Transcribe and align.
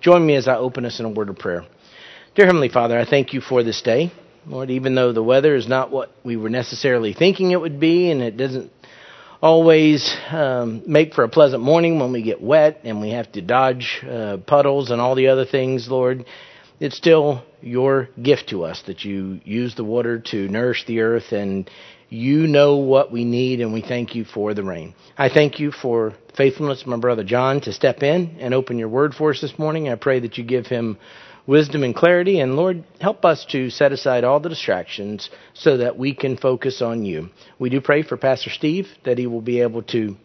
Join 0.00 0.24
me 0.24 0.34
as 0.34 0.48
I 0.48 0.56
open 0.56 0.86
us 0.86 0.98
in 0.98 1.04
a 1.04 1.10
word 1.10 1.28
of 1.28 1.36
prayer. 1.36 1.66
Dear 2.34 2.46
Heavenly 2.46 2.70
Father, 2.70 2.98
I 2.98 3.04
thank 3.04 3.34
you 3.34 3.42
for 3.42 3.62
this 3.62 3.82
day. 3.82 4.10
Lord, 4.46 4.70
even 4.70 4.94
though 4.94 5.12
the 5.12 5.22
weather 5.22 5.54
is 5.54 5.68
not 5.68 5.90
what 5.90 6.10
we 6.24 6.38
were 6.38 6.48
necessarily 6.48 7.12
thinking 7.12 7.50
it 7.50 7.60
would 7.60 7.78
be, 7.78 8.10
and 8.10 8.22
it 8.22 8.38
doesn't 8.38 8.72
always 9.42 10.16
um, 10.30 10.82
make 10.86 11.12
for 11.12 11.22
a 11.22 11.28
pleasant 11.28 11.62
morning 11.62 12.00
when 12.00 12.12
we 12.12 12.22
get 12.22 12.40
wet 12.40 12.80
and 12.84 13.02
we 13.02 13.10
have 13.10 13.30
to 13.32 13.42
dodge 13.42 14.02
uh, 14.08 14.38
puddles 14.38 14.90
and 14.90 15.02
all 15.02 15.14
the 15.14 15.28
other 15.28 15.44
things, 15.44 15.86
Lord, 15.90 16.24
it's 16.78 16.96
still 16.96 17.42
your 17.60 18.08
gift 18.22 18.48
to 18.50 18.64
us 18.64 18.82
that 18.86 19.04
you 19.04 19.40
use 19.44 19.74
the 19.74 19.84
water 19.84 20.18
to 20.30 20.48
nourish 20.48 20.86
the 20.86 21.00
earth 21.00 21.32
and 21.32 21.68
you 22.10 22.48
know 22.48 22.76
what 22.76 23.12
we 23.12 23.24
need 23.24 23.60
and 23.60 23.72
we 23.72 23.80
thank 23.80 24.14
you 24.14 24.24
for 24.24 24.52
the 24.52 24.64
rain. 24.64 24.94
I 25.16 25.28
thank 25.28 25.60
you 25.60 25.70
for 25.70 26.12
faithfulness 26.36 26.84
my 26.84 26.96
brother 26.96 27.24
John 27.24 27.60
to 27.62 27.72
step 27.72 28.02
in 28.02 28.36
and 28.40 28.52
open 28.52 28.78
your 28.78 28.88
word 28.88 29.14
for 29.14 29.30
us 29.30 29.40
this 29.40 29.58
morning. 29.58 29.88
I 29.88 29.94
pray 29.94 30.20
that 30.20 30.36
you 30.36 30.44
give 30.44 30.66
him 30.66 30.98
wisdom 31.46 31.84
and 31.84 31.94
clarity 31.94 32.40
and 32.40 32.56
Lord, 32.56 32.84
help 33.00 33.24
us 33.24 33.46
to 33.52 33.70
set 33.70 33.92
aside 33.92 34.24
all 34.24 34.40
the 34.40 34.48
distractions 34.48 35.30
so 35.54 35.78
that 35.78 35.96
we 35.96 36.12
can 36.12 36.36
focus 36.36 36.82
on 36.82 37.04
you. 37.04 37.30
We 37.60 37.70
do 37.70 37.80
pray 37.80 38.02
for 38.02 38.16
Pastor 38.16 38.50
Steve 38.50 38.88
that 39.04 39.16
he 39.16 39.28
will 39.28 39.40
be 39.40 39.60
able 39.60 39.82
to 39.84 40.16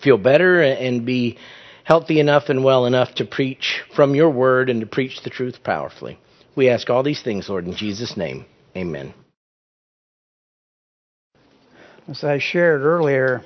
feel 0.00 0.16
better 0.16 0.62
and 0.62 1.04
be 1.04 1.38
healthy 1.84 2.20
enough 2.20 2.44
and 2.48 2.64
well 2.64 2.86
enough 2.86 3.14
to 3.16 3.26
preach 3.26 3.82
from 3.94 4.14
your 4.14 4.30
word 4.30 4.70
and 4.70 4.80
to 4.80 4.86
preach 4.86 5.22
the 5.22 5.30
truth 5.30 5.62
powerfully. 5.62 6.18
We 6.56 6.70
ask 6.70 6.88
all 6.88 7.02
these 7.02 7.22
things, 7.22 7.48
Lord, 7.48 7.66
in 7.66 7.76
Jesus' 7.76 8.16
name. 8.16 8.46
Amen. 8.74 9.12
As 12.08 12.24
I 12.24 12.38
shared 12.38 12.82
earlier, 12.82 13.44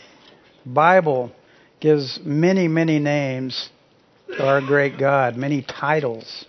the 0.65 0.71
Bible 0.71 1.31
gives 1.79 2.19
many, 2.25 2.69
many 2.69 2.99
names 2.99 3.69
to 4.29 4.47
our 4.47 4.63
great 4.63 4.99
God, 4.99 5.37
many 5.37 5.61
titles. 5.61 6.47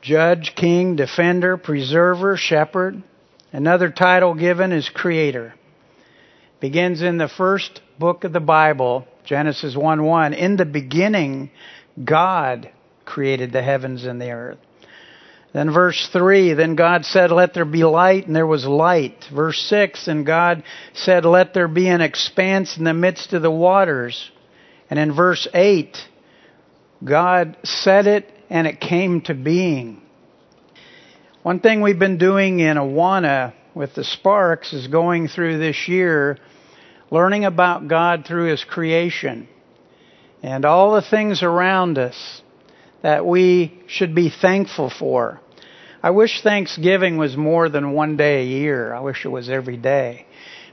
Judge, 0.00 0.54
King, 0.56 0.96
Defender, 0.96 1.56
Preserver, 1.56 2.36
Shepherd. 2.36 3.04
Another 3.52 3.88
title 3.88 4.34
given 4.34 4.72
is 4.72 4.88
Creator. 4.88 5.54
Begins 6.58 7.02
in 7.02 7.18
the 7.18 7.28
first 7.28 7.80
book 8.00 8.24
of 8.24 8.32
the 8.32 8.40
Bible, 8.40 9.06
Genesis 9.24 9.76
1 9.76 10.04
1. 10.04 10.34
In 10.34 10.56
the 10.56 10.64
beginning, 10.64 11.52
God 12.02 12.68
created 13.04 13.52
the 13.52 13.62
heavens 13.62 14.04
and 14.04 14.20
the 14.20 14.32
earth. 14.32 14.58
Then 15.52 15.70
verse 15.70 16.08
3, 16.12 16.54
then 16.54 16.76
God 16.76 17.04
said, 17.04 17.30
let 17.30 17.52
there 17.52 17.66
be 17.66 17.84
light, 17.84 18.26
and 18.26 18.34
there 18.34 18.46
was 18.46 18.64
light. 18.64 19.26
Verse 19.32 19.58
6, 19.68 20.08
and 20.08 20.24
God 20.24 20.62
said, 20.94 21.26
let 21.26 21.52
there 21.52 21.68
be 21.68 21.88
an 21.88 22.00
expanse 22.00 22.78
in 22.78 22.84
the 22.84 22.94
midst 22.94 23.34
of 23.34 23.42
the 23.42 23.50
waters. 23.50 24.30
And 24.88 24.98
in 24.98 25.14
verse 25.14 25.46
8, 25.52 25.96
God 27.04 27.58
said 27.64 28.06
it, 28.06 28.30
and 28.48 28.66
it 28.66 28.80
came 28.80 29.20
to 29.22 29.34
being. 29.34 30.00
One 31.42 31.60
thing 31.60 31.80
we've 31.82 31.98
been 31.98 32.18
doing 32.18 32.60
in 32.60 32.76
Awana 32.76 33.52
with 33.74 33.94
the 33.94 34.04
Sparks 34.04 34.72
is 34.72 34.86
going 34.86 35.28
through 35.28 35.58
this 35.58 35.88
year 35.88 36.38
learning 37.10 37.44
about 37.44 37.88
God 37.88 38.24
through 38.26 38.50
His 38.50 38.64
creation 38.64 39.48
and 40.42 40.64
all 40.64 40.94
the 40.94 41.02
things 41.02 41.42
around 41.42 41.98
us 41.98 42.42
that 43.02 43.26
we 43.26 43.82
should 43.86 44.14
be 44.14 44.30
thankful 44.30 44.88
for. 44.88 45.40
I 46.04 46.10
wish 46.10 46.42
Thanksgiving 46.42 47.16
was 47.16 47.36
more 47.36 47.68
than 47.68 47.92
one 47.92 48.16
day 48.16 48.42
a 48.42 48.44
year. 48.44 48.92
I 48.92 48.98
wish 48.98 49.24
it 49.24 49.28
was 49.28 49.48
every 49.48 49.76
day. 49.76 50.26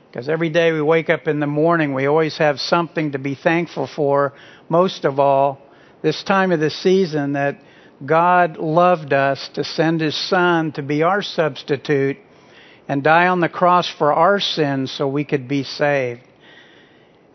Because 0.09 0.27
every 0.27 0.49
day 0.49 0.71
we 0.71 0.81
wake 0.81 1.11
up 1.11 1.27
in 1.27 1.39
the 1.39 1.45
morning, 1.45 1.93
we 1.93 2.07
always 2.07 2.39
have 2.39 2.59
something 2.59 3.11
to 3.11 3.19
be 3.19 3.35
thankful 3.35 3.85
for. 3.85 4.33
Most 4.69 5.05
of 5.05 5.19
all, 5.19 5.61
this 6.01 6.23
time 6.23 6.51
of 6.51 6.59
the 6.59 6.71
season 6.71 7.33
that 7.33 7.59
God 8.03 8.57
loved 8.57 9.13
us 9.13 9.51
to 9.53 9.63
send 9.63 10.01
His 10.01 10.15
Son 10.15 10.71
to 10.71 10.81
be 10.81 11.03
our 11.03 11.21
substitute 11.21 12.17
and 12.87 13.03
die 13.03 13.27
on 13.27 13.39
the 13.39 13.49
cross 13.49 13.87
for 13.87 14.11
our 14.11 14.39
sins 14.39 14.91
so 14.91 15.07
we 15.07 15.25
could 15.25 15.47
be 15.47 15.63
saved. 15.63 16.21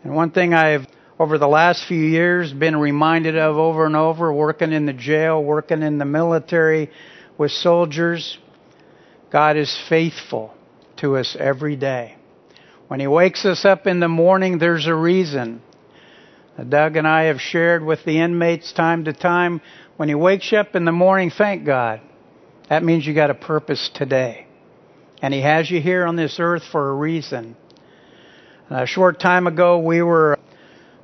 And 0.03 0.13
one 0.13 0.31
thing 0.31 0.53
I've, 0.53 0.85
over 1.17 1.37
the 1.37 1.47
last 1.47 1.85
few 1.87 2.03
years, 2.03 2.51
been 2.51 2.75
reminded 2.75 3.37
of 3.37 3.55
over 3.55 3.85
and 3.85 3.95
over, 3.95 4.33
working 4.33 4.73
in 4.73 4.85
the 4.85 4.91
jail, 4.91 5.41
working 5.41 5.81
in 5.81 5.97
the 5.97 6.03
military 6.03 6.89
with 7.37 7.51
soldiers, 7.51 8.37
God 9.31 9.57
is 9.57 9.77
faithful 9.89 10.53
to 10.97 11.17
us 11.17 11.35
every 11.39 11.75
day. 11.75 12.15
When 12.87 12.99
He 12.99 13.07
wakes 13.07 13.45
us 13.45 13.65
up 13.65 13.87
in 13.87 13.99
the 13.99 14.07
morning, 14.07 14.59
there's 14.59 14.87
a 14.87 14.95
reason. 14.95 15.61
Doug 16.69 16.95
and 16.95 17.07
I 17.07 17.23
have 17.23 17.41
shared 17.41 17.83
with 17.83 18.05
the 18.05 18.19
inmates 18.19 18.71
time 18.71 19.05
to 19.05 19.13
time, 19.13 19.61
when 19.97 20.09
He 20.09 20.15
wakes 20.15 20.51
you 20.51 20.57
up 20.57 20.75
in 20.75 20.85
the 20.85 20.91
morning, 20.91 21.31
thank 21.31 21.65
God. 21.65 22.01
That 22.69 22.83
means 22.83 23.05
you 23.05 23.13
got 23.13 23.29
a 23.29 23.35
purpose 23.35 23.89
today. 23.93 24.47
And 25.21 25.33
He 25.33 25.41
has 25.41 25.69
you 25.69 25.81
here 25.81 26.05
on 26.05 26.15
this 26.15 26.37
earth 26.39 26.63
for 26.71 26.89
a 26.89 26.93
reason. 26.93 27.57
A 28.69 28.85
short 28.85 29.19
time 29.19 29.47
ago, 29.47 29.79
we 29.79 30.01
were 30.01 30.39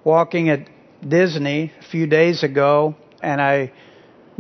walking 0.03 0.49
at 0.49 0.67
Disney 1.07 1.71
a 1.79 1.83
few 1.89 2.07
days 2.07 2.43
ago, 2.43 2.95
and 3.21 3.41
I 3.41 3.71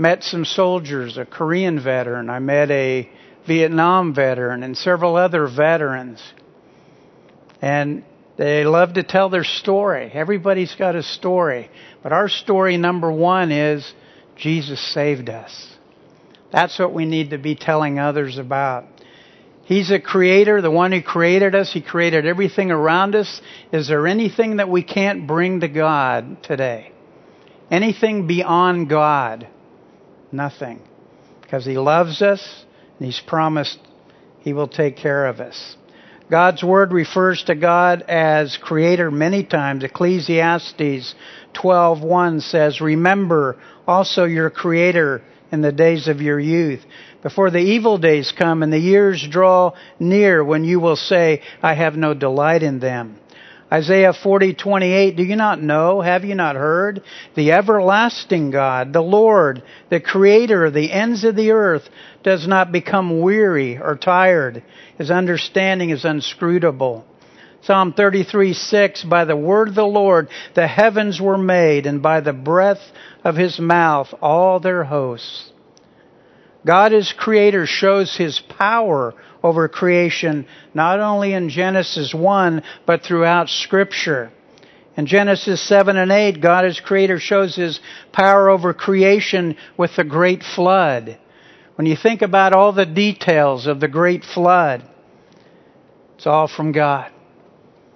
met 0.01 0.23
some 0.23 0.45
soldiers, 0.45 1.17
a 1.17 1.25
Korean 1.25 1.81
veteran, 1.81 2.29
I 2.29 2.39
met 2.39 2.71
a 2.71 3.07
Vietnam 3.47 4.15
veteran, 4.15 4.63
and 4.63 4.75
several 4.75 5.15
other 5.15 5.47
veterans. 5.47 6.21
And 7.61 8.03
they 8.35 8.65
love 8.65 8.93
to 8.93 9.03
tell 9.03 9.29
their 9.29 9.43
story. 9.43 10.09
Everybody's 10.11 10.73
got 10.73 10.95
a 10.95 11.03
story. 11.03 11.69
But 12.01 12.13
our 12.13 12.29
story, 12.29 12.77
number 12.77 13.11
one, 13.11 13.51
is 13.51 13.93
Jesus 14.35 14.79
saved 14.93 15.29
us. 15.29 15.67
That's 16.51 16.79
what 16.79 16.93
we 16.93 17.05
need 17.05 17.29
to 17.29 17.37
be 17.37 17.55
telling 17.55 17.99
others 17.99 18.39
about. 18.39 18.85
He's 19.65 19.91
a 19.91 19.99
creator, 19.99 20.61
the 20.61 20.71
one 20.71 20.91
who 20.91 21.03
created 21.03 21.53
us. 21.53 21.71
He 21.71 21.81
created 21.81 22.25
everything 22.25 22.71
around 22.71 23.15
us. 23.15 23.41
Is 23.71 23.87
there 23.87 24.07
anything 24.07 24.57
that 24.57 24.67
we 24.67 24.81
can't 24.81 25.27
bring 25.27 25.59
to 25.59 25.67
God 25.67 26.41
today? 26.41 26.91
Anything 27.69 28.25
beyond 28.25 28.89
God? 28.89 29.47
Nothing. 30.31 30.81
Because 31.41 31.65
He 31.65 31.77
loves 31.77 32.21
us 32.21 32.65
and 32.99 33.05
He's 33.05 33.19
promised 33.19 33.79
He 34.39 34.53
will 34.53 34.67
take 34.67 34.97
care 34.97 35.25
of 35.25 35.39
us. 35.39 35.75
God's 36.29 36.63
word 36.63 36.93
refers 36.93 37.43
to 37.43 37.55
God 37.55 38.03
as 38.03 38.55
creator 38.55 39.11
many 39.11 39.43
times. 39.43 39.83
Ecclesiastes 39.83 41.13
12:1 41.53 42.41
says, 42.41 42.79
"Remember 42.79 43.57
also 43.85 44.23
your 44.23 44.49
creator 44.49 45.21
in 45.51 45.61
the 45.61 45.71
days 45.71 46.07
of 46.07 46.21
your 46.21 46.39
youth, 46.39 46.79
before 47.21 47.51
the 47.51 47.59
evil 47.59 47.97
days 47.97 48.31
come 48.31 48.63
and 48.63 48.71
the 48.71 48.79
years 48.79 49.25
draw 49.27 49.73
near 49.99 50.43
when 50.43 50.63
you 50.63 50.79
will 50.79 50.95
say, 50.95 51.41
I 51.61 51.73
have 51.73 51.97
no 51.97 52.13
delight 52.13 52.63
in 52.63 52.79
them. 52.79 53.17
Isaiah 53.73 54.11
40:28 54.11 55.15
Do 55.15 55.23
you 55.23 55.37
not 55.37 55.61
know 55.61 56.01
have 56.01 56.25
you 56.25 56.35
not 56.35 56.57
heard? 56.57 57.01
The 57.35 57.53
everlasting 57.53 58.51
God 58.51 58.91
the 58.91 59.01
Lord 59.01 59.63
the 59.89 60.01
creator 60.01 60.65
of 60.65 60.73
the 60.73 60.91
ends 60.91 61.23
of 61.23 61.35
the 61.37 61.51
earth 61.51 61.89
does 62.21 62.47
not 62.47 62.73
become 62.73 63.21
weary 63.21 63.77
or 63.77 63.95
tired. 63.95 64.61
His 64.97 65.09
understanding 65.09 65.89
is 65.89 66.03
unscrutable. 66.03 67.05
Psalm 67.61 67.93
33:6 67.93 69.07
By 69.07 69.23
the 69.23 69.37
word 69.37 69.69
of 69.69 69.75
the 69.75 69.85
Lord 69.85 70.27
the 70.53 70.67
heavens 70.67 71.21
were 71.21 71.37
made 71.37 71.85
and 71.85 72.01
by 72.01 72.19
the 72.19 72.33
breath 72.33 72.91
of 73.23 73.37
his 73.37 73.57
mouth 73.57 74.13
all 74.21 74.59
their 74.59 74.83
hosts. 74.83 75.51
God 76.65 76.93
as 76.93 77.13
creator 77.13 77.65
shows 77.65 78.17
his 78.17 78.39
power 78.39 79.13
over 79.43 79.67
creation 79.67 80.45
not 80.73 80.99
only 80.99 81.33
in 81.33 81.49
Genesis 81.49 82.13
1 82.13 82.63
but 82.85 83.03
throughout 83.03 83.49
scripture. 83.49 84.31
In 84.97 85.05
Genesis 85.05 85.61
7 85.61 85.95
and 85.95 86.11
8, 86.11 86.41
God 86.41 86.65
as 86.65 86.79
creator 86.79 87.17
shows 87.17 87.55
his 87.55 87.79
power 88.11 88.49
over 88.49 88.73
creation 88.73 89.55
with 89.77 89.95
the 89.95 90.03
great 90.03 90.43
flood. 90.43 91.17
When 91.75 91.87
you 91.87 91.95
think 91.95 92.21
about 92.21 92.53
all 92.53 92.73
the 92.73 92.85
details 92.85 93.67
of 93.67 93.79
the 93.79 93.87
great 93.87 94.25
flood, 94.25 94.83
it's 96.15 96.27
all 96.27 96.47
from 96.47 96.73
God. 96.73 97.09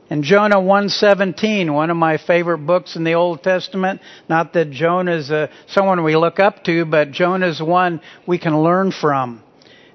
In 0.10 0.24
Jonah 0.24 0.60
1:17, 0.60 1.74
one 1.74 1.90
of 1.90 1.98
my 1.98 2.18
favorite 2.18 2.60
books 2.60 2.96
in 2.96 3.04
the 3.04 3.16
Old 3.16 3.44
Testament, 3.44 4.02
not 4.30 4.54
that 4.54 4.70
Jonah 4.70 5.14
is 5.14 5.32
a, 5.32 5.50
someone 5.68 6.04
we 6.04 6.16
look 6.16 6.40
up 6.40 6.64
to, 6.66 6.86
but 6.86 7.12
Jonah 7.12 7.48
is 7.48 7.62
one 7.62 8.02
we 8.26 8.38
can 8.38 8.62
learn 8.62 8.92
from. 8.92 9.42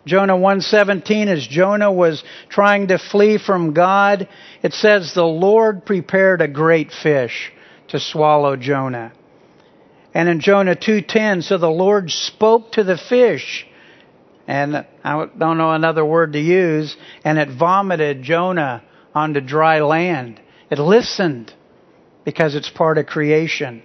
Jonah 0.07 0.37
1:17 0.37 1.29
as 1.29 1.47
Jonah 1.47 1.93
was 1.93 2.25
trying 2.49 2.89
to 2.89 2.99
flee 2.99 3.39
from 3.39 3.75
God, 3.75 4.29
it 4.63 4.73
says 4.73 5.13
the 5.13 5.25
Lord 5.25 5.85
prepared 5.85 6.41
a 6.41 6.49
great 6.49 6.91
fish 6.91 7.53
to 7.89 8.01
swallow 8.01 8.57
Jonah. 8.57 9.13
And 10.15 10.29
in 10.29 10.41
Jonah 10.41 10.75
2:10, 10.75 11.43
so 11.43 11.59
the 11.59 11.71
Lord 11.71 12.11
spoke 12.11 12.73
to 12.73 12.83
the 12.83 12.97
fish, 12.97 13.67
and 14.49 14.85
I 15.05 15.27
don't 15.39 15.59
know 15.59 15.73
another 15.73 16.05
word 16.05 16.33
to 16.33 16.41
use, 16.41 16.97
and 17.25 17.39
it 17.39 17.51
vomited 17.51 18.23
Jonah 18.23 18.83
onto 19.15 19.41
dry 19.41 19.81
land. 19.81 20.41
It 20.71 20.79
listened 20.79 21.53
because 22.25 22.55
it's 22.55 22.71
part 22.71 22.99
of 22.99 23.07
creation. 23.07 23.83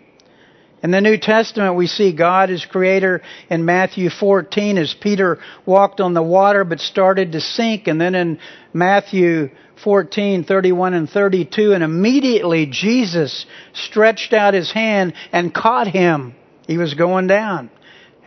In 0.86 0.92
the 0.92 1.02
New 1.02 1.18
Testament, 1.18 1.78
we 1.78 1.88
see 1.88 2.12
God 2.12 2.52
as 2.52 2.64
creator 2.64 3.24
in 3.50 3.66
Matthew 3.66 4.12
14 4.12 4.78
as 4.78 4.94
Peter 4.94 5.40
walked 5.66 6.00
on 6.00 6.14
the 6.14 6.22
water 6.22 6.64
but 6.64 6.80
started 6.80 7.32
to 7.32 7.42
sink. 7.42 7.88
And 7.88 8.00
then 8.00 8.14
in 8.14 8.38
Matthew 8.72 9.50
14, 9.84 10.44
31 10.44 10.94
and 10.94 11.10
32, 11.10 11.74
and 11.74 11.84
immediately 11.84 12.68
Jesus 12.68 13.48
stretched 13.74 14.32
out 14.32 14.54
his 14.54 14.72
hand 14.72 15.16
and 15.32 15.52
caught 15.52 15.88
him. 15.88 16.36
He 16.68 16.78
was 16.78 16.94
going 16.94 17.26
down. 17.26 17.72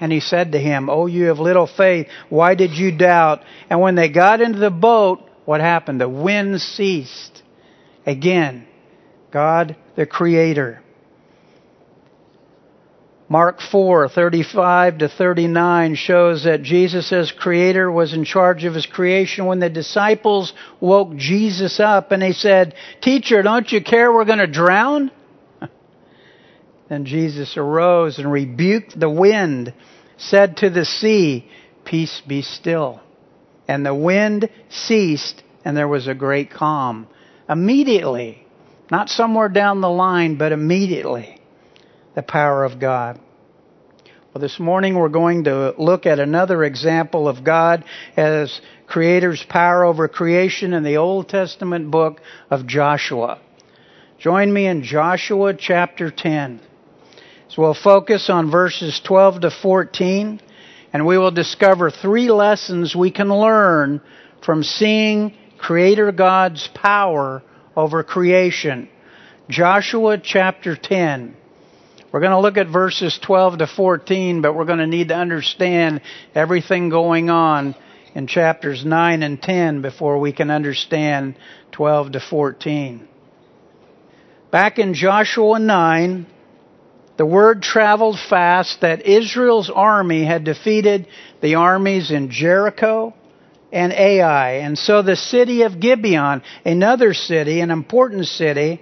And 0.01 0.11
he 0.11 0.19
said 0.19 0.51
to 0.51 0.59
him, 0.59 0.91
Oh, 0.91 1.07
you 1.07 1.27
have 1.27 1.39
little 1.39 1.69
faith. 1.69 2.09
Why 2.29 2.57
did 2.57 2.73
you 2.73 2.91
doubt? 2.91 3.45
And 3.71 3.81
when 3.81 3.95
they 3.95 4.09
got 4.09 4.41
into 4.41 4.59
the 4.59 4.73
boat, 4.73 5.21
what 5.45 5.61
happened? 5.61 6.01
The 6.01 6.09
wind 6.09 6.61
ceased. 6.61 7.41
Again, 8.05 8.67
God 9.31 9.77
the 9.95 10.07
Creator. 10.07 10.83
Mark 13.31 13.61
4, 13.61 14.09
35 14.09 14.99
to 14.99 15.09
39 15.09 15.97
shows 15.97 16.45
that 16.45 16.63
Jesus 16.63 17.13
as 17.13 17.31
creator 17.31 17.93
was 17.93 18.15
in 18.15 18.25
charge 18.25 18.65
of 18.65 18.73
his 18.73 18.87
creation 18.87 19.45
when 19.45 19.59
the 19.59 19.69
disciples 19.69 20.55
woke 20.81 21.15
Jesus 21.15 21.79
up 21.79 22.11
and 22.11 22.23
they 22.23 22.33
said, 22.33 22.75
Teacher, 23.03 23.43
don't 23.43 23.71
you 23.71 23.85
care 23.85 24.11
we're 24.11 24.25
going 24.25 24.39
to 24.39 24.47
drown? 24.47 25.11
then 26.89 27.05
Jesus 27.05 27.59
arose 27.59 28.19
and 28.19 28.33
rebuked 28.33 28.99
the 28.99 29.11
wind, 29.11 29.75
said 30.17 30.57
to 30.59 30.71
the 30.71 30.87
sea, 30.87 31.51
Peace 31.85 32.23
be 32.27 32.41
still. 32.41 33.01
And 33.67 33.85
the 33.85 33.95
wind 33.95 34.49
ceased 34.71 35.43
and 35.67 35.77
there 35.77 35.89
was 35.89 36.09
a 36.09 36.15
great 36.15 36.51
calm. 36.51 37.07
Immediately, 37.47 38.47
not 38.91 39.11
somewhere 39.11 39.51
down 39.51 39.83
the 39.83 39.91
line, 39.91 40.37
but 40.37 40.53
immediately 40.53 41.38
the 42.19 42.23
power 42.25 42.65
of 42.65 42.81
God. 42.81 43.21
Well, 44.35 44.43
this 44.43 44.59
morning 44.59 44.97
we're 44.97 45.09
going 45.09 45.45
to 45.45 45.73
look 45.79 46.05
at 46.05 46.19
another 46.19 46.65
example 46.65 47.29
of 47.29 47.45
God 47.45 47.85
as 48.17 48.61
Creator's 48.89 49.45
power 49.49 49.85
over 49.85 50.09
creation 50.09 50.73
in 50.73 50.83
the 50.83 50.97
Old 50.97 51.29
Testament 51.29 51.93
book 51.93 52.21
of 52.51 52.67
Joshua. 52.67 53.41
Join 54.19 54.53
me 54.53 54.67
in 54.67 54.83
Joshua 54.83 55.55
chapter 55.55 56.11
10. 56.11 56.61
So 57.51 57.63
we'll 57.63 57.75
focus 57.75 58.29
on 58.29 58.51
verses 58.51 59.01
12 59.05 59.43
to 59.43 59.51
14, 59.53 60.41
and 60.93 61.07
we 61.07 61.19
will 61.19 61.31
discover 61.31 61.89
three 61.93 62.33
lessons 62.33 62.97
we 62.97 63.13
can 63.13 63.29
learn 63.29 64.01
from 64.45 64.65
seeing 64.65 65.37
Creator 65.57 66.11
God's 66.11 66.69
power 66.75 67.45
over 67.77 68.03
creation. 68.03 68.89
Joshua 69.49 70.19
chapter 70.19 70.75
10. 70.75 71.37
We're 72.11 72.21
going 72.21 72.33
to 72.33 72.41
look 72.41 72.57
at 72.57 72.69
verses 72.69 73.19
12 73.21 73.59
to 73.59 73.67
14, 73.67 74.41
but 74.41 74.55
we're 74.55 74.65
going 74.65 74.79
to 74.79 74.87
need 74.87 75.09
to 75.09 75.15
understand 75.15 76.01
everything 76.35 76.89
going 76.89 77.29
on 77.29 77.75
in 78.15 78.27
chapters 78.27 78.83
9 78.83 79.23
and 79.23 79.43
10 79.43 79.83
before 79.83 80.19
we 80.19 80.33
can 80.33 80.51
understand 80.51 81.37
12 81.73 82.13
to 82.13 82.21
14. 82.21 83.07
Back 84.51 84.79
in 84.79 84.95
Joshua 84.95 85.59
9, 85.59 86.27
the 87.19 87.27
word 87.27 87.61
traveled 87.61 88.19
fast 88.19 88.81
that 88.81 89.05
Israel's 89.05 89.69
army 89.69 90.25
had 90.25 90.45
defeated 90.45 91.09
the 91.43 91.57
armies 91.57 92.11
in 92.11 92.31
Jericho 92.31 93.13
and 93.71 93.93
Ai. 93.93 94.53
And 94.61 94.79
so 94.79 95.03
the 95.03 95.17
city 95.17 95.63
of 95.63 95.79
Gibeon, 95.79 96.43
another 96.65 97.13
city, 97.13 97.61
an 97.61 97.71
important 97.71 98.29
city, 98.29 98.81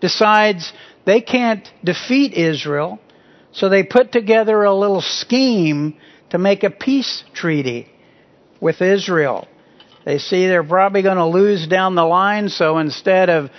decides 0.00 0.72
they 1.04 1.20
can't 1.20 1.68
defeat 1.82 2.34
Israel, 2.34 3.00
so 3.52 3.68
they 3.68 3.82
put 3.82 4.12
together 4.12 4.62
a 4.62 4.74
little 4.74 5.00
scheme 5.00 5.96
to 6.30 6.38
make 6.38 6.64
a 6.64 6.70
peace 6.70 7.24
treaty 7.34 7.90
with 8.60 8.80
Israel. 8.80 9.48
They 10.04 10.18
see 10.18 10.46
they're 10.46 10.64
probably 10.64 11.02
going 11.02 11.16
to 11.16 11.26
lose 11.26 11.66
down 11.66 11.94
the 11.94 12.04
line, 12.04 12.48
so 12.48 12.78
instead 12.78 13.30
of 13.30 13.50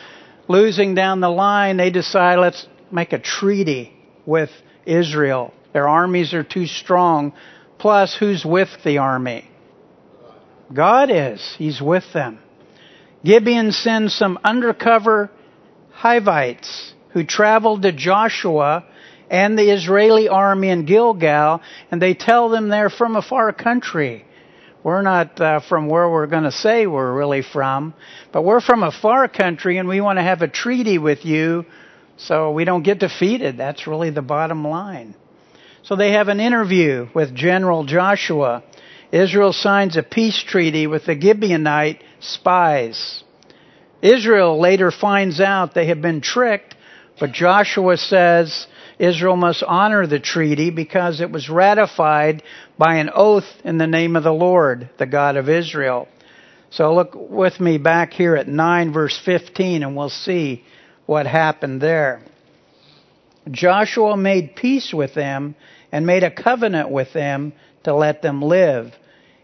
losing 0.48 0.96
down 0.96 1.20
the 1.20 1.30
line, 1.30 1.78
they 1.78 1.90
decide 1.90 2.38
let's 2.38 2.68
make 2.92 3.14
a 3.14 3.20
treaty 3.20 3.94
with 4.26 4.50
Israel. 4.86 5.54
Their 5.74 5.88
armies 5.88 6.34
are 6.34 6.44
too 6.44 6.68
strong. 6.68 7.34
Plus, 7.78 8.16
who's 8.18 8.46
with 8.46 8.70
the 8.86 9.00
army? 9.00 9.50
God 10.74 11.10
is. 11.12 11.56
He's 11.58 11.82
with 11.82 12.06
them. 12.14 12.40
Gibeon 13.24 13.72
sends 13.72 14.14
some 14.14 14.40
undercover 14.44 15.30
Hivites 15.92 16.93
who 17.14 17.24
traveled 17.24 17.84
to 17.84 17.92
Joshua 17.92 18.86
and 19.30 19.58
the 19.58 19.72
Israeli 19.72 20.28
army 20.28 20.70
in 20.70 20.86
Gilgal, 20.86 21.62
and 21.90 22.02
they 22.02 22.14
tell 22.14 22.50
them 22.50 22.70
they're 22.70 22.90
from 22.90 23.16
a 23.16 23.22
far 23.22 23.54
country. 23.54 24.26
We're 24.84 25.02
not 25.02 25.40
uh, 25.40 25.62
from 25.62 25.88
where 25.88 26.10
we're 26.10 26.28
going 26.28 26.44
to 26.44 26.52
say 26.52 26.88
we're 26.88 27.14
really 27.14 27.42
from, 27.42 27.94
but 28.34 28.44
we're 28.44 28.60
from 28.60 28.84
a 28.84 28.92
far 28.92 29.28
country 29.30 29.78
and 29.78 29.88
we 29.88 30.02
want 30.02 30.20
to 30.20 30.24
have 30.24 30.42
a 30.42 30.48
treaty 30.48 30.98
with 30.98 31.24
you 31.24 31.66
so 32.18 32.52
we 32.52 32.66
don't 32.66 32.84
get 32.84 33.00
defeated. 33.00 33.58
That's 33.58 33.88
really 33.88 34.10
the 34.10 34.22
bottom 34.22 34.68
line. 34.68 35.16
So 35.84 35.96
they 35.96 36.12
have 36.12 36.28
an 36.28 36.40
interview 36.40 37.08
with 37.14 37.34
General 37.34 37.86
Joshua. 37.86 38.64
Israel 39.12 39.54
signs 39.54 39.96
a 39.96 40.04
peace 40.04 40.42
treaty 40.44 40.86
with 40.88 41.06
the 41.06 41.16
Gibeonite 41.16 42.00
spies. 42.20 43.24
Israel 44.02 44.60
later 44.60 44.92
finds 44.92 45.40
out 45.40 45.74
they 45.74 45.88
have 45.88 46.02
been 46.02 46.20
tricked 46.20 46.73
but 47.20 47.32
Joshua 47.32 47.98
says 47.98 48.68
Israel 49.00 49.36
must 49.36 49.64
honor 49.64 50.08
the 50.08 50.20
treaty 50.20 50.70
because 50.70 51.22
it 51.22 51.32
was 51.32 51.50
ratified 51.50 52.44
by 52.78 52.96
an 52.96 53.10
oath 53.14 53.48
in 53.64 53.78
the 53.78 53.88
name 53.88 54.16
of 54.16 54.24
the 54.24 54.34
Lord, 54.34 54.90
the 54.98 55.06
God 55.06 55.38
of 55.38 55.50
Israel. 55.50 56.08
So 56.72 56.94
look 56.96 57.14
with 57.16 57.60
me 57.60 57.78
back 57.78 58.14
here 58.14 58.36
at 58.36 58.48
9 58.48 58.94
verse 58.94 59.20
15 59.24 59.84
and 59.84 59.96
we'll 59.96 60.10
see 60.10 60.64
what 61.06 61.28
happened 61.28 61.82
there. 61.82 62.22
Joshua 63.52 64.16
made 64.18 64.56
peace 64.56 64.94
with 64.94 65.14
them 65.14 65.56
and 65.92 66.06
made 66.06 66.24
a 66.24 66.32
covenant 66.32 66.90
with 66.90 67.14
them 67.14 67.54
to 67.84 67.94
let 67.94 68.22
them 68.22 68.42
live. 68.42 68.92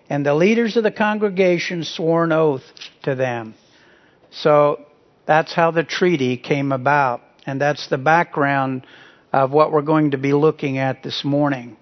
And 0.10 0.26
the 0.26 0.34
leaders 0.34 0.76
of 0.78 0.84
the 0.84 0.92
congregation 0.92 1.84
swore 1.84 2.24
an 2.24 2.32
oath 2.32 2.64
to 3.04 3.14
them. 3.14 3.54
So 4.32 4.86
that's 5.28 5.54
how 5.54 5.72
the 5.72 5.84
treaty 5.84 6.38
came 6.38 6.72
about. 6.72 7.22
And 7.50 7.60
that's 7.60 7.88
the 7.88 7.98
background 7.98 8.86
of 9.34 9.52
what 9.52 9.72
we're 9.72 9.82
going 9.82 10.12
to 10.12 10.18
be 10.18 10.34
looking 10.34 10.78
at 10.78 11.04
this 11.04 11.24
morning. 11.26 11.78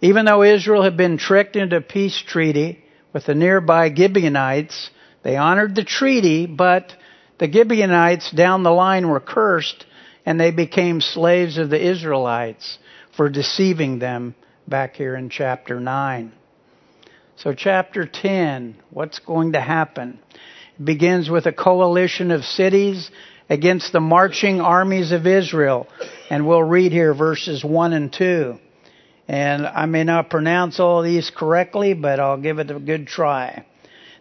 Even 0.00 0.24
though 0.24 0.42
Israel 0.42 0.82
had 0.82 0.96
been 0.96 1.18
tricked 1.18 1.56
into 1.56 1.76
a 1.76 1.80
peace 1.80 2.22
treaty 2.26 2.82
with 3.12 3.26
the 3.26 3.34
nearby 3.34 3.94
Gibeonites, 3.94 4.90
they 5.22 5.36
honored 5.36 5.74
the 5.74 5.84
treaty, 5.84 6.46
but 6.46 6.92
the 7.38 7.50
Gibeonites 7.50 8.30
down 8.30 8.62
the 8.62 8.70
line 8.70 9.08
were 9.08 9.20
cursed 9.20 9.86
and 10.26 10.40
they 10.40 10.50
became 10.50 11.00
slaves 11.00 11.58
of 11.58 11.70
the 11.70 11.82
Israelites 11.82 12.78
for 13.16 13.28
deceiving 13.28 13.98
them 13.98 14.34
back 14.66 14.96
here 14.96 15.14
in 15.16 15.28
chapter 15.28 15.80
9. 15.80 16.32
So, 17.36 17.52
chapter 17.52 18.06
10, 18.06 18.76
what's 18.90 19.18
going 19.18 19.52
to 19.52 19.60
happen? 19.60 20.18
It 20.78 20.84
begins 20.84 21.28
with 21.28 21.46
a 21.46 21.52
coalition 21.52 22.30
of 22.30 22.44
cities 22.44 23.10
against 23.48 23.92
the 23.92 24.00
marching 24.00 24.60
armies 24.60 25.12
of 25.12 25.26
Israel. 25.26 25.86
And 26.30 26.46
we'll 26.46 26.62
read 26.62 26.92
here 26.92 27.14
verses 27.14 27.64
1 27.64 27.92
and 27.92 28.12
2. 28.12 28.58
And 29.28 29.66
I 29.66 29.86
may 29.86 30.04
not 30.04 30.30
pronounce 30.30 30.80
all 30.80 31.02
these 31.02 31.30
correctly, 31.30 31.94
but 31.94 32.20
I'll 32.20 32.40
give 32.40 32.58
it 32.58 32.70
a 32.70 32.78
good 32.78 33.06
try. 33.06 33.64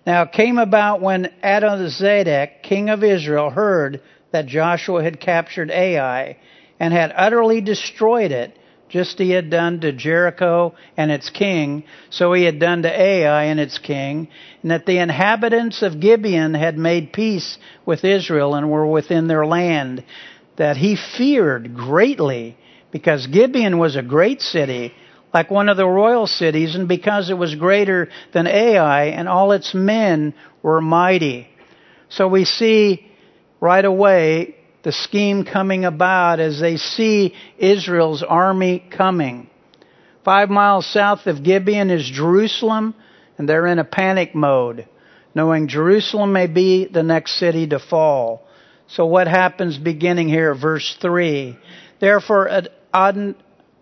Now 0.06 0.24
it 0.24 0.32
came 0.32 0.58
about 0.58 1.01
when 1.01 1.32
Adonizedek, 1.44 2.63
king 2.63 2.89
of 2.89 3.03
Israel, 3.03 3.50
heard 3.50 4.01
that 4.32 4.48
Joshua 4.48 5.03
had 5.03 5.20
captured 5.20 5.72
Ai 5.72 6.38
and 6.80 6.94
had 6.94 7.13
utterly 7.15 7.62
destroyed 7.62 8.32
it 8.32 8.58
just 8.93 9.17
he 9.17 9.31
had 9.31 9.50
done 9.50 9.79
to 9.79 9.91
Jericho 9.91 10.75
and 10.95 11.09
its 11.09 11.31
king, 11.31 11.83
so 12.12 12.31
he 12.31 12.43
had 12.43 12.59
done 12.59 12.83
to 12.83 13.01
Ai 13.01 13.45
and 13.45 13.59
its 13.59 13.79
king, 13.79 14.27
and 14.62 14.69
that 14.69 14.85
the 14.85 15.00
inhabitants 15.00 15.81
of 15.81 16.00
Gibeon 16.00 16.53
had 16.53 16.77
made 16.77 17.12
peace 17.12 17.57
with 17.88 18.05
Israel 18.05 18.53
and 18.53 18.69
were 18.69 18.85
within 18.85 19.25
their 19.25 19.47
land, 19.47 20.03
that 20.57 20.77
he 20.77 20.95
feared 20.95 21.75
greatly, 21.75 22.55
because 22.91 23.25
Gibeon 23.25 23.79
was 23.79 23.95
a 23.95 24.03
great 24.03 24.41
city, 24.41 24.93
like 25.33 25.50
one 25.50 25.69
of 25.69 25.77
the 25.77 25.88
royal 25.88 26.27
cities, 26.27 26.75
and 26.75 26.88
because 26.88 27.31
it 27.31 27.38
was 27.38 27.55
greater 27.55 28.09
than 28.31 28.45
Ai, 28.45 29.05
and 29.05 29.27
all 29.27 29.53
its 29.53 29.73
men 29.73 30.35
were 30.62 30.81
mighty. 30.81 31.47
So 32.09 32.27
we 32.27 32.45
see 32.45 33.12
right 33.59 33.83
away 33.83 34.55
the 34.83 34.91
scheme 34.91 35.45
coming 35.45 35.85
about 35.85 36.39
as 36.39 36.59
they 36.59 36.77
see 36.77 37.33
Israel's 37.57 38.21
army 38.21 38.83
coming. 38.91 39.49
Five 40.23 40.49
miles 40.49 40.85
south 40.85 41.25
of 41.25 41.43
Gibeon 41.43 41.89
is 41.89 42.05
Jerusalem, 42.05 42.93
and 43.37 43.47
they're 43.47 43.67
in 43.67 43.79
a 43.79 43.85
panic 43.85 44.35
mode, 44.35 44.87
knowing 45.33 45.67
Jerusalem 45.67 46.31
may 46.33 46.47
be 46.47 46.85
the 46.85 47.03
next 47.03 47.39
city 47.39 47.67
to 47.67 47.79
fall. 47.79 48.45
So 48.87 49.05
what 49.05 49.27
happens 49.27 49.77
beginning 49.77 50.27
here, 50.29 50.53
verse 50.53 50.97
3? 51.01 51.57
Therefore 51.99 52.49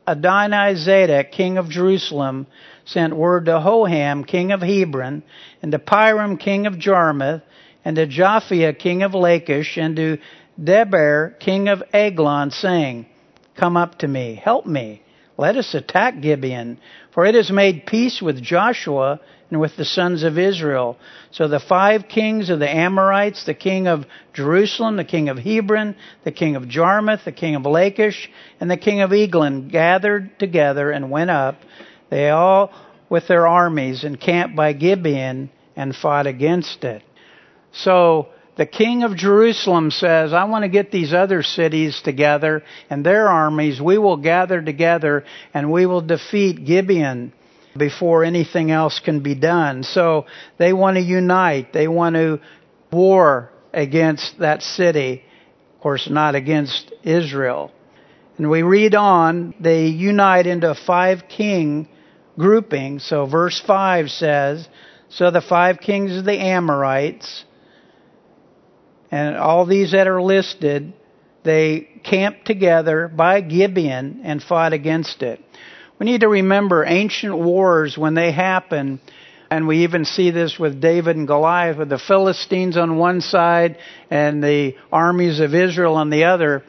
Adonizedek, 0.08 1.31
king 1.31 1.58
of 1.58 1.70
Jerusalem, 1.70 2.48
sent 2.86 3.15
word 3.15 3.46
to 3.46 3.53
Hoham, 3.53 4.25
king 4.25 4.51
of 4.51 4.62
Hebron, 4.62 5.24
and 5.62 5.72
to 5.72 5.79
Piram, 5.79 6.39
king 6.39 6.67
of 6.67 6.77
Jarmuth, 6.77 7.41
and 7.84 7.96
to 7.96 8.08
Japhia, 8.08 8.77
king 8.77 9.03
of 9.03 9.13
Lachish, 9.13 9.77
and 9.77 9.96
to 9.96 10.17
Debir, 10.62 11.39
king 11.39 11.68
of 11.68 11.84
Eglon, 11.94 12.51
saying, 12.51 13.08
Come 13.56 13.77
up 13.77 14.00
to 14.00 14.08
me, 14.08 14.36
help 14.36 14.65
me. 14.65 15.01
Let 15.38 15.58
us 15.58 15.74
attack 15.74 16.22
Gibeon, 16.22 16.77
for 17.13 17.25
it 17.25 17.36
has 17.36 17.51
made 17.51 17.86
peace 17.88 18.22
with 18.22 18.41
Joshua 18.41 19.20
and 19.50 19.60
with 19.60 19.75
the 19.75 19.86
sons 19.86 20.24
of 20.24 20.38
Israel. 20.38 20.98
So 21.32 21.48
the 21.48 21.60
five 21.60 22.08
kings 22.08 22.50
of 22.50 22.60
the 22.60 22.70
Amorites, 22.70 23.46
the 23.46 23.53
king 23.53 23.88
of 23.88 24.06
Jerusalem, 24.34 24.98
the 24.98 25.03
king 25.03 25.30
of 25.30 25.39
Hebron, 25.39 25.96
the 26.24 26.32
king 26.32 26.56
of 26.56 26.68
Jarmuth, 26.68 27.25
the 27.25 27.32
king 27.32 27.56
of 27.56 27.65
Lachish, 27.65 28.30
and 28.60 28.70
the 28.70 28.77
king 28.77 29.01
of 29.01 29.12
Eglon 29.12 29.68
gathered 29.68 30.38
together 30.39 30.91
and 30.91 31.10
went 31.10 31.32
up, 31.32 31.56
they 32.10 32.30
all 32.30 32.72
with 33.10 33.27
their 33.27 33.48
armies, 33.48 34.03
encamped 34.03 34.56
by 34.56 34.74
Gibeon 34.74 35.50
and 35.75 35.96
fought 35.96 36.27
against 36.27 36.84
it. 36.84 37.03
So 37.74 38.30
the 38.62 38.68
king 38.68 39.01
of 39.01 39.15
Jerusalem 39.15 39.89
says, 39.89 40.34
I 40.34 40.44
want 40.44 40.65
to 40.65 40.70
get 40.70 40.91
these 40.91 41.15
other 41.15 41.41
cities 41.41 42.00
together 42.00 42.62
and 42.91 43.03
their 43.03 43.27
armies. 43.27 43.82
We 43.82 43.98
will 43.98 44.18
gather 44.18 44.62
together 44.62 45.25
and 45.51 45.72
we 45.72 45.88
will 45.88 46.01
defeat 46.01 46.63
Gibeon 46.63 47.34
before 47.75 48.24
anything 48.24 48.70
else 48.70 49.00
can 49.00 49.22
be 49.22 49.34
done. 49.34 49.82
So 49.82 50.27
they 50.60 50.74
want 50.74 50.98
to 50.98 51.01
unite. 51.01 51.74
They 51.74 51.88
want 51.88 52.15
to 52.18 52.39
war 52.91 53.50
against 53.74 54.38
that 54.38 54.62
city. 54.62 55.24
Of 55.74 55.82
course, 55.82 56.08
not 56.08 56.36
against 56.36 56.94
Israel. 57.01 57.72
And 58.38 58.48
we 58.48 58.62
read 58.62 58.94
on, 58.94 59.56
they 59.60 59.88
unite 59.88 60.46
into 60.46 60.70
a 60.70 60.75
five 60.75 61.24
king 61.27 61.89
grouping. 62.38 63.00
So 63.00 63.25
verse 63.25 63.60
5 63.60 64.12
says, 64.12 64.70
So 65.10 65.32
the 65.32 65.41
five 65.41 65.80
kings 65.80 66.15
of 66.15 66.25
the 66.25 66.39
Amorites, 66.39 67.44
and 69.12 69.36
all 69.36 69.65
these 69.65 69.91
that 69.91 70.08
are 70.08 70.22
listed, 70.22 70.94
they 71.44 71.89
camped 72.03 72.46
together 72.46 73.08
by 73.08 73.41
Gibeon 73.41 74.22
and 74.24 74.41
fought 74.41 74.74
against 74.74 75.22
it. 75.22 75.39
We 76.00 76.06
need 76.06 76.22
to 76.22 76.30
remember 76.30 76.86
ancient 76.86 77.38
wars 77.38 77.98
when 77.98 78.15
they 78.15 78.32
happen, 78.32 79.01
and 79.51 79.68
we 79.68 79.84
even 79.84 80.06
see 80.06 80.32
this 80.32 80.58
with 80.58 80.82
David 80.82 81.18
and 81.18 81.27
Goliath, 81.27 81.77
with 81.77 81.89
the 81.89 82.00
Philistines 82.00 82.77
on 82.77 82.98
one 82.98 83.22
side 83.22 83.77
and 84.10 84.44
the 84.44 84.75
armies 84.91 85.39
of 85.39 85.53
Israel 85.53 85.96
on 85.96 86.10
the 86.10 86.24
other. 86.24 86.63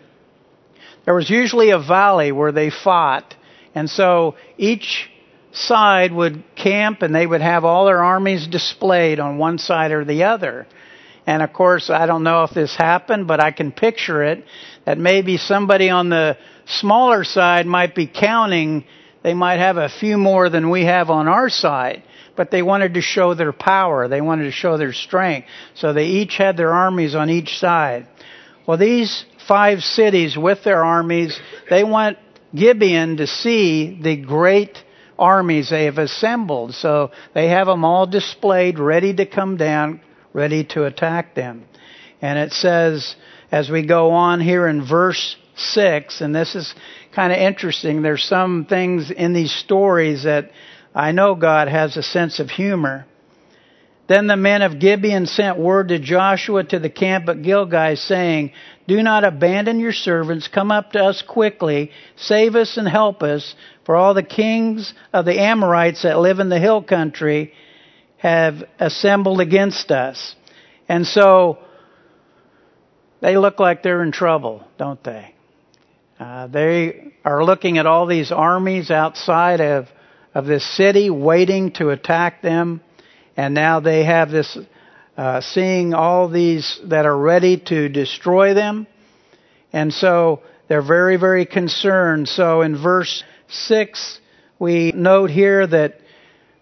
There 1.04 1.14
was 1.14 1.30
usually 1.30 1.70
a 1.70 1.78
valley 1.78 2.32
where 2.32 2.52
they 2.52 2.70
fought, 2.70 3.34
and 3.74 3.88
so 3.88 4.34
each 4.58 5.08
side 5.52 6.12
would 6.12 6.42
camp 6.56 7.02
and 7.02 7.14
they 7.14 7.26
would 7.26 7.40
have 7.40 7.64
all 7.64 7.86
their 7.86 8.02
armies 8.02 8.46
displayed 8.46 9.20
on 9.20 9.38
one 9.38 9.58
side 9.58 9.92
or 9.92 10.04
the 10.04 10.24
other. 10.24 10.66
And 11.26 11.42
of 11.42 11.52
course, 11.52 11.88
I 11.90 12.06
don't 12.06 12.24
know 12.24 12.42
if 12.44 12.50
this 12.50 12.74
happened, 12.74 13.28
but 13.28 13.40
I 13.40 13.52
can 13.52 13.72
picture 13.72 14.24
it 14.24 14.44
that 14.84 14.98
maybe 14.98 15.36
somebody 15.36 15.88
on 15.88 16.08
the 16.08 16.36
smaller 16.66 17.24
side 17.24 17.66
might 17.66 17.94
be 17.94 18.06
counting. 18.06 18.84
They 19.22 19.34
might 19.34 19.58
have 19.58 19.76
a 19.76 19.88
few 19.88 20.18
more 20.18 20.48
than 20.48 20.70
we 20.70 20.84
have 20.84 21.10
on 21.10 21.28
our 21.28 21.48
side, 21.48 22.02
but 22.36 22.50
they 22.50 22.62
wanted 22.62 22.94
to 22.94 23.00
show 23.00 23.34
their 23.34 23.52
power. 23.52 24.08
They 24.08 24.20
wanted 24.20 24.44
to 24.44 24.50
show 24.50 24.78
their 24.78 24.92
strength. 24.92 25.48
So 25.74 25.92
they 25.92 26.06
each 26.06 26.36
had 26.36 26.56
their 26.56 26.72
armies 26.72 27.14
on 27.14 27.30
each 27.30 27.58
side. 27.58 28.08
Well, 28.66 28.78
these 28.78 29.24
five 29.46 29.82
cities 29.82 30.36
with 30.36 30.64
their 30.64 30.84
armies, 30.84 31.38
they 31.70 31.84
want 31.84 32.18
Gibeon 32.54 33.18
to 33.18 33.26
see 33.26 33.98
the 34.00 34.16
great 34.16 34.82
armies 35.18 35.70
they 35.70 35.84
have 35.84 35.98
assembled. 35.98 36.74
So 36.74 37.10
they 37.34 37.48
have 37.48 37.66
them 37.66 37.84
all 37.84 38.06
displayed, 38.06 38.78
ready 38.78 39.14
to 39.14 39.26
come 39.26 39.56
down, 39.56 40.00
ready 40.32 40.64
to 40.64 40.84
attack 40.84 41.34
them. 41.34 41.64
And 42.20 42.38
it 42.38 42.52
says, 42.52 43.16
as 43.50 43.68
we 43.68 43.84
go 43.84 44.10
on 44.10 44.40
here 44.40 44.66
in 44.66 44.86
verse 44.86 45.36
6, 45.56 46.20
and 46.20 46.34
this 46.34 46.54
is 46.54 46.74
kind 47.14 47.32
of 47.32 47.38
interesting, 47.38 48.02
there's 48.02 48.24
some 48.24 48.64
things 48.64 49.10
in 49.10 49.32
these 49.32 49.52
stories 49.52 50.24
that 50.24 50.50
I 50.94 51.12
know 51.12 51.34
God 51.34 51.68
has 51.68 51.96
a 51.96 52.02
sense 52.02 52.38
of 52.38 52.50
humor. 52.50 53.06
Then 54.08 54.26
the 54.26 54.36
men 54.36 54.62
of 54.62 54.78
Gibeon 54.78 55.26
sent 55.26 55.58
word 55.58 55.88
to 55.88 55.98
Joshua 55.98 56.64
to 56.64 56.78
the 56.78 56.90
camp 56.90 57.28
at 57.28 57.42
Gilgal, 57.42 57.96
saying, 57.96 58.52
Do 58.86 59.02
not 59.02 59.24
abandon 59.24 59.80
your 59.80 59.92
servants. 59.92 60.48
Come 60.48 60.70
up 60.70 60.92
to 60.92 61.04
us 61.04 61.22
quickly. 61.22 61.92
Save 62.16 62.56
us 62.56 62.76
and 62.76 62.88
help 62.88 63.22
us. 63.22 63.54
For 63.84 63.96
all 63.96 64.12
the 64.14 64.22
kings 64.22 64.92
of 65.12 65.24
the 65.24 65.40
Amorites 65.40 66.02
that 66.02 66.18
live 66.18 66.40
in 66.40 66.48
the 66.48 66.58
hill 66.58 66.82
country 66.82 67.52
have 68.22 68.62
assembled 68.78 69.40
against 69.40 69.90
us. 69.90 70.36
And 70.88 71.04
so 71.04 71.58
they 73.20 73.36
look 73.36 73.58
like 73.58 73.82
they're 73.82 74.04
in 74.04 74.12
trouble, 74.12 74.62
don't 74.78 75.02
they? 75.02 75.34
Uh, 76.20 76.46
they 76.46 77.14
are 77.24 77.42
looking 77.44 77.78
at 77.78 77.86
all 77.86 78.06
these 78.06 78.30
armies 78.30 78.92
outside 78.92 79.60
of, 79.60 79.88
of 80.34 80.46
this 80.46 80.64
city 80.76 81.10
waiting 81.10 81.72
to 81.72 81.90
attack 81.90 82.42
them. 82.42 82.80
And 83.36 83.54
now 83.54 83.80
they 83.80 84.04
have 84.04 84.30
this, 84.30 84.56
uh, 85.16 85.40
seeing 85.40 85.92
all 85.92 86.28
these 86.28 86.78
that 86.84 87.06
are 87.06 87.18
ready 87.18 87.56
to 87.56 87.88
destroy 87.88 88.54
them. 88.54 88.86
And 89.72 89.92
so 89.92 90.42
they're 90.68 90.80
very, 90.80 91.16
very 91.16 91.44
concerned. 91.44 92.28
So 92.28 92.62
in 92.62 92.80
verse 92.80 93.24
6, 93.48 94.20
we 94.60 94.92
note 94.92 95.30
here 95.30 95.66
that 95.66 96.01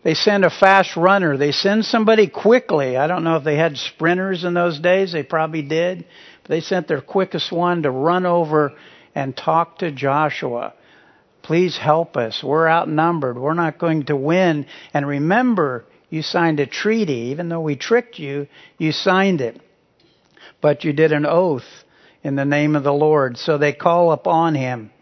they 0.02 0.14
send 0.14 0.44
a 0.44 0.50
fast 0.50 0.96
runner. 0.96 1.36
They 1.36 1.52
send 1.52 1.84
somebody 1.84 2.26
quickly. 2.26 2.96
I 2.96 3.06
don't 3.06 3.24
know 3.24 3.36
if 3.36 3.44
they 3.44 3.56
had 3.56 3.76
sprinters 3.76 4.44
in 4.44 4.54
those 4.54 4.80
days. 4.80 5.12
They 5.12 5.22
probably 5.22 5.62
did. 5.62 6.06
But 6.42 6.48
they 6.48 6.60
sent 6.60 6.88
their 6.88 7.02
quickest 7.02 7.52
one 7.52 7.82
to 7.82 7.90
run 7.90 8.24
over 8.24 8.72
and 9.14 9.36
talk 9.36 9.78
to 9.78 9.90
Joshua. 9.90 10.72
Please 11.42 11.76
help 11.76 12.16
us. 12.16 12.42
We're 12.42 12.68
outnumbered. 12.68 13.38
We're 13.38 13.54
not 13.54 13.78
going 13.78 14.04
to 14.06 14.16
win. 14.16 14.66
And 14.94 15.06
remember, 15.06 15.84
you 16.08 16.22
signed 16.22 16.60
a 16.60 16.66
treaty. 16.66 17.30
Even 17.32 17.50
though 17.50 17.60
we 17.60 17.76
tricked 17.76 18.18
you, 18.18 18.46
you 18.78 18.92
signed 18.92 19.42
it. 19.42 19.60
But 20.62 20.84
you 20.84 20.94
did 20.94 21.12
an 21.12 21.26
oath 21.26 21.84
in 22.22 22.36
the 22.36 22.44
name 22.46 22.74
of 22.74 22.84
the 22.84 22.92
Lord. 22.92 23.36
So 23.36 23.58
they 23.58 23.74
call 23.74 24.12
upon 24.12 24.54
him. 24.54 24.92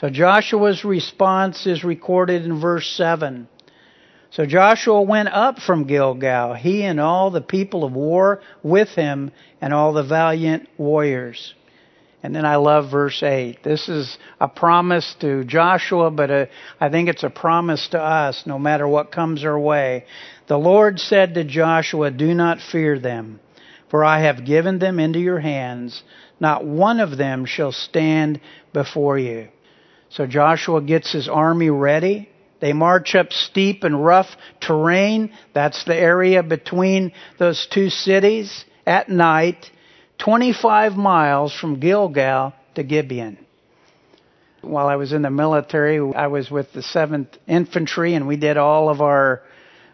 So 0.00 0.10
Joshua's 0.10 0.84
response 0.84 1.66
is 1.66 1.82
recorded 1.82 2.44
in 2.44 2.60
verse 2.60 2.90
7. 2.90 3.48
So 4.34 4.44
Joshua 4.46 5.00
went 5.00 5.28
up 5.28 5.60
from 5.60 5.84
Gilgal, 5.84 6.54
he 6.54 6.82
and 6.82 6.98
all 6.98 7.30
the 7.30 7.40
people 7.40 7.84
of 7.84 7.92
war 7.92 8.40
with 8.64 8.88
him, 8.88 9.30
and 9.60 9.72
all 9.72 9.92
the 9.92 10.02
valiant 10.02 10.68
warriors. 10.76 11.54
And 12.20 12.34
then 12.34 12.44
I 12.44 12.56
love 12.56 12.90
verse 12.90 13.22
8. 13.22 13.62
This 13.62 13.88
is 13.88 14.18
a 14.40 14.48
promise 14.48 15.14
to 15.20 15.44
Joshua, 15.44 16.10
but 16.10 16.32
a, 16.32 16.48
I 16.80 16.88
think 16.88 17.08
it's 17.08 17.22
a 17.22 17.30
promise 17.30 17.86
to 17.90 18.02
us 18.02 18.42
no 18.44 18.58
matter 18.58 18.88
what 18.88 19.12
comes 19.12 19.44
our 19.44 19.56
way. 19.56 20.04
The 20.48 20.58
Lord 20.58 20.98
said 20.98 21.34
to 21.34 21.44
Joshua, 21.44 22.10
Do 22.10 22.34
not 22.34 22.60
fear 22.60 22.98
them, 22.98 23.38
for 23.88 24.04
I 24.04 24.22
have 24.22 24.44
given 24.44 24.80
them 24.80 24.98
into 24.98 25.20
your 25.20 25.38
hands. 25.38 26.02
Not 26.40 26.64
one 26.64 26.98
of 26.98 27.16
them 27.16 27.44
shall 27.44 27.70
stand 27.70 28.40
before 28.72 29.16
you. 29.16 29.50
So 30.08 30.26
Joshua 30.26 30.80
gets 30.82 31.12
his 31.12 31.28
army 31.28 31.70
ready. 31.70 32.30
They 32.64 32.72
march 32.72 33.14
up 33.14 33.30
steep 33.30 33.84
and 33.84 34.02
rough 34.02 34.38
terrain. 34.58 35.34
That's 35.52 35.84
the 35.84 35.94
area 35.94 36.42
between 36.42 37.12
those 37.36 37.66
two 37.66 37.90
cities 37.90 38.64
at 38.86 39.10
night, 39.10 39.70
25 40.16 40.96
miles 40.96 41.52
from 41.52 41.78
Gilgal 41.78 42.54
to 42.74 42.82
Gibeon. 42.82 43.36
While 44.62 44.86
I 44.86 44.96
was 44.96 45.12
in 45.12 45.20
the 45.20 45.28
military, 45.28 45.98
I 46.14 46.28
was 46.28 46.50
with 46.50 46.72
the 46.72 46.80
7th 46.80 47.36
Infantry 47.46 48.14
and 48.14 48.26
we 48.26 48.38
did 48.38 48.56
all 48.56 48.88
of 48.88 49.02
our 49.02 49.42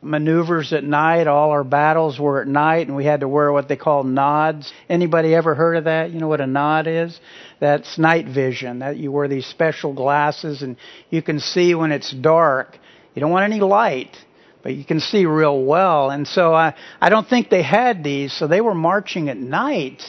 maneuvers 0.03 0.73
at 0.73 0.85
night. 0.85 1.27
All 1.27 1.51
our 1.51 1.65
battles 1.65 2.19
were 2.19 2.41
at 2.41 2.49
night 2.49 2.87
and 2.87 2.97
we 2.97 3.05
had 3.05 3.21
to 3.21 3.29
wear 3.29 3.53
what 3.53 3.69
they 3.69 3.77
call 3.77 4.03
nods. 4.05 4.73
Anybody 4.89 5.35
ever 5.35 5.55
heard 5.55 5.77
of 5.77 5.85
that? 5.85 6.11
You 6.11 6.21
know 6.21 6.29
what 6.29 6.41
a 6.41 6.47
nod 6.47 6.87
is? 6.87 7.19
That's 7.61 7.99
night 7.99 8.27
vision. 8.27 8.81
That 8.81 8.97
you 8.97 9.13
wear 9.13 9.29
these 9.29 9.47
special 9.47 9.93
glasses 9.93 10.63
and 10.63 10.77
you 11.11 11.23
can 11.23 11.41
see 11.41 11.75
when 11.75 11.93
it's 11.93 12.11
dark. 12.11 12.79
You 13.15 13.21
don't 13.21 13.31
want 13.31 13.51
any 13.51 13.61
light, 13.61 14.17
but 14.63 14.75
you 14.75 14.85
can 14.85 15.01
see 15.01 15.27
real 15.27 15.65
well. 15.65 16.11
And 16.11 16.27
so 16.27 16.55
I, 16.55 16.75
I 17.01 17.09
don't 17.09 17.29
think 17.29 17.51
they 17.51 17.63
had 17.63 18.03
these, 18.05 18.33
so 18.33 18.47
they 18.47 18.61
were 18.61 18.75
marching 18.75 19.29
at 19.29 19.37
night, 19.37 20.03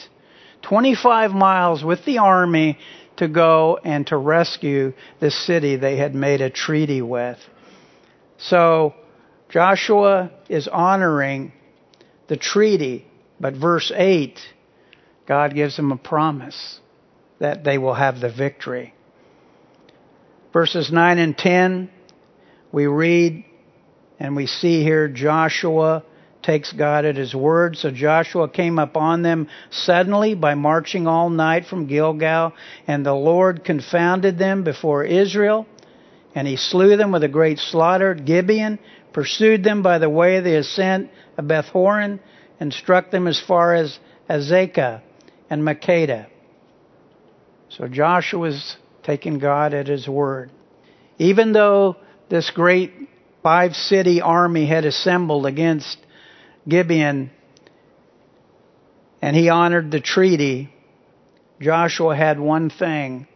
25 0.62 1.32
miles 1.32 1.84
with 1.84 2.04
the 2.04 2.18
army 2.18 2.78
to 3.16 3.28
go 3.28 3.78
and 3.84 4.06
to 4.06 4.16
rescue 4.16 4.92
this 5.20 5.34
city 5.46 5.76
they 5.76 5.96
had 5.96 6.14
made 6.14 6.40
a 6.40 6.48
treaty 6.48 7.02
with. 7.02 7.38
So 8.38 8.94
Joshua 9.52 10.30
is 10.48 10.66
honoring 10.66 11.52
the 12.28 12.38
treaty, 12.38 13.06
but 13.38 13.54
verse 13.54 13.92
8, 13.94 14.40
God 15.26 15.54
gives 15.54 15.76
him 15.76 15.92
a 15.92 15.96
promise 15.96 16.80
that 17.38 17.62
they 17.62 17.76
will 17.76 17.92
have 17.92 18.20
the 18.20 18.30
victory. 18.30 18.94
Verses 20.54 20.90
9 20.90 21.18
and 21.18 21.36
10, 21.36 21.90
we 22.72 22.86
read 22.86 23.44
and 24.18 24.36
we 24.36 24.46
see 24.46 24.82
here 24.82 25.08
Joshua 25.08 26.02
takes 26.42 26.72
God 26.72 27.04
at 27.04 27.16
his 27.16 27.34
word. 27.34 27.76
So 27.76 27.90
Joshua 27.90 28.48
came 28.48 28.78
upon 28.78 29.22
them 29.22 29.48
suddenly 29.70 30.34
by 30.34 30.54
marching 30.54 31.06
all 31.06 31.28
night 31.28 31.66
from 31.66 31.86
Gilgal, 31.86 32.52
and 32.86 33.04
the 33.04 33.14
Lord 33.14 33.64
confounded 33.64 34.38
them 34.38 34.64
before 34.64 35.04
Israel, 35.04 35.66
and 36.34 36.48
he 36.48 36.56
slew 36.56 36.96
them 36.96 37.12
with 37.12 37.22
a 37.22 37.28
great 37.28 37.58
slaughter 37.58 38.12
at 38.12 38.24
Gibeon, 38.24 38.78
pursued 39.12 39.64
them 39.64 39.82
by 39.82 39.98
the 39.98 40.10
way 40.10 40.36
of 40.36 40.44
the 40.44 40.56
ascent 40.56 41.10
of 41.36 41.48
Beth 41.48 41.66
Horon, 41.66 42.20
and 42.60 42.72
struck 42.72 43.10
them 43.10 43.26
as 43.26 43.40
far 43.40 43.74
as 43.74 43.98
Azekah 44.28 45.02
and 45.50 45.62
Makkedah. 45.62 46.26
So 47.68 47.88
Joshua 47.88 48.40
was 48.40 48.76
taking 49.02 49.38
God 49.38 49.74
at 49.74 49.88
his 49.88 50.06
word. 50.06 50.50
Even 51.18 51.52
though 51.52 51.96
this 52.28 52.50
great 52.50 52.92
five 53.42 53.74
city 53.74 54.20
army 54.20 54.66
had 54.66 54.84
assembled 54.84 55.46
against 55.46 55.98
Gibeon 56.68 57.30
and 59.20 59.36
he 59.36 59.48
honored 59.48 59.90
the 59.90 60.00
treaty, 60.00 60.72
Joshua 61.60 62.16
had 62.16 62.38
one 62.38 62.70
thing 62.70 63.26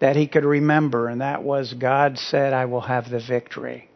that 0.00 0.16
he 0.16 0.26
could 0.28 0.44
remember, 0.44 1.08
and 1.08 1.20
that 1.20 1.42
was 1.42 1.74
God 1.74 2.18
said, 2.18 2.52
I 2.52 2.66
will 2.66 2.82
have 2.82 3.10
the 3.10 3.20
victory. 3.20 3.87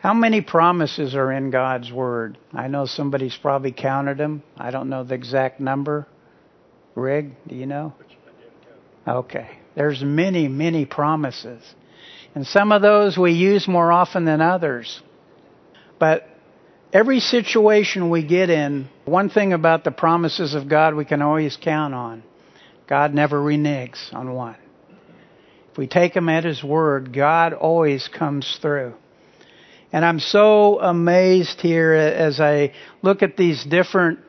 How 0.00 0.14
many 0.14 0.40
promises 0.40 1.14
are 1.14 1.30
in 1.30 1.50
God's 1.50 1.92
Word? 1.92 2.38
I 2.54 2.68
know 2.68 2.86
somebody's 2.86 3.36
probably 3.36 3.72
counted 3.72 4.18
them. 4.18 4.42
I 4.56 4.70
don't 4.70 4.88
know 4.88 5.04
the 5.04 5.14
exact 5.14 5.60
number. 5.60 6.06
Rig, 6.94 7.32
do 7.46 7.54
you 7.54 7.66
know? 7.66 7.92
Okay. 9.06 9.50
There's 9.74 10.02
many, 10.02 10.48
many 10.48 10.86
promises. 10.86 11.62
And 12.34 12.46
some 12.46 12.72
of 12.72 12.80
those 12.80 13.18
we 13.18 13.32
use 13.32 13.68
more 13.68 13.92
often 13.92 14.24
than 14.24 14.40
others. 14.40 15.02
But 15.98 16.26
every 16.92 17.20
situation 17.20 18.08
we 18.08 18.22
get 18.22 18.48
in, 18.48 18.88
one 19.04 19.28
thing 19.28 19.52
about 19.52 19.84
the 19.84 19.90
promises 19.90 20.54
of 20.54 20.68
God 20.68 20.94
we 20.94 21.04
can 21.04 21.22
always 21.22 21.56
count 21.60 21.94
on 21.94 22.22
God 22.90 23.14
never 23.14 23.38
reneges 23.40 24.12
on 24.12 24.34
one. 24.34 24.56
If 25.70 25.78
we 25.78 25.86
take 25.86 26.16
Him 26.16 26.28
at 26.28 26.42
His 26.42 26.62
word, 26.64 27.12
God 27.12 27.52
always 27.52 28.08
comes 28.08 28.58
through. 28.60 28.94
And 29.92 30.04
I'm 30.04 30.20
so 30.20 30.80
amazed 30.80 31.60
here 31.60 31.92
as 31.92 32.40
I 32.40 32.72
look 33.02 33.22
at 33.22 33.36
these 33.36 33.64
different 33.64 34.20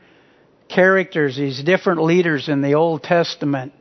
characters, 0.69 1.37
these 1.37 1.61
different 1.61 2.03
leaders 2.03 2.49
in 2.49 2.61
the 2.61 2.75
Old 2.75 3.03
Testament. 3.03 3.73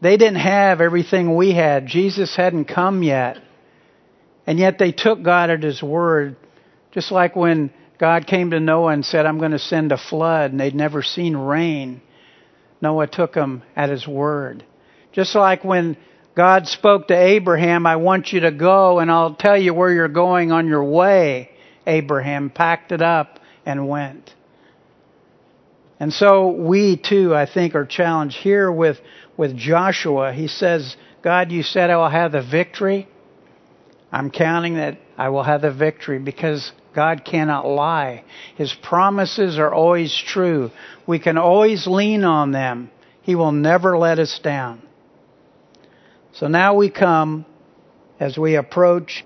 They 0.00 0.16
didn't 0.16 0.40
have 0.40 0.80
everything 0.80 1.36
we 1.36 1.52
had. 1.52 1.86
Jesus 1.86 2.34
hadn't 2.34 2.66
come 2.66 3.02
yet. 3.02 3.38
And 4.46 4.58
yet 4.58 4.78
they 4.78 4.92
took 4.92 5.22
God 5.22 5.50
at 5.50 5.62
His 5.62 5.82
word 5.82 6.36
just 6.92 7.12
like 7.12 7.36
when 7.36 7.70
God 7.98 8.26
came 8.26 8.50
to 8.50 8.60
Noah 8.60 8.92
and 8.92 9.04
said, 9.04 9.26
I'm 9.26 9.38
going 9.38 9.52
to 9.52 9.58
send 9.58 9.92
a 9.92 9.98
flood, 9.98 10.50
and 10.50 10.60
they'd 10.60 10.74
never 10.74 11.02
seen 11.02 11.36
rain. 11.36 12.00
Noah 12.80 13.06
took 13.08 13.34
him 13.34 13.62
at 13.76 13.90
his 13.90 14.06
word. 14.06 14.64
Just 15.12 15.34
like 15.34 15.64
when 15.64 15.96
God 16.38 16.68
spoke 16.68 17.08
to 17.08 17.16
Abraham, 17.16 17.84
I 17.84 17.96
want 17.96 18.32
you 18.32 18.38
to 18.42 18.52
go 18.52 19.00
and 19.00 19.10
I'll 19.10 19.34
tell 19.34 19.58
you 19.58 19.74
where 19.74 19.92
you're 19.92 20.06
going 20.06 20.52
on 20.52 20.68
your 20.68 20.84
way. 20.84 21.50
Abraham 21.84 22.48
packed 22.48 22.92
it 22.92 23.02
up 23.02 23.40
and 23.66 23.88
went. 23.88 24.32
And 25.98 26.12
so 26.12 26.50
we 26.50 26.96
too, 26.96 27.34
I 27.34 27.46
think, 27.52 27.74
are 27.74 27.84
challenged 27.84 28.36
here 28.36 28.70
with, 28.70 29.00
with 29.36 29.56
Joshua. 29.56 30.32
He 30.32 30.46
says, 30.46 30.96
God, 31.22 31.50
you 31.50 31.64
said 31.64 31.90
I 31.90 31.96
will 31.96 32.08
have 32.08 32.30
the 32.30 32.42
victory. 32.42 33.08
I'm 34.12 34.30
counting 34.30 34.74
that 34.74 34.96
I 35.16 35.30
will 35.30 35.42
have 35.42 35.62
the 35.62 35.72
victory 35.72 36.20
because 36.20 36.70
God 36.94 37.24
cannot 37.24 37.66
lie. 37.66 38.22
His 38.54 38.72
promises 38.72 39.58
are 39.58 39.74
always 39.74 40.16
true. 40.16 40.70
We 41.04 41.18
can 41.18 41.36
always 41.36 41.88
lean 41.88 42.22
on 42.22 42.52
them. 42.52 42.92
He 43.22 43.34
will 43.34 43.50
never 43.50 43.98
let 43.98 44.20
us 44.20 44.38
down. 44.38 44.82
So 46.38 46.46
now 46.46 46.74
we 46.74 46.88
come 46.88 47.44
as 48.20 48.38
we 48.38 48.54
approach 48.54 49.24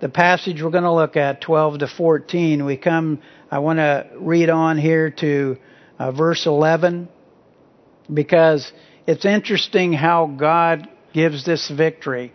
the 0.00 0.08
passage 0.08 0.62
we're 0.62 0.70
going 0.70 0.84
to 0.84 0.92
look 0.92 1.16
at, 1.16 1.40
12 1.40 1.80
to 1.80 1.88
14. 1.88 2.64
We 2.64 2.76
come, 2.76 3.20
I 3.50 3.58
want 3.58 3.80
to 3.80 4.06
read 4.20 4.48
on 4.48 4.78
here 4.78 5.10
to 5.10 5.56
uh, 5.98 6.12
verse 6.12 6.46
11 6.46 7.08
because 8.12 8.72
it's 9.08 9.24
interesting 9.24 9.92
how 9.92 10.28
God 10.28 10.88
gives 11.12 11.44
this 11.44 11.68
victory. 11.68 12.32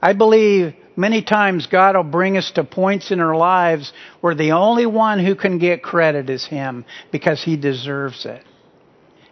I 0.00 0.14
believe 0.14 0.72
many 0.96 1.22
times 1.22 1.66
God 1.66 1.96
will 1.96 2.04
bring 2.04 2.38
us 2.38 2.50
to 2.52 2.64
points 2.64 3.10
in 3.10 3.20
our 3.20 3.36
lives 3.36 3.92
where 4.22 4.34
the 4.34 4.52
only 4.52 4.86
one 4.86 5.22
who 5.22 5.34
can 5.34 5.58
get 5.58 5.82
credit 5.82 6.30
is 6.30 6.46
Him 6.46 6.86
because 7.12 7.42
He 7.42 7.58
deserves 7.58 8.24
it. 8.24 8.42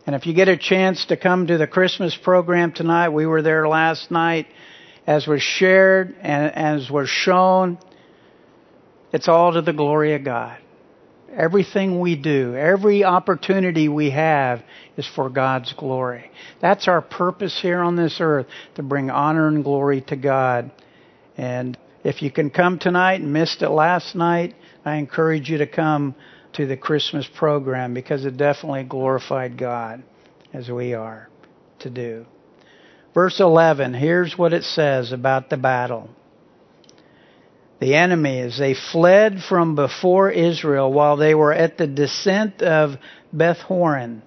And 0.07 0.15
if 0.15 0.25
you 0.25 0.35
get 0.35 0.49
a 0.49 0.57
chance 0.57 1.07
to 1.07 1.17
come 1.17 1.49
to 1.49 1.59
the 1.59 1.67
Christmas 1.67 2.17
program 2.17 2.71
tonight, 2.73 3.09
we 3.09 3.27
were 3.27 3.43
there 3.43 3.67
last 3.67 4.13
night, 4.13 4.47
as 5.05 5.27
was 5.27 5.43
shared 5.43 6.15
and 6.21 6.55
as 6.55 6.89
was 6.89 7.09
shown, 7.09 7.79
it's 9.13 9.27
all 9.27 9.53
to 9.53 9.63
the 9.63 9.73
glory 9.73 10.15
of 10.15 10.23
God. 10.25 10.59
Everything 11.33 11.99
we 11.99 12.15
do, 12.15 12.55
every 12.55 13.03
opportunity 13.03 13.89
we 13.89 14.11
have 14.11 14.63
is 14.97 15.07
for 15.07 15.29
God's 15.29 15.73
glory. 15.73 16.31
That's 16.61 16.87
our 16.87 17.03
purpose 17.03 17.59
here 17.61 17.81
on 17.81 17.97
this 17.97 18.19
earth, 18.21 18.47
to 18.77 18.85
bring 18.85 19.11
honor 19.11 19.49
and 19.49 19.65
glory 19.65 20.03
to 20.03 20.17
God. 20.17 20.71
And 21.37 21.77
if 22.05 22.23
you 22.23 22.31
can 22.31 22.51
come 22.51 22.79
tonight 22.79 23.21
and 23.21 23.33
missed 23.33 23.61
it 23.61 23.71
last 23.71 24.15
night, 24.15 24.55
I 24.85 24.97
encourage 24.97 25.51
you 25.51 25.59
to 25.59 25.67
come 25.67 26.15
to 26.57 26.67
the 26.67 26.77
Christmas 26.77 27.27
program 27.37 27.95
because 27.95 28.25
it 28.25 28.37
definitely 28.37 28.85
glorified 28.85 29.59
God 29.59 30.03
as 30.53 30.69
we 30.69 30.95
are 30.95 31.29
to 31.81 31.91
do. 31.91 32.27
Verse 33.15 33.41
11, 33.41 33.95
here's 33.95 34.37
what 34.37 34.53
it 34.53 34.65
says 34.65 35.13
about 35.13 35.51
the 35.51 35.57
battle 35.57 36.11
the 37.79 37.95
enemy 37.95 38.41
as 38.41 38.59
they 38.59 38.75
fled 38.75 39.39
from 39.47 39.75
before 39.75 40.31
Israel 40.31 40.91
while 40.91 41.19
they 41.19 41.35
were 41.35 41.53
at 41.53 41.77
the 41.77 41.87
descent 41.87 42.63
of 42.63 42.97
Beth 43.35 43.59
Horon. 43.59 44.23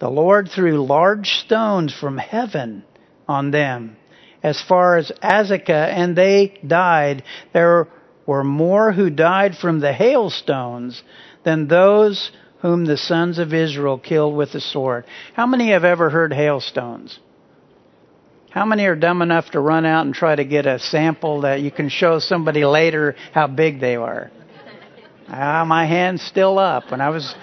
The 0.00 0.08
Lord 0.08 0.48
threw 0.48 0.84
large 0.84 1.28
stones 1.28 1.94
from 1.94 2.18
heaven 2.18 2.82
on 3.28 3.52
them 3.52 3.96
as 4.42 4.60
far 4.60 4.96
as 4.96 5.12
Azekah, 5.22 5.92
and 5.92 6.16
they 6.16 6.58
died. 6.66 7.22
There 7.52 7.86
were 8.26 8.44
more 8.44 8.92
who 8.92 9.10
died 9.10 9.56
from 9.56 9.80
the 9.80 9.92
hailstones 9.92 11.02
than 11.44 11.68
those 11.68 12.30
whom 12.60 12.84
the 12.84 12.96
sons 12.96 13.38
of 13.38 13.54
Israel 13.54 13.98
killed 13.98 14.36
with 14.36 14.52
the 14.52 14.60
sword. 14.60 15.04
How 15.34 15.46
many 15.46 15.70
have 15.70 15.84
ever 15.84 16.10
heard 16.10 16.32
hailstones? 16.32 17.18
How 18.50 18.64
many 18.64 18.84
are 18.86 18.96
dumb 18.96 19.22
enough 19.22 19.50
to 19.52 19.60
run 19.60 19.86
out 19.86 20.04
and 20.04 20.14
try 20.14 20.34
to 20.34 20.44
get 20.44 20.66
a 20.66 20.78
sample 20.78 21.42
that 21.42 21.60
you 21.60 21.70
can 21.70 21.88
show 21.88 22.18
somebody 22.18 22.64
later 22.64 23.14
how 23.32 23.46
big 23.46 23.80
they 23.80 23.96
are? 23.96 24.30
ah, 25.28 25.64
my 25.64 25.86
hand's 25.86 26.22
still 26.22 26.58
up. 26.58 26.90
When 26.90 27.00
I 27.00 27.10
was 27.10 27.34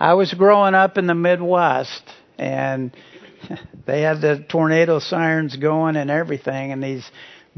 I 0.00 0.14
was 0.14 0.32
growing 0.32 0.74
up 0.74 0.96
in 0.96 1.06
the 1.06 1.14
Midwest 1.14 2.02
and 2.38 2.96
they 3.86 4.02
had 4.02 4.20
the 4.20 4.44
tornado 4.48 5.00
sirens 5.00 5.56
going 5.56 5.96
and 5.96 6.10
everything 6.10 6.72
and 6.72 6.82
these 6.82 7.08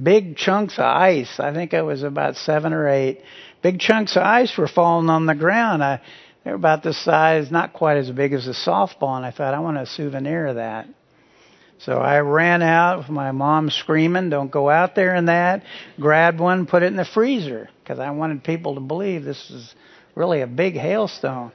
big 0.02 0.37
chunks 0.37 0.78
of 0.78 0.85
ice, 0.85 1.38
I 1.38 1.52
think 1.52 1.74
it 1.74 1.83
was 1.83 2.02
about 2.02 2.37
7 2.37 2.72
or 2.72 2.88
8, 2.88 3.20
big 3.62 3.81
chunks 3.81 4.16
of 4.16 4.23
ice 4.23 4.57
were 4.57 4.68
falling 4.68 5.11
on 5.11 5.27
the 5.27 5.35
ground. 5.35 5.83
I 5.83 6.01
they 6.44 6.51
were 6.51 6.57
about 6.57 6.83
the 6.83 6.94
size, 6.94 7.51
not 7.51 7.75
quite 7.75 7.99
as 7.99 8.11
big 8.11 8.33
as 8.33 8.46
a 8.46 8.53
softball, 8.53 9.16
and 9.16 9.27
I 9.27 9.31
thought, 9.31 9.53
I 9.53 9.61
want 9.61 9.77
a 9.77 9.87
souvenir 9.87 10.46
of 10.46 10.57
that. 10.57 10.88
So 11.81 11.99
I 11.99 12.20
ran 12.20 12.62
out 12.62 12.99
with 12.99 13.09
my 13.09 13.33
mom 13.33 13.70
screaming, 13.70 14.31
don't 14.31 14.51
go 14.51 14.68
out 14.68 14.94
there 14.94 15.14
in 15.14 15.27
that. 15.27 15.62
Grabbed 15.99 16.38
one, 16.38 16.66
put 16.66 16.83
it 16.83 16.87
in 16.87 16.96
the 16.96 17.07
freezer 17.07 17.68
because 17.83 17.99
I 17.99 18.11
wanted 18.11 18.44
people 18.44 18.75
to 18.75 18.81
believe 18.81 19.25
this 19.25 19.51
is 19.51 19.75
really 20.14 20.42
a 20.42 20.46
big 20.46 20.75
hailstone. 20.75 21.53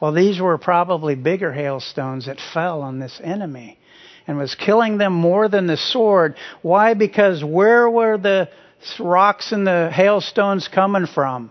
Well, 0.00 0.12
these 0.12 0.40
were 0.40 0.56
probably 0.58 1.14
bigger 1.14 1.52
hailstones 1.52 2.26
that 2.26 2.38
fell 2.54 2.82
on 2.82 2.98
this 2.98 3.20
enemy 3.22 3.78
and 4.26 4.38
was 4.38 4.54
killing 4.54 4.98
them 4.98 5.12
more 5.12 5.48
than 5.48 5.66
the 5.66 5.76
sword. 5.76 6.36
Why? 6.62 6.94
Because 6.94 7.44
where 7.44 7.88
were 7.88 8.18
the 8.18 8.48
rocks 8.98 9.52
and 9.52 9.66
the 9.66 9.90
hailstones 9.92 10.68
coming 10.68 11.06
from? 11.06 11.50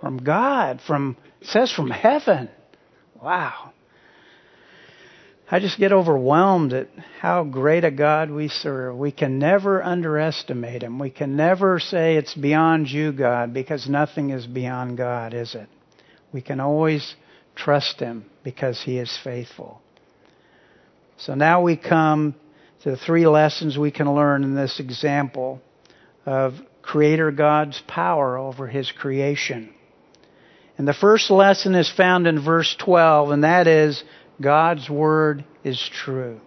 From 0.00 0.18
God. 0.18 0.80
From 0.86 1.16
says 1.42 1.72
from 1.72 1.90
heaven. 1.90 2.48
Wow. 3.22 3.72
I 5.50 5.60
just 5.60 5.78
get 5.78 5.92
overwhelmed 5.92 6.74
at 6.74 6.88
how 7.20 7.42
great 7.42 7.82
a 7.82 7.90
God 7.90 8.30
we 8.30 8.48
serve. 8.48 8.96
We 8.96 9.12
can 9.12 9.38
never 9.38 9.82
underestimate 9.82 10.82
Him. 10.82 10.98
We 10.98 11.08
can 11.10 11.36
never 11.36 11.78
say 11.78 12.16
it's 12.16 12.34
beyond 12.34 12.90
you, 12.90 13.12
God, 13.12 13.54
because 13.54 13.88
nothing 13.88 14.30
is 14.30 14.46
beyond 14.46 14.98
God, 14.98 15.32
is 15.32 15.54
it? 15.54 15.68
We 16.32 16.42
can 16.42 16.60
always 16.60 17.14
trust 17.56 17.98
Him 17.98 18.26
because 18.44 18.82
He 18.82 18.98
is 18.98 19.18
faithful. 19.24 19.80
So 21.16 21.34
now 21.34 21.62
we 21.62 21.76
come 21.76 22.34
the 22.84 22.96
three 22.96 23.26
lessons 23.26 23.76
we 23.76 23.90
can 23.90 24.12
learn 24.14 24.44
in 24.44 24.54
this 24.54 24.80
example 24.80 25.60
of 26.24 26.54
Creator 26.82 27.32
God's 27.32 27.82
power 27.86 28.38
over 28.38 28.66
His 28.66 28.90
creation. 28.92 29.74
And 30.76 30.86
the 30.86 30.94
first 30.94 31.30
lesson 31.30 31.74
is 31.74 31.90
found 31.90 32.26
in 32.26 32.42
verse 32.42 32.74
12, 32.78 33.30
and 33.30 33.44
that 33.44 33.66
is 33.66 34.02
God's 34.40 34.88
Word 34.88 35.44
is 35.64 35.90
true. 36.04 36.40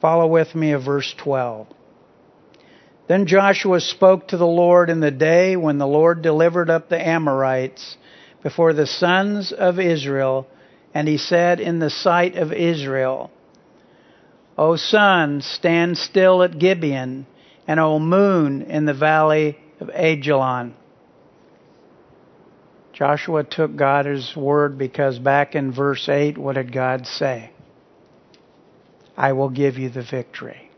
Follow 0.00 0.26
with 0.26 0.54
me 0.54 0.72
of 0.72 0.84
verse 0.84 1.14
12. 1.18 1.66
Then 3.06 3.26
Joshua 3.26 3.80
spoke 3.80 4.28
to 4.28 4.36
the 4.36 4.46
Lord 4.46 4.88
in 4.88 5.00
the 5.00 5.10
day 5.10 5.56
when 5.56 5.78
the 5.78 5.86
Lord 5.86 6.22
delivered 6.22 6.70
up 6.70 6.88
the 6.88 7.08
Amorites 7.08 7.96
before 8.42 8.72
the 8.72 8.86
sons 8.86 9.52
of 9.52 9.78
Israel, 9.78 10.46
and 10.94 11.06
he 11.06 11.18
said 11.18 11.60
in 11.60 11.78
the 11.78 11.90
sight 11.90 12.36
of 12.36 12.52
Israel, 12.52 13.30
O 14.58 14.76
sun, 14.76 15.40
stand 15.40 15.96
still 15.96 16.42
at 16.42 16.58
Gibeon, 16.58 17.26
and 17.66 17.80
O 17.80 17.98
moon 17.98 18.62
in 18.62 18.84
the 18.84 18.94
valley 18.94 19.58
of 19.80 19.88
Ajalon. 19.88 20.74
Joshua 22.92 23.44
took 23.44 23.76
God's 23.76 24.36
word 24.36 24.76
because 24.76 25.18
back 25.18 25.54
in 25.54 25.72
verse 25.72 26.08
8, 26.08 26.36
what 26.36 26.56
did 26.56 26.72
God 26.72 27.06
say? 27.06 27.50
I 29.16 29.32
will 29.32 29.48
give 29.48 29.78
you 29.78 29.88
the 29.88 30.02
victory. 30.02 30.70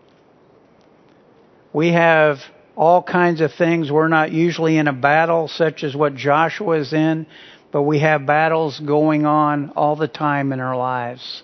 We 1.73 1.93
have 1.93 2.39
all 2.77 3.03
kinds 3.03 3.41
of 3.41 3.53
things. 3.55 3.91
We're 3.91 4.09
not 4.09 4.31
usually 4.31 4.77
in 4.77 4.89
a 4.89 4.93
battle 4.93 5.49
such 5.49 5.83
as 5.83 5.97
what 5.97 6.15
Joshua 6.15 6.79
is 6.79 6.93
in, 6.93 7.27
but 7.73 7.83
we 7.83 8.01
have 8.01 8.27
battles 8.27 8.79
going 8.79 9.27
on 9.27 9.71
all 9.71 9.97
the 9.97 10.09
time 10.09 10.53
in 10.53 10.61
our 10.61 10.77
lives. 10.77 11.43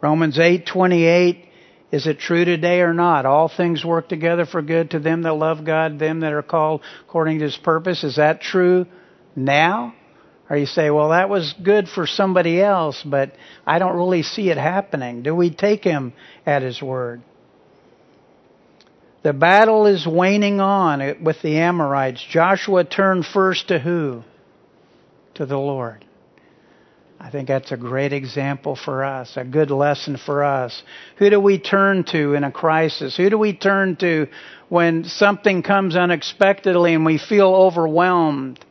Romans 0.00 0.38
8:28 0.38 1.44
is 1.90 2.06
it 2.06 2.18
true 2.18 2.44
today 2.44 2.80
or 2.80 2.92
not? 2.92 3.24
All 3.24 3.48
things 3.48 3.84
work 3.84 4.08
together 4.08 4.44
for 4.44 4.60
good 4.60 4.90
to 4.90 4.98
them 4.98 5.22
that 5.22 5.32
love 5.32 5.64
God, 5.64 5.98
them 5.98 6.20
that 6.20 6.32
are 6.32 6.42
called 6.42 6.82
according 7.06 7.38
to 7.38 7.46
his 7.46 7.56
purpose. 7.56 8.04
Is 8.04 8.16
that 8.16 8.42
true 8.42 8.86
now? 9.34 9.94
Or 10.50 10.56
you 10.56 10.66
say, 10.66 10.90
well, 10.90 11.10
that 11.10 11.28
was 11.28 11.54
good 11.62 11.88
for 11.88 12.06
somebody 12.06 12.60
else, 12.60 13.02
but 13.02 13.32
I 13.66 13.78
don't 13.78 13.96
really 13.96 14.22
see 14.22 14.50
it 14.50 14.58
happening. 14.58 15.22
Do 15.22 15.34
we 15.34 15.50
take 15.50 15.84
him 15.84 16.12
at 16.46 16.62
his 16.62 16.80
word? 16.82 17.22
The 19.22 19.32
battle 19.32 19.86
is 19.86 20.06
waning 20.06 20.60
on 20.60 21.22
with 21.22 21.42
the 21.42 21.58
Amorites. 21.58 22.24
Joshua 22.30 22.84
turned 22.84 23.26
first 23.26 23.68
to 23.68 23.78
who? 23.78 24.22
To 25.34 25.44
the 25.44 25.58
Lord. 25.58 26.04
I 27.20 27.30
think 27.30 27.48
that's 27.48 27.72
a 27.72 27.76
great 27.76 28.12
example 28.12 28.76
for 28.76 29.04
us, 29.04 29.36
a 29.36 29.44
good 29.44 29.70
lesson 29.72 30.16
for 30.16 30.44
us. 30.44 30.82
Who 31.16 31.30
do 31.30 31.40
we 31.40 31.58
turn 31.58 32.04
to 32.12 32.34
in 32.34 32.44
a 32.44 32.52
crisis? 32.52 33.16
Who 33.16 33.28
do 33.28 33.36
we 33.36 33.52
turn 33.54 33.96
to 33.96 34.28
when 34.68 35.04
something 35.04 35.62
comes 35.62 35.96
unexpectedly 35.96 36.94
and 36.94 37.04
we 37.04 37.18
feel 37.18 37.48
overwhelmed? 37.48 38.64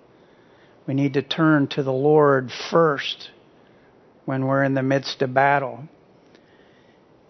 We 0.88 0.94
need 0.94 1.16
to 1.16 1.22
turn 1.22 1.68
to 1.70 1.84
the 1.84 1.92
Lord 1.92 2.50
first 2.72 3.32
when 4.24 4.46
we're 4.46 4.64
in 4.64 4.76
the 4.76 4.84
midst 4.84 5.22
of 5.22 5.34
battle. 5.34 5.84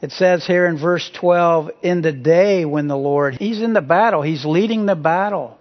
It 0.01 0.11
says 0.11 0.45
here 0.45 0.67
in 0.67 0.77
verse 0.77 1.09
12, 1.15 1.71
in 1.81 2.03
the 2.03 2.11
day 2.11 2.65
when 2.65 2.87
the 2.87 2.97
Lord, 2.97 3.35
He's 3.35 3.61
in 3.61 3.73
the 3.73 3.81
battle, 3.81 4.21
He's 4.21 4.45
leading 4.45 4.85
the 4.85 4.95
battle 4.95 5.57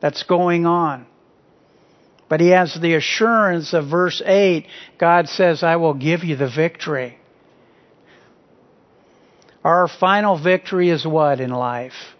that's 0.00 0.24
going 0.24 0.66
on. 0.66 1.06
But 2.28 2.40
He 2.40 2.48
has 2.48 2.78
the 2.80 2.94
assurance 2.94 3.72
of 3.72 3.88
verse 3.88 4.22
8, 4.24 4.66
God 4.98 5.28
says, 5.28 5.62
I 5.62 5.76
will 5.76 5.94
give 5.94 6.24
you 6.24 6.36
the 6.36 6.50
victory. 6.50 7.18
Our 9.64 9.88
final 9.88 10.40
victory 10.40 10.90
is 10.90 11.06
what 11.06 11.40
in 11.40 11.50
life? 11.50 12.14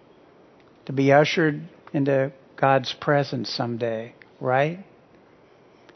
To 0.86 0.92
be 0.92 1.12
ushered 1.12 1.62
into 1.92 2.32
God's 2.56 2.92
presence 2.92 3.50
someday, 3.50 4.14
right? 4.40 4.78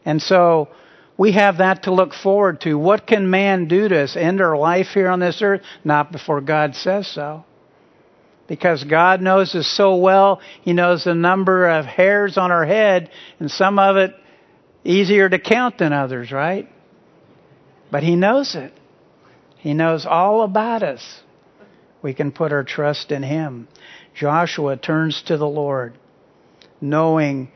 And 0.04 0.20
so 0.20 0.68
we 1.16 1.32
have 1.32 1.58
that 1.58 1.84
to 1.84 1.92
look 1.92 2.14
forward 2.14 2.60
to. 2.62 2.74
What 2.74 3.06
can 3.06 3.30
man 3.30 3.68
do 3.68 3.88
to 3.88 4.02
us? 4.02 4.16
End 4.16 4.40
our 4.40 4.56
life 4.56 4.88
here 4.88 5.08
on 5.08 5.20
this 5.20 5.42
earth? 5.42 5.62
Not 5.84 6.12
before 6.12 6.40
God 6.40 6.74
says 6.74 7.06
so. 7.06 7.44
Because 8.46 8.84
God 8.84 9.20
knows 9.20 9.54
us 9.54 9.66
so 9.66 9.96
well, 9.96 10.40
He 10.62 10.72
knows 10.72 11.04
the 11.04 11.14
number 11.14 11.68
of 11.68 11.84
hairs 11.86 12.36
on 12.36 12.50
our 12.50 12.64
head, 12.64 13.10
and 13.38 13.50
some 13.50 13.78
of 13.78 13.96
it 13.96 14.14
easier 14.84 15.28
to 15.28 15.38
count 15.38 15.78
than 15.78 15.92
others, 15.92 16.32
right? 16.32 16.68
But 17.90 18.02
He 18.02 18.16
knows 18.16 18.54
it. 18.54 18.72
He 19.58 19.74
knows 19.74 20.06
all 20.06 20.42
about 20.42 20.82
us. 20.82 21.20
We 22.02 22.14
can 22.14 22.32
put 22.32 22.52
our 22.52 22.64
trust 22.64 23.12
in 23.12 23.22
Him. 23.22 23.68
Joshua 24.14 24.76
turns 24.76 25.22
to 25.22 25.36
the 25.36 25.48
Lord, 25.48 25.94
knowing 26.80 27.50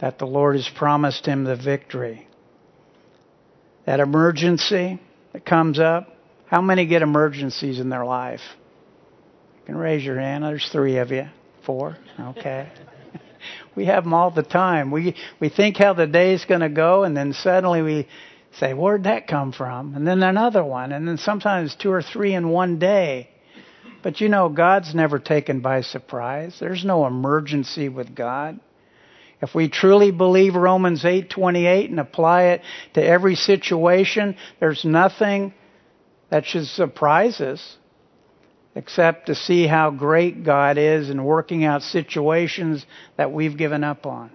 that 0.00 0.18
the 0.18 0.26
Lord 0.26 0.56
has 0.56 0.68
promised 0.68 1.26
him 1.26 1.44
the 1.44 1.56
victory. 1.56 2.26
That 3.84 4.00
emergency 4.00 4.98
that 5.32 5.44
comes 5.44 5.78
up, 5.78 6.16
how 6.46 6.62
many 6.62 6.86
get 6.86 7.02
emergencies 7.02 7.78
in 7.78 7.90
their 7.90 8.04
life? 8.04 8.40
Can 9.70 9.78
raise 9.78 10.04
your 10.04 10.18
hand. 10.18 10.42
There's 10.42 10.68
three 10.68 10.96
of 10.96 11.12
you. 11.12 11.28
Four? 11.64 11.96
Okay. 12.18 12.68
we 13.76 13.84
have 13.84 14.02
them 14.02 14.12
all 14.12 14.32
the 14.32 14.42
time. 14.42 14.90
We 14.90 15.14
we 15.38 15.48
think 15.48 15.76
how 15.76 15.92
the 15.92 16.08
day's 16.08 16.44
going 16.44 16.62
to 16.62 16.68
go, 16.68 17.04
and 17.04 17.16
then 17.16 17.32
suddenly 17.32 17.80
we 17.80 18.08
say, 18.58 18.74
"Where'd 18.74 19.04
that 19.04 19.28
come 19.28 19.52
from?" 19.52 19.94
And 19.94 20.04
then 20.04 20.24
another 20.24 20.64
one, 20.64 20.90
and 20.90 21.06
then 21.06 21.18
sometimes 21.18 21.76
two 21.76 21.92
or 21.92 22.02
three 22.02 22.34
in 22.34 22.48
one 22.48 22.80
day. 22.80 23.30
But 24.02 24.20
you 24.20 24.28
know, 24.28 24.48
God's 24.48 24.92
never 24.92 25.20
taken 25.20 25.60
by 25.60 25.82
surprise. 25.82 26.56
There's 26.58 26.84
no 26.84 27.06
emergency 27.06 27.88
with 27.88 28.12
God. 28.12 28.58
If 29.40 29.54
we 29.54 29.68
truly 29.68 30.10
believe 30.10 30.56
Romans 30.56 31.04
8:28 31.04 31.90
and 31.90 32.00
apply 32.00 32.42
it 32.54 32.62
to 32.94 33.04
every 33.04 33.36
situation, 33.36 34.36
there's 34.58 34.84
nothing 34.84 35.54
that 36.28 36.44
should 36.44 36.66
surprise 36.66 37.40
us 37.40 37.76
except 38.74 39.26
to 39.26 39.34
see 39.34 39.66
how 39.66 39.90
great 39.90 40.44
God 40.44 40.78
is 40.78 41.10
in 41.10 41.24
working 41.24 41.64
out 41.64 41.82
situations 41.82 42.84
that 43.16 43.32
we've 43.32 43.56
given 43.56 43.84
up 43.84 44.06
on. 44.06 44.30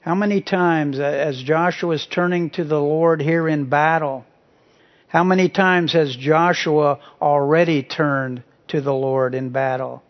How 0.00 0.14
many 0.14 0.42
times, 0.42 0.98
uh, 0.98 1.02
as 1.02 1.42
Joshua 1.42 1.94
is 1.94 2.06
turning 2.06 2.50
to 2.50 2.64
the 2.64 2.80
Lord 2.80 3.22
here 3.22 3.48
in 3.48 3.70
battle, 3.70 4.26
how 5.08 5.24
many 5.24 5.48
times 5.48 5.92
has 5.92 6.14
Joshua 6.14 6.98
already 7.22 7.82
turned 7.82 8.42
to 8.68 8.80
the 8.80 8.92
Lord 8.92 9.34
in 9.34 9.50
battle? 9.50 10.02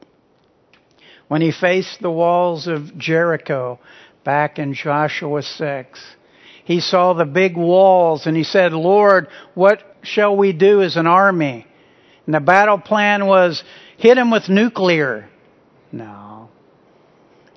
when 1.28 1.40
he 1.40 1.52
faced 1.52 2.00
the 2.00 2.10
walls 2.10 2.66
of 2.66 2.96
Jericho 2.96 3.78
back 4.24 4.58
in 4.58 4.74
Joshua 4.74 5.42
6. 5.42 6.16
He 6.64 6.80
saw 6.80 7.12
the 7.12 7.26
big 7.26 7.56
walls 7.56 8.26
and 8.26 8.36
he 8.36 8.44
said, 8.44 8.72
Lord, 8.72 9.28
what 9.54 9.82
shall 10.02 10.36
we 10.36 10.52
do 10.52 10.82
as 10.82 10.96
an 10.96 11.06
army? 11.06 11.66
And 12.26 12.34
the 12.34 12.40
battle 12.40 12.78
plan 12.78 13.26
was 13.26 13.62
hit 13.98 14.16
him 14.16 14.30
with 14.30 14.48
nuclear. 14.48 15.28
No. 15.92 16.48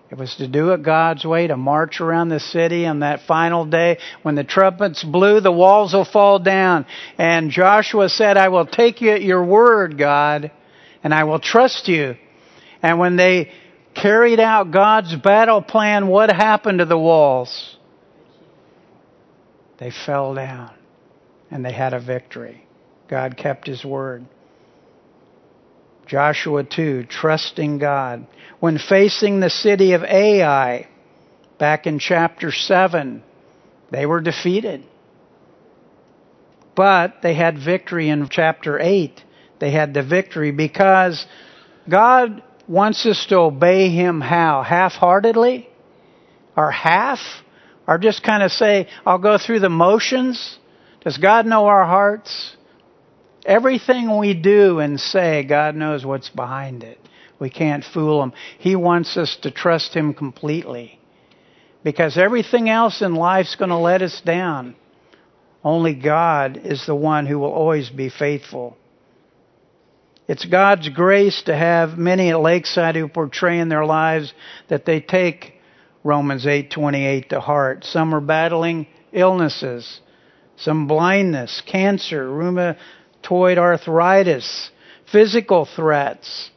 It 0.10 0.17
was 0.17 0.36
to 0.36 0.48
do 0.48 0.72
it 0.72 0.84
God's 0.84 1.26
way, 1.26 1.48
to 1.48 1.58
march 1.58 2.00
around 2.00 2.30
the 2.30 2.39
city 2.39 2.86
on 2.86 3.00
that 3.00 3.22
final 3.28 3.65
day. 3.65 3.98
When 4.24 4.36
the 4.36 4.43
trumpets 4.43 5.04
blew, 5.04 5.41
the 5.41 5.52
walls 5.52 5.93
will 5.93 6.06
fall 6.06 6.39
down. 6.39 6.86
And 7.17 7.52
Joshua 7.52 8.10
said, 8.10 8.38
I 8.38 8.50
will 8.50 8.65
take 8.65 9.02
you 9.02 9.12
at 9.12 9.22
your 9.22 9.43
word, 9.43 9.98
God, 9.98 10.52
and 11.04 11.13
I 11.13 11.26
will 11.26 11.39
trust 11.39 11.88
you. 11.88 12.15
And 12.82 13.00
when 13.00 13.17
they 13.17 13.52
carried 13.96 14.39
out 14.39 14.72
God's 14.72 15.15
battle 15.15 15.62
plan, 15.62 16.08
what 16.08 16.30
happened 16.30 16.80
to 16.80 16.86
the 16.86 16.98
walls? 16.98 17.77
They 19.78 19.92
fell 19.92 20.34
down 20.34 20.74
and 21.52 21.63
they 21.63 21.72
had 21.72 21.94
a 21.94 22.00
victory. 22.00 22.66
God 23.08 23.38
kept 23.38 23.68
his 23.68 23.86
word. 23.86 24.26
Joshua 26.08 26.63
2, 26.63 27.04
trusting 27.04 27.78
God. 27.80 28.28
When 28.60 28.78
facing 28.78 29.40
the 29.40 29.50
city 29.50 29.94
of 29.94 30.04
Ai, 30.04 30.88
back 31.60 31.86
in 31.86 32.00
chapter 32.00 32.52
7, 32.52 33.24
they 33.92 34.06
were 34.06 34.22
defeated. 34.22 34.84
But 36.76 37.22
they 37.22 37.34
had 37.34 37.58
victory 37.58 38.10
in 38.10 38.28
chapter 38.30 38.80
8. 38.80 39.24
They 39.60 39.72
had 39.72 39.94
the 39.94 40.04
victory 40.04 40.52
because 40.52 41.26
God 41.90 42.42
wants 42.68 43.06
us 43.06 43.26
to 43.30 43.38
obey 43.38 43.90
Him 43.90 44.22
how? 44.22 44.63
Half 44.63 44.94
heartedly? 44.94 45.68
Or 46.56 46.72
half? 46.72 47.20
Or 47.88 47.97
just 47.97 48.21
kind 48.21 48.43
of 48.43 48.52
say, 48.52 48.88
I'll 49.06 49.17
go 49.17 49.38
through 49.38 49.62
the 49.62 49.69
motions? 49.69 50.58
Does 51.04 51.17
God 51.17 51.45
know 51.45 51.67
our 51.67 51.86
hearts? 51.86 52.56
Everything 53.45 54.17
we 54.17 54.34
do 54.34 54.80
and 54.80 55.00
say, 55.00 55.43
God 55.43 55.76
knows 55.76 56.06
what's 56.06 56.30
behind 56.30 56.84
it. 56.84 57.00
We 57.39 57.50
can't 57.50 57.86
fool 57.86 58.21
Him. 58.23 58.34
He 58.60 58.76
wants 58.76 59.15
us 59.15 59.38
to 59.43 59.52
trust 59.52 59.93
Him 59.93 60.13
completely. 60.13 61.00
Because 61.84 62.17
everything 62.17 62.69
else 62.69 63.02
in 63.02 63.15
life's 63.15 63.56
going 63.56 63.69
to 63.69 63.78
let 63.78 64.02
us 64.02 64.21
down. 64.26 64.76
Only 65.63 65.93
God 65.93 66.60
is 66.63 66.86
the 66.86 66.95
one 66.95 67.26
who 67.26 67.39
will 67.39 67.52
always 67.52 67.89
be 67.89 68.10
faithful. 68.10 68.76
It's 70.28 70.45
God's 70.45 70.89
grace 70.89 71.43
to 71.45 71.56
have 71.56 71.97
many 71.97 72.32
at 72.32 72.41
Lakeside 72.41 72.97
who 72.97 73.08
portray 73.08 73.60
in 73.60 73.69
their 73.69 73.86
lives 73.86 74.34
that 74.67 74.86
they 74.86 75.00
take 75.00 75.54
Romans 76.08 76.46
8:28 76.46 77.28
to 77.30 77.41
heart. 77.41 77.84
Some 77.84 78.15
are 78.15 78.22
battling 78.22 78.88
illnesses, 79.12 80.00
some 80.56 80.88
blindness, 80.88 81.62
cancer, 81.65 82.30
rheumatoid 82.30 83.58
arthritis, 83.58 84.72
physical 85.12 85.65
threats. 85.65 86.50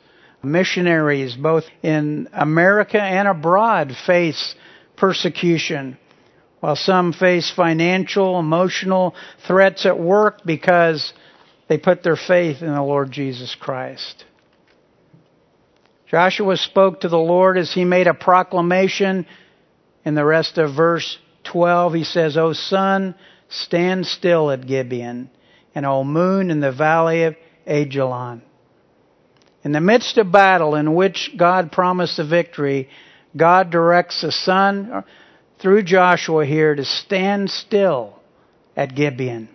Missionaries 0.42 1.34
both 1.34 1.64
in 1.82 2.28
America 2.32 3.02
and 3.02 3.26
abroad 3.26 3.94
face 4.06 4.54
persecution, 4.96 5.98
while 6.60 6.76
some 6.76 7.12
face 7.12 7.50
financial, 7.50 8.38
emotional 8.38 9.14
threats 9.46 9.84
at 9.84 9.98
work 9.98 10.42
because 10.46 11.12
they 11.68 11.76
put 11.76 12.04
their 12.04 12.16
faith 12.16 12.62
in 12.62 12.72
the 12.72 12.82
Lord 12.82 13.10
Jesus 13.10 13.54
Christ. 13.54 14.24
Joshua 16.10 16.56
spoke 16.56 17.02
to 17.02 17.08
the 17.08 17.18
Lord 17.18 17.56
as 17.56 17.72
he 17.72 17.84
made 17.84 18.08
a 18.08 18.14
proclamation. 18.14 19.26
In 20.04 20.16
the 20.16 20.24
rest 20.24 20.58
of 20.58 20.74
verse 20.74 21.18
12, 21.44 21.94
he 21.94 22.04
says, 22.04 22.36
O 22.36 22.52
sun, 22.52 23.14
stand 23.48 24.06
still 24.06 24.50
at 24.50 24.66
Gibeon, 24.66 25.30
and 25.72 25.86
O 25.86 26.02
moon 26.02 26.50
in 26.50 26.58
the 26.58 26.72
valley 26.72 27.22
of 27.24 27.36
Ajalon. 27.64 28.42
In 29.62 29.70
the 29.70 29.80
midst 29.80 30.18
of 30.18 30.32
battle 30.32 30.74
in 30.74 30.94
which 30.94 31.30
God 31.36 31.70
promised 31.70 32.16
the 32.16 32.24
victory, 32.24 32.88
God 33.36 33.70
directs 33.70 34.22
the 34.22 34.32
sun 34.32 35.04
through 35.60 35.82
Joshua 35.82 36.44
here 36.44 36.74
to 36.74 36.84
stand 36.84 37.50
still 37.50 38.18
at 38.76 38.96
Gibeon. 38.96 39.48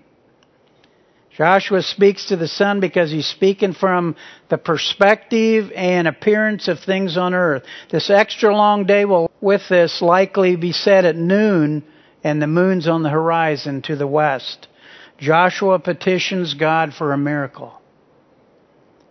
Joshua 1.37 1.81
speaks 1.81 2.27
to 2.27 2.37
the 2.37 2.47
sun 2.47 2.79
because 2.79 3.11
he's 3.11 3.27
speaking 3.27 3.73
from 3.73 4.15
the 4.49 4.57
perspective 4.57 5.69
and 5.75 6.07
appearance 6.07 6.69
of 6.69 6.79
things 6.79 7.17
on 7.17 7.33
earth. 7.33 7.63
This 7.91 8.09
extra 8.09 8.55
long 8.55 8.85
day 8.85 9.03
will, 9.03 9.29
with 9.41 9.67
this, 9.67 10.01
likely 10.01 10.55
be 10.55 10.71
set 10.71 11.03
at 11.03 11.17
noon, 11.17 11.83
and 12.23 12.41
the 12.41 12.47
moon's 12.47 12.87
on 12.87 13.03
the 13.03 13.09
horizon 13.09 13.81
to 13.83 13.97
the 13.97 14.07
west. 14.07 14.69
Joshua 15.17 15.77
petitions 15.79 16.53
God 16.53 16.93
for 16.93 17.11
a 17.11 17.17
miracle. 17.17 17.81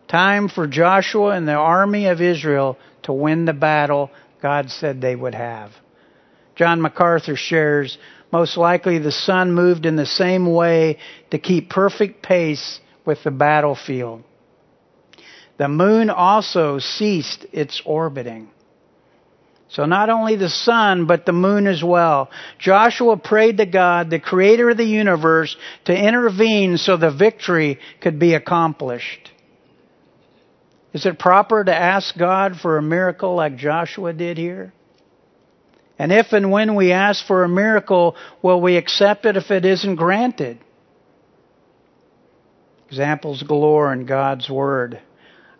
Time 0.09 0.49
for 0.49 0.67
Joshua 0.67 1.31
and 1.31 1.47
the 1.47 1.53
army 1.53 2.07
of 2.07 2.23
Israel 2.23 2.79
to 3.03 3.13
win 3.13 3.45
the 3.45 3.53
battle 3.53 4.11
God 4.41 4.71
said 4.71 5.01
they 5.01 5.17
would 5.17 5.35
have. 5.35 5.73
John 6.57 6.81
MacArthur 6.81 7.37
shares 7.37 7.99
most 8.35 8.57
likely 8.57 8.99
the 8.99 9.13
sun 9.13 9.53
moved 9.53 9.87
in 9.87 9.95
the 9.95 10.05
same 10.05 10.53
way 10.53 10.99
to 11.31 11.39
keep 11.39 11.71
perfect 11.71 12.21
pace 12.21 12.81
with 13.05 13.23
the 13.23 13.31
battlefield. 13.31 14.25
The 15.57 15.69
moon 15.69 16.11
also 16.11 16.81
ceased 16.81 17.47
its 17.53 17.81
orbiting. 17.85 18.49
So 19.69 19.85
not 19.85 20.11
only 20.11 20.35
the 20.35 20.49
sun, 20.49 21.07
but 21.07 21.27
the 21.27 21.33
moon 21.33 21.69
as 21.69 21.85
well. 21.85 22.29
Joshua 22.59 23.17
prayed 23.17 23.59
to 23.59 23.67
God, 23.67 24.11
the 24.11 24.19
creator 24.19 24.69
of 24.69 24.79
the 24.79 24.85
universe, 24.85 25.57
to 25.85 25.97
intervene 25.97 26.77
so 26.77 26.97
the 26.97 27.13
victory 27.13 27.79
could 28.01 28.19
be 28.19 28.35
accomplished. 28.35 29.31
Is 30.93 31.07
it 31.07 31.21
proper 31.21 31.63
to 31.63 31.73
ask 31.73 32.19
God 32.19 32.57
for 32.57 32.79
a 32.79 32.83
miracle 32.83 33.37
like 33.37 33.57
Joshua 33.57 34.13
did 34.13 34.39
here? 34.39 34.73
And 35.99 36.13
if 36.13 36.33
and 36.33 36.51
when 36.51 36.75
we 36.75 36.93
ask 36.93 37.25
for 37.25 37.45
a 37.45 37.49
miracle, 37.49 38.17
will 38.43 38.61
we 38.61 38.77
accept 38.77 39.27
it 39.27 39.37
if 39.37 39.51
it 39.51 39.65
isn't 39.65 39.97
granted? 39.97 40.59
Examples 42.89 43.43
galore 43.43 43.93
in 43.93 44.07
God's 44.07 44.51
Word. 44.51 45.01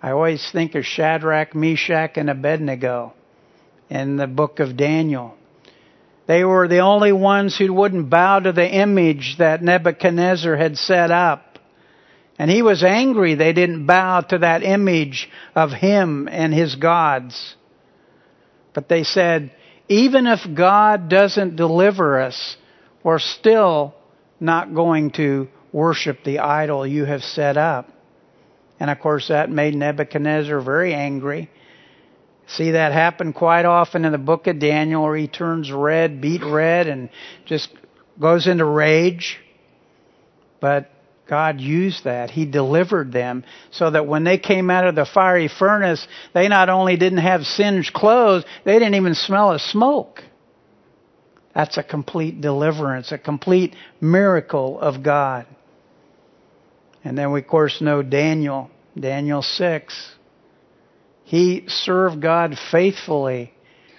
I 0.03 0.11
always 0.11 0.51
think 0.53 0.75
of 0.75 0.85
Shadrach, 0.85 1.55
Meshach, 1.55 2.17
and 2.17 2.29
Abednego 2.29 3.15
in 3.89 4.17
the 4.17 4.27
book 4.27 4.61
of 4.61 4.77
Daniel. 4.77 5.35
They 6.27 6.45
were 6.45 6.69
the 6.69 6.81
only 6.81 7.13
ones 7.13 7.57
who 7.57 7.73
wouldn't 7.73 8.11
bow 8.11 8.41
to 8.41 8.53
the 8.53 8.69
image 8.69 9.37
that 9.39 9.63
Nebuchadnezzar 9.63 10.57
had 10.57 10.79
set 10.79 11.11
up. 11.11 11.59
And 12.39 12.51
he 12.51 12.63
was 12.63 12.83
angry 12.83 13.35
they 13.35 13.53
didn't 13.53 13.87
bow 13.87 14.21
to 14.21 14.39
that 14.39 14.63
image 14.63 15.31
of 15.55 15.71
him 15.71 16.29
and 16.31 16.53
his 16.53 16.75
gods. 16.75 17.55
But 18.73 18.89
they 18.89 19.05
said, 19.05 19.54
even 19.89 20.27
if 20.27 20.41
God 20.55 21.09
doesn't 21.09 21.57
deliver 21.57 22.21
us, 22.21 22.57
we're 23.03 23.19
still 23.19 23.95
not 24.41 24.75
going 24.75 25.11
to 25.13 25.49
worship 25.73 26.25
the 26.25 26.39
idol 26.39 26.87
you 26.87 27.05
have 27.05 27.23
set 27.23 27.57
up. 27.57 27.91
And 28.81 28.91
of 28.91 28.99
course, 29.01 29.29
that 29.29 29.51
made 29.51 29.75
Nebuchadnezzar 29.75 30.61
very 30.61 30.95
angry. 30.95 31.51
See 32.47 32.73
that 32.73 32.93
happen 32.93 33.33
quite 33.33 33.65
often 33.65 34.05
in 34.05 34.13
the 34.13 34.19
book 34.19 34.47
of 34.47 34.59
Daniel 34.59 35.03
where 35.03 35.17
he 35.17 35.29
turns 35.29 35.73
red, 35.73 36.21
beet 36.21 36.45
red, 36.45 36.87
and 36.87 37.09
just 37.47 37.71
goes 38.21 38.47
into 38.47 38.65
rage. 38.65 39.39
But 40.61 40.91
God 41.27 41.61
used 41.61 42.05
that. 42.05 42.31
He 42.31 42.45
delivered 42.45 43.13
them 43.13 43.45
so 43.71 43.91
that 43.91 44.07
when 44.07 44.25
they 44.25 44.39
came 44.39 44.71
out 44.71 44.87
of 44.87 44.95
the 44.95 45.07
fiery 45.07 45.49
furnace, 45.49 46.07
they 46.35 46.49
not 46.49 46.69
only 46.69 46.97
didn't 46.97 47.19
have 47.19 47.45
singed 47.45 47.95
clothes, 47.95 48.45
they 48.65 48.79
didn't 48.79 48.95
even 48.95 49.15
smell 49.15 49.53
of 49.53 49.61
smoke. 49.61 50.23
That's 51.55 51.79
a 51.79 51.83
complete 51.83 52.41
deliverance, 52.41 53.13
a 53.13 53.19
complete 53.19 53.75
miracle 54.01 54.79
of 54.79 55.03
God. 55.03 55.47
And 57.05 57.17
then 57.17 57.33
we, 57.33 57.41
of 57.41 57.47
course, 57.47 57.81
know 57.81 58.03
Daniel, 58.03 58.71
Daniel 58.99 59.41
6. 59.41 60.11
He 61.25 61.65
served 61.69 62.21
God 62.21 62.59
faithfully 62.71 63.53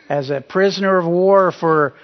as 0.10 0.30
a 0.30 0.42
prisoner 0.42 0.98
of 0.98 1.08
war 1.08 1.52
for 1.52 1.96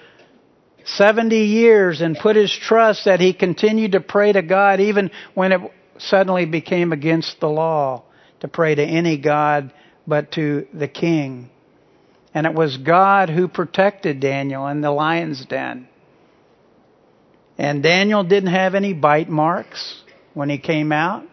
70 0.84 1.36
years 1.36 2.00
and 2.00 2.16
put 2.16 2.36
his 2.36 2.52
trust 2.52 3.04
that 3.04 3.20
he 3.20 3.32
continued 3.32 3.92
to 3.92 4.00
pray 4.00 4.32
to 4.32 4.42
God 4.42 4.80
even 4.80 5.10
when 5.34 5.52
it 5.52 5.60
suddenly 5.98 6.46
became 6.46 6.92
against 6.92 7.40
the 7.40 7.48
law 7.48 8.04
to 8.40 8.48
pray 8.48 8.74
to 8.74 8.82
any 8.82 9.16
God 9.18 9.72
but 10.06 10.32
to 10.32 10.66
the 10.74 10.88
king. 10.88 11.50
And 12.34 12.46
it 12.46 12.54
was 12.54 12.76
God 12.76 13.28
who 13.28 13.46
protected 13.46 14.20
Daniel 14.20 14.66
in 14.66 14.80
the 14.80 14.90
lion's 14.90 15.44
den. 15.44 15.88
And 17.58 17.82
Daniel 17.82 18.24
didn't 18.24 18.50
have 18.50 18.74
any 18.74 18.94
bite 18.94 19.28
marks 19.28 20.02
when 20.34 20.48
he 20.48 20.58
came 20.58 20.92
out. 20.92 21.24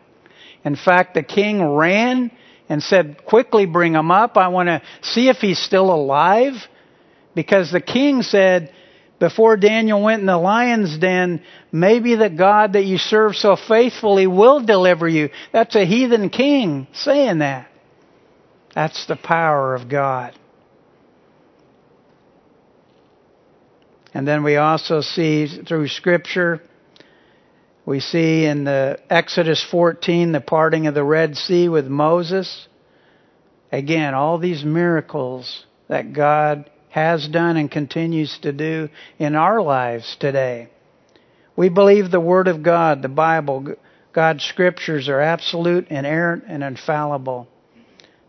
In 0.64 0.76
fact, 0.76 1.14
the 1.14 1.24
king 1.24 1.64
ran 1.64 2.32
and 2.68 2.84
said, 2.84 3.26
quickly 3.26 3.66
bring 3.66 3.94
him 3.94 4.12
up. 4.12 4.38
I 4.38 4.50
want 4.50 4.68
to 4.68 4.82
see 5.02 5.30
if 5.30 5.38
he's 5.38 5.60
still 5.60 5.92
alive. 5.92 6.54
Because 7.34 7.72
the 7.72 7.82
king 7.82 8.22
said, 8.22 8.74
before 9.20 9.58
Daniel 9.58 10.02
went 10.02 10.22
in 10.22 10.26
the 10.26 10.38
lion's 10.38 10.98
den, 10.98 11.42
maybe 11.72 12.16
the 12.16 12.30
God 12.30 12.74
that 12.74 12.86
you 12.86 12.98
serve 12.98 13.36
so 13.36 13.56
faithfully 13.56 14.28
will 14.28 14.62
deliver 14.62 15.08
you. 15.08 15.30
That's 15.52 15.76
a 15.76 15.86
heathen 15.86 16.30
king 16.30 16.88
saying 16.94 17.40
that. 17.40 17.70
That's 18.74 19.06
the 19.08 19.18
power 19.18 19.76
of 19.76 19.90
God. 19.90 20.34
And 24.14 24.28
then 24.28 24.44
we 24.44 24.56
also 24.56 25.02
see 25.02 25.48
through 25.48 25.88
Scripture, 25.90 26.62
we 27.86 28.00
see 28.00 28.46
in 28.46 28.64
the 28.64 29.00
Exodus 29.10 29.64
14 29.70 30.32
the 30.32 30.42
parting 30.42 30.88
of 30.88 30.94
the 30.94 31.04
Red 31.04 31.36
Sea 31.36 31.70
with 31.70 31.88
Moses. 31.88 32.68
Again, 33.72 34.14
all 34.14 34.40
these 34.40 34.64
miracles 34.64 35.66
that 35.90 36.14
God 36.14 36.70
has 36.90 37.28
done 37.28 37.58
and 37.58 37.70
continues 37.72 38.38
to 38.40 38.52
do 38.52 38.90
in 39.18 39.36
our 39.36 39.62
lives 39.62 40.18
today. 40.20 40.70
We 41.56 41.70
believe 41.70 42.10
the 42.10 42.20
Word 42.20 42.48
of 42.48 42.64
God, 42.64 43.02
the 43.02 43.10
Bible, 43.10 43.76
God's 44.14 44.44
Scriptures 44.44 45.10
are 45.10 45.22
absolute, 45.22 45.88
inerrant, 45.90 46.46
and 46.48 46.64
infallible. 46.64 47.48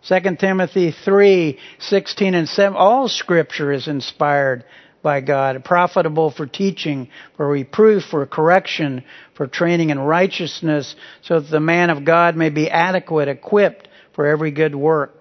2 0.08 0.36
Timothy 0.38 0.92
3, 1.04 1.58
16 1.78 2.34
and 2.34 2.48
7, 2.48 2.76
all 2.76 3.08
Scripture 3.08 3.72
is 3.72 3.86
inspired 3.86 4.64
by 5.02 5.20
God, 5.20 5.64
profitable 5.64 6.30
for 6.30 6.46
teaching, 6.46 7.08
for 7.36 7.48
reproof, 7.48 8.04
for 8.04 8.26
correction, 8.26 9.04
for 9.34 9.46
training 9.46 9.90
in 9.90 9.98
righteousness, 9.98 10.94
so 11.22 11.40
that 11.40 11.50
the 11.50 11.60
man 11.60 11.90
of 11.90 12.04
God 12.04 12.36
may 12.36 12.50
be 12.50 12.68
adequate, 12.68 13.28
equipped 13.28 13.88
for 14.14 14.26
every 14.26 14.50
good 14.50 14.74
work. 14.74 15.19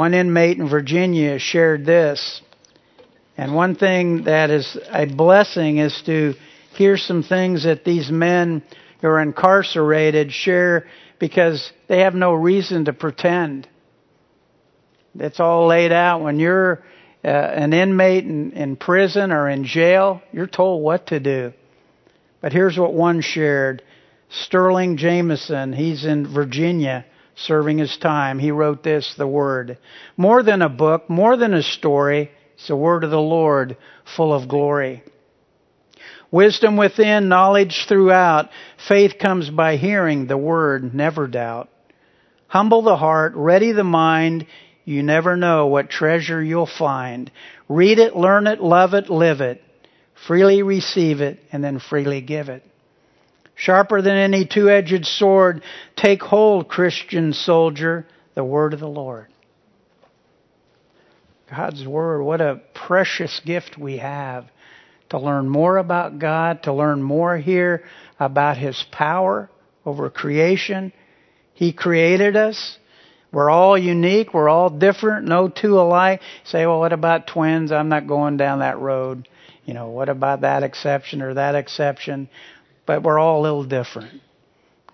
One 0.00 0.14
inmate 0.14 0.56
in 0.56 0.66
Virginia 0.66 1.38
shared 1.38 1.84
this. 1.84 2.40
And 3.36 3.54
one 3.54 3.74
thing 3.74 4.24
that 4.24 4.48
is 4.48 4.78
a 4.90 5.04
blessing 5.04 5.76
is 5.76 6.00
to 6.06 6.36
hear 6.72 6.96
some 6.96 7.22
things 7.22 7.64
that 7.64 7.84
these 7.84 8.10
men 8.10 8.62
who 9.02 9.08
are 9.08 9.20
incarcerated 9.20 10.32
share 10.32 10.86
because 11.18 11.70
they 11.86 11.98
have 11.98 12.14
no 12.14 12.32
reason 12.32 12.86
to 12.86 12.94
pretend. 12.94 13.68
It's 15.16 15.38
all 15.38 15.66
laid 15.66 15.92
out. 15.92 16.22
When 16.22 16.38
you're 16.38 16.82
uh, 17.22 17.28
an 17.28 17.74
inmate 17.74 18.24
in, 18.24 18.52
in 18.52 18.76
prison 18.76 19.32
or 19.32 19.50
in 19.50 19.66
jail, 19.66 20.22
you're 20.32 20.46
told 20.46 20.82
what 20.82 21.08
to 21.08 21.20
do. 21.20 21.52
But 22.40 22.54
here's 22.54 22.78
what 22.78 22.94
one 22.94 23.20
shared. 23.20 23.82
Sterling 24.30 24.96
Jameson, 24.96 25.74
he's 25.74 26.06
in 26.06 26.26
Virginia 26.26 27.04
serving 27.36 27.78
his 27.78 27.96
time. 27.96 28.38
He 28.38 28.50
wrote 28.50 28.82
this, 28.82 29.14
the 29.16 29.26
word. 29.26 29.78
More 30.16 30.42
than 30.42 30.62
a 30.62 30.68
book, 30.68 31.08
more 31.08 31.36
than 31.36 31.54
a 31.54 31.62
story, 31.62 32.30
it's 32.54 32.68
the 32.68 32.76
word 32.76 33.04
of 33.04 33.10
the 33.10 33.20
Lord 33.20 33.76
full 34.16 34.34
of 34.34 34.48
glory. 34.48 35.02
Wisdom 36.30 36.76
within, 36.76 37.28
knowledge 37.28 37.86
throughout. 37.88 38.50
Faith 38.88 39.14
comes 39.18 39.50
by 39.50 39.76
hearing 39.76 40.26
the 40.26 40.38
word, 40.38 40.94
never 40.94 41.26
doubt. 41.26 41.68
Humble 42.46 42.82
the 42.82 42.96
heart, 42.96 43.32
ready 43.34 43.72
the 43.72 43.84
mind. 43.84 44.46
You 44.84 45.02
never 45.02 45.36
know 45.36 45.66
what 45.66 45.90
treasure 45.90 46.42
you'll 46.42 46.66
find. 46.78 47.30
Read 47.68 47.98
it, 47.98 48.16
learn 48.16 48.46
it, 48.46 48.60
love 48.60 48.94
it, 48.94 49.08
live 49.08 49.40
it. 49.40 49.62
Freely 50.26 50.62
receive 50.62 51.20
it, 51.20 51.40
and 51.52 51.64
then 51.64 51.78
freely 51.78 52.20
give 52.20 52.48
it. 52.48 52.64
Sharper 53.60 54.00
than 54.00 54.16
any 54.16 54.46
two-edged 54.46 55.04
sword, 55.04 55.62
take 55.94 56.22
hold, 56.22 56.68
Christian 56.68 57.34
soldier, 57.34 58.06
the 58.34 58.42
word 58.42 58.72
of 58.72 58.80
the 58.80 58.88
Lord. 58.88 59.26
God's 61.50 61.86
word, 61.86 62.22
what 62.22 62.40
a 62.40 62.62
precious 62.72 63.38
gift 63.44 63.76
we 63.76 63.98
have 63.98 64.46
to 65.10 65.18
learn 65.18 65.46
more 65.46 65.76
about 65.76 66.18
God, 66.18 66.62
to 66.62 66.72
learn 66.72 67.02
more 67.02 67.36
here 67.36 67.84
about 68.18 68.56
His 68.56 68.82
power 68.92 69.50
over 69.84 70.08
creation. 70.08 70.94
He 71.52 71.74
created 71.74 72.36
us. 72.36 72.78
We're 73.30 73.50
all 73.50 73.76
unique. 73.76 74.32
We're 74.32 74.48
all 74.48 74.70
different. 74.70 75.26
No 75.26 75.48
two 75.48 75.78
alike. 75.78 76.22
say, 76.44 76.64
well, 76.64 76.78
what 76.78 76.94
about 76.94 77.26
twins? 77.26 77.72
I'm 77.72 77.90
not 77.90 78.06
going 78.06 78.38
down 78.38 78.60
that 78.60 78.78
road. 78.78 79.28
You 79.66 79.74
know, 79.74 79.90
what 79.90 80.08
about 80.08 80.40
that 80.40 80.62
exception 80.62 81.20
or 81.20 81.34
that 81.34 81.54
exception? 81.54 82.30
But 82.90 83.04
we're 83.04 83.20
all 83.20 83.38
a 83.38 83.42
little 83.42 83.62
different. 83.62 84.20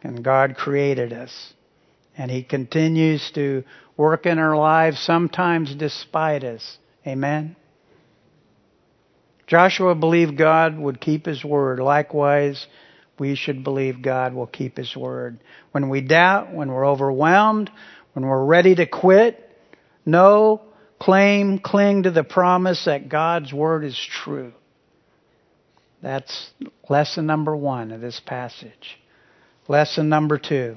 And 0.02 0.22
God 0.22 0.54
created 0.54 1.14
us. 1.14 1.54
And 2.14 2.30
He 2.30 2.42
continues 2.42 3.30
to 3.34 3.64
work 3.96 4.26
in 4.26 4.38
our 4.38 4.54
lives, 4.54 4.98
sometimes 5.00 5.74
despite 5.74 6.44
us. 6.44 6.76
Amen? 7.06 7.56
Joshua 9.46 9.94
believed 9.94 10.36
God 10.36 10.78
would 10.78 11.00
keep 11.00 11.24
his 11.24 11.42
word. 11.42 11.80
Likewise, 11.80 12.66
we 13.18 13.34
should 13.34 13.64
believe 13.64 14.02
God 14.02 14.34
will 14.34 14.46
keep 14.46 14.76
his 14.76 14.94
word. 14.94 15.38
When 15.72 15.88
we 15.88 16.02
doubt, 16.02 16.52
when 16.52 16.70
we're 16.70 16.86
overwhelmed, 16.86 17.70
when 18.12 18.26
we're 18.26 18.44
ready 18.44 18.74
to 18.74 18.84
quit, 18.84 19.42
know, 20.04 20.60
claim, 21.00 21.60
cling 21.60 22.02
to 22.02 22.10
the 22.10 22.24
promise 22.24 22.84
that 22.84 23.08
God's 23.08 23.54
word 23.54 23.84
is 23.84 23.98
true. 23.98 24.52
That's 26.06 26.52
lesson 26.88 27.26
number 27.26 27.56
one 27.56 27.90
of 27.90 28.00
this 28.00 28.20
passage. 28.20 28.96
Lesson 29.66 30.08
number 30.08 30.38
two. 30.38 30.76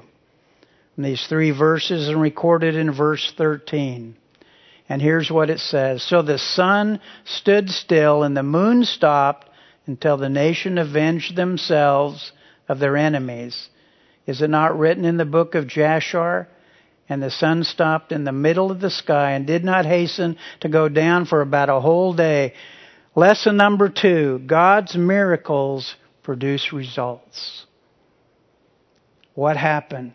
These 0.98 1.24
three 1.28 1.52
verses 1.52 2.10
are 2.10 2.18
recorded 2.18 2.74
in 2.74 2.92
verse 2.92 3.32
13. 3.38 4.16
And 4.88 5.00
here's 5.00 5.30
what 5.30 5.48
it 5.48 5.60
says. 5.60 6.02
So 6.02 6.22
the 6.22 6.36
sun 6.36 6.98
stood 7.24 7.70
still 7.70 8.24
and 8.24 8.36
the 8.36 8.42
moon 8.42 8.84
stopped 8.84 9.48
until 9.86 10.16
the 10.16 10.28
nation 10.28 10.78
avenged 10.78 11.36
themselves 11.36 12.32
of 12.68 12.80
their 12.80 12.96
enemies. 12.96 13.68
Is 14.26 14.42
it 14.42 14.50
not 14.50 14.76
written 14.80 15.04
in 15.04 15.16
the 15.16 15.24
book 15.24 15.54
of 15.54 15.68
Jasher? 15.68 16.48
And 17.08 17.22
the 17.22 17.30
sun 17.30 17.62
stopped 17.62 18.10
in 18.10 18.24
the 18.24 18.32
middle 18.32 18.72
of 18.72 18.80
the 18.80 18.90
sky 18.90 19.34
and 19.34 19.46
did 19.46 19.62
not 19.62 19.86
hasten 19.86 20.38
to 20.62 20.68
go 20.68 20.88
down 20.88 21.24
for 21.24 21.40
about 21.40 21.68
a 21.68 21.78
whole 21.78 22.14
day. 22.14 22.54
Lesson 23.14 23.56
number 23.56 23.88
two 23.88 24.38
God's 24.46 24.96
miracles 24.96 25.96
produce 26.22 26.72
results. 26.72 27.66
What 29.34 29.56
happened? 29.56 30.12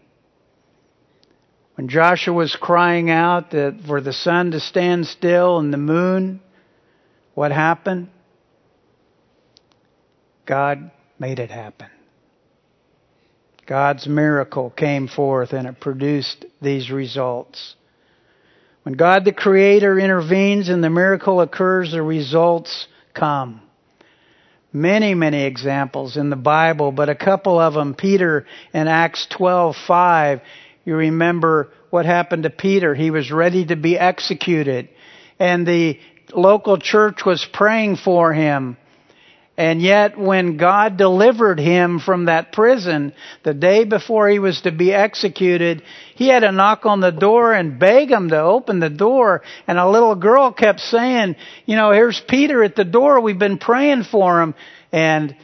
When 1.75 1.89
Joshua 1.89 2.34
was 2.34 2.55
crying 2.55 3.10
out 3.10 3.51
that 3.51 3.81
for 3.86 3.99
the 3.99 4.13
sun 4.13 4.51
to 4.51 4.62
stand 4.62 5.08
still 5.08 5.60
and 5.60 5.73
the 5.73 5.77
moon, 5.77 6.39
what 7.34 7.51
happened? 7.51 8.10
God 10.45 10.91
made 11.19 11.39
it 11.39 11.51
happen. 11.51 11.89
God's 13.65 14.08
miracle 14.08 14.69
came 14.69 15.08
forth 15.08 15.51
and 15.51 15.67
it 15.67 15.79
produced 15.81 16.45
these 16.62 16.91
results. 16.91 17.75
When 18.86 18.93
God 18.93 19.26
the 19.26 19.32
Creator 19.32 19.98
intervenes 19.98 20.69
and 20.69 20.84
the 20.84 20.91
miracle 20.91 21.41
occurs, 21.41 21.91
the 21.91 22.04
results 22.04 22.86
come. 23.15 23.62
Many, 24.71 25.15
many 25.15 25.45
examples 25.45 26.17
in 26.17 26.30
the 26.30 26.36
Bible, 26.36 26.91
but 26.91 27.10
a 27.10 27.15
couple 27.15 27.60
of 27.60 27.74
them. 27.74 27.95
Peter 27.95 28.45
in 28.76 28.88
Acts 28.88 29.26
12:5, 29.32 30.41
you 30.86 30.95
remember 30.95 31.71
what 31.89 32.06
happened 32.06 32.43
to 32.43 32.52
Peter. 32.52 32.93
He 32.93 33.10
was 33.10 33.32
ready 33.32 33.65
to 33.65 33.76
be 33.76 33.98
executed. 33.98 34.89
And 35.39 35.65
the 35.65 36.00
local 36.32 36.78
church 36.78 37.26
was 37.26 37.43
praying 37.43 37.95
for 37.95 38.34
him. 38.34 38.78
And 39.57 39.81
yet, 39.81 40.17
when 40.17 40.57
God 40.57 40.97
delivered 40.97 41.59
him 41.59 41.99
from 41.99 42.25
that 42.25 42.51
prison, 42.51 43.13
the 43.43 43.53
day 43.53 43.85
before 43.85 44.27
he 44.27 44.37
was 44.37 44.59
to 44.61 44.71
be 44.71 44.93
executed, 44.93 45.81
he 46.15 46.27
had 46.27 46.41
to 46.41 46.51
knock 46.51 46.85
on 46.85 46.99
the 46.99 47.11
door 47.11 47.53
and 47.53 47.79
beg 47.79 48.11
him 48.11 48.29
to 48.29 48.41
open 48.41 48.81
the 48.81 48.89
door. 48.89 49.43
And 49.65 49.79
a 49.79 49.89
little 49.89 50.15
girl 50.15 50.51
kept 50.51 50.81
saying, 50.81 51.37
you 51.65 51.77
know, 51.77 51.91
here's 51.91 52.19
Peter 52.27 52.63
at 52.65 52.75
the 52.75 52.83
door. 52.83 53.21
We've 53.21 53.39
been 53.39 53.57
praying 53.57 54.03
for 54.03 54.41
him. 54.41 54.55
And 54.91 55.37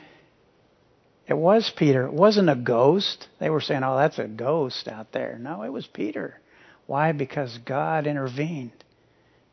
it 1.26 1.38
was 1.38 1.72
Peter. 1.78 2.06
It 2.06 2.14
wasn't 2.14 2.50
a 2.50 2.56
ghost. 2.56 3.26
They 3.40 3.50
were 3.50 3.62
saying, 3.62 3.84
oh, 3.86 3.96
that's 3.96 4.20
a 4.20 4.28
ghost 4.28 4.90
out 4.90 5.14
there. 5.14 5.38
No, 5.40 5.64
it 5.64 5.72
was 5.72 5.88
Peter. 5.88 6.38
Why? 6.86 7.14
Because 7.14 7.58
God 7.66 8.08
intervened. 8.08 8.84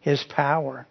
His 0.01 0.25
power. 0.25 0.89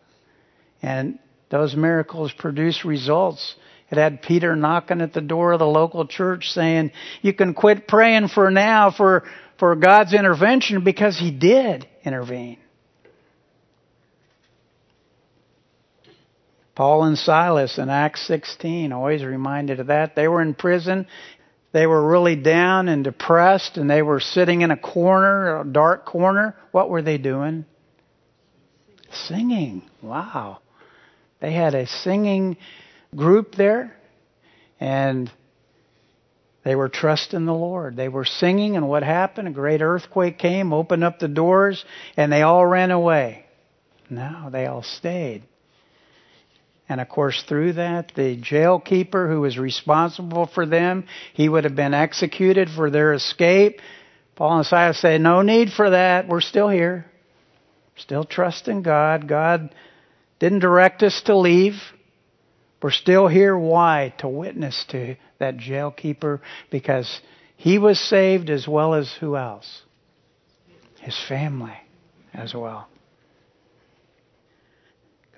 And 0.81 1.19
those 1.49 1.75
miracles 1.75 2.31
produced 2.31 2.83
results. 2.83 3.55
It 3.89 3.97
had 3.97 4.21
Peter 4.21 4.55
knocking 4.55 5.01
at 5.01 5.13
the 5.13 5.21
door 5.21 5.53
of 5.53 5.59
the 5.59 5.65
local 5.65 6.05
church 6.05 6.49
saying, 6.51 6.91
you 7.21 7.33
can 7.33 7.53
quit 7.53 7.87
praying 7.87 8.27
for 8.27 8.51
now 8.51 8.91
for, 8.91 9.23
for 9.57 9.75
God's 9.75 10.13
intervention 10.13 10.83
because 10.83 11.17
he 11.17 11.31
did 11.31 11.87
intervene. 12.03 12.57
Paul 16.75 17.05
and 17.05 17.17
Silas 17.17 17.79
in 17.79 17.89
Acts 17.89 18.27
16, 18.27 18.91
always 18.91 19.23
reminded 19.23 19.79
of 19.79 19.87
that. 19.87 20.15
They 20.15 20.27
were 20.27 20.43
in 20.43 20.53
prison. 20.53 21.07
They 21.71 21.87
were 21.87 22.07
really 22.07 22.35
down 22.35 22.87
and 22.87 23.03
depressed, 23.03 23.77
and 23.77 23.89
they 23.89 24.03
were 24.03 24.19
sitting 24.19 24.61
in 24.61 24.69
a 24.69 24.77
corner, 24.77 25.61
a 25.61 25.65
dark 25.65 26.05
corner. 26.05 26.55
What 26.71 26.89
were 26.89 27.01
they 27.01 27.17
doing? 27.17 27.65
Singing. 29.11 29.81
Wow. 30.03 30.59
They 31.39 31.53
had 31.53 31.75
a 31.75 31.87
singing 31.87 32.57
group 33.15 33.55
there, 33.55 33.95
and 34.79 35.31
they 36.63 36.75
were 36.75 36.89
trusting 36.89 37.45
the 37.45 37.53
Lord. 37.53 37.95
They 37.95 38.09
were 38.09 38.25
singing, 38.25 38.75
and 38.75 38.89
what 38.89 39.03
happened? 39.03 39.47
A 39.47 39.51
great 39.51 39.81
earthquake 39.81 40.37
came, 40.37 40.73
opened 40.73 41.03
up 41.03 41.19
the 41.19 41.27
doors, 41.27 41.85
and 42.17 42.31
they 42.31 42.41
all 42.41 42.65
ran 42.65 42.91
away. 42.91 43.45
No, 44.09 44.49
they 44.51 44.65
all 44.65 44.83
stayed. 44.83 45.43
And 46.89 47.01
of 47.01 47.09
course, 47.09 47.43
through 47.47 47.73
that, 47.73 48.13
the 48.15 48.37
jail 48.37 48.79
keeper 48.79 49.29
who 49.29 49.41
was 49.41 49.57
responsible 49.57 50.47
for 50.47 50.65
them, 50.65 51.05
he 51.33 51.49
would 51.49 51.65
have 51.65 51.75
been 51.75 51.93
executed 51.93 52.69
for 52.69 52.89
their 52.89 53.13
escape. 53.13 53.81
Paul 54.35 54.57
and 54.57 54.65
Silas 54.65 54.97
say, 54.99 55.17
no 55.17 55.41
need 55.41 55.71
for 55.71 55.89
that. 55.89 56.27
We're 56.27 56.41
still 56.41 56.69
here. 56.69 57.05
Still 57.97 58.23
trusting 58.23 58.83
God. 58.83 59.27
God 59.27 59.73
didn't 60.39 60.59
direct 60.59 61.03
us 61.03 61.21
to 61.25 61.35
leave. 61.35 61.75
We're 62.81 62.91
still 62.91 63.27
here. 63.27 63.57
Why? 63.57 64.13
To 64.19 64.27
witness 64.27 64.85
to 64.89 65.15
that 65.39 65.57
jail 65.57 65.91
keeper 65.91 66.41
because 66.69 67.21
he 67.55 67.79
was 67.79 67.99
saved 67.99 68.49
as 68.49 68.67
well 68.67 68.93
as 68.93 69.11
who 69.19 69.35
else? 69.35 69.81
His 71.01 71.17
family 71.27 71.77
as 72.33 72.53
well. 72.53 72.87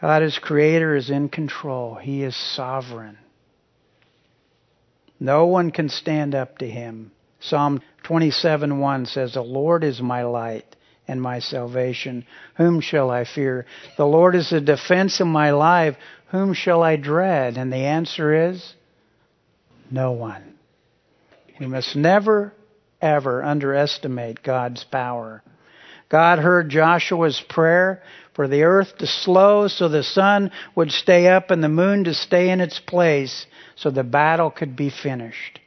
God 0.01 0.23
as 0.23 0.37
creator 0.37 0.95
is 0.95 1.09
in 1.09 1.29
control. 1.29 1.95
He 1.95 2.23
is 2.23 2.35
sovereign. 2.55 3.17
No 5.19 5.47
one 5.47 5.71
can 5.71 5.89
stand 5.89 6.35
up 6.35 6.59
to 6.59 6.69
him. 6.69 7.11
Psalm 7.41 7.81
27:1 8.03 9.05
says, 9.05 9.33
"The 9.33 9.41
Lord 9.41 9.83
is 9.83 10.01
my 10.01 10.23
light 10.23 10.75
and 11.09 11.21
my 11.21 11.39
salvation. 11.39 12.25
Whom 12.55 12.79
shall 12.79 13.09
I 13.09 13.25
fear? 13.25 13.65
The 13.97 14.05
Lord 14.05 14.35
is 14.35 14.49
the 14.51 14.61
defense 14.61 15.19
of 15.19 15.27
my 15.27 15.51
life. 15.51 15.97
Whom 16.27 16.53
shall 16.53 16.83
I 16.83 16.95
dread?" 16.95 17.57
And 17.57 17.73
the 17.73 17.85
answer 17.85 18.49
is 18.49 18.75
no 19.91 20.11
one. 20.11 20.43
We 21.59 21.65
must 21.65 21.95
never 21.95 22.53
ever 23.01 23.43
underestimate 23.43 24.43
God's 24.43 24.83
power. 24.83 25.41
God 26.09 26.39
heard 26.39 26.69
Joshua's 26.69 27.41
prayer 27.49 28.01
for 28.33 28.47
the 28.47 28.63
earth 28.63 28.97
to 28.97 29.07
slow 29.07 29.67
so 29.67 29.87
the 29.87 30.03
sun 30.03 30.51
would 30.75 30.91
stay 30.91 31.27
up 31.27 31.51
and 31.51 31.63
the 31.63 31.69
moon 31.69 32.05
to 32.05 32.13
stay 32.13 32.49
in 32.49 32.61
its 32.61 32.79
place 32.79 33.45
so 33.75 33.89
the 33.89 34.03
battle 34.03 34.49
could 34.49 34.75
be 34.75 34.89
finished. 34.89 35.59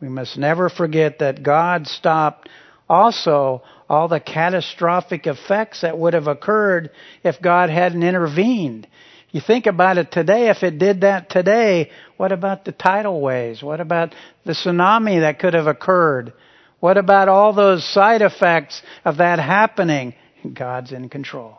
We 0.00 0.08
must 0.08 0.38
never 0.38 0.68
forget 0.68 1.18
that 1.18 1.42
God 1.42 1.86
stopped 1.86 2.48
also 2.88 3.62
all 3.88 4.08
the 4.08 4.20
catastrophic 4.20 5.26
effects 5.26 5.82
that 5.82 5.98
would 5.98 6.14
have 6.14 6.26
occurred 6.26 6.90
if 7.22 7.40
God 7.40 7.70
hadn't 7.70 8.02
intervened. 8.02 8.86
You 9.30 9.40
think 9.40 9.66
about 9.66 9.98
it 9.98 10.12
today, 10.12 10.48
if 10.48 10.62
it 10.62 10.78
did 10.78 11.00
that 11.00 11.28
today, 11.28 11.90
what 12.16 12.30
about 12.30 12.64
the 12.64 12.72
tidal 12.72 13.20
waves? 13.20 13.62
What 13.62 13.80
about 13.80 14.14
the 14.44 14.52
tsunami 14.52 15.20
that 15.20 15.40
could 15.40 15.54
have 15.54 15.66
occurred? 15.66 16.32
What 16.78 16.98
about 16.98 17.28
all 17.28 17.52
those 17.52 17.84
side 17.84 18.22
effects 18.22 18.80
of 19.04 19.16
that 19.16 19.38
happening? 19.38 20.14
God's 20.52 20.92
in 20.92 21.08
control. 21.08 21.58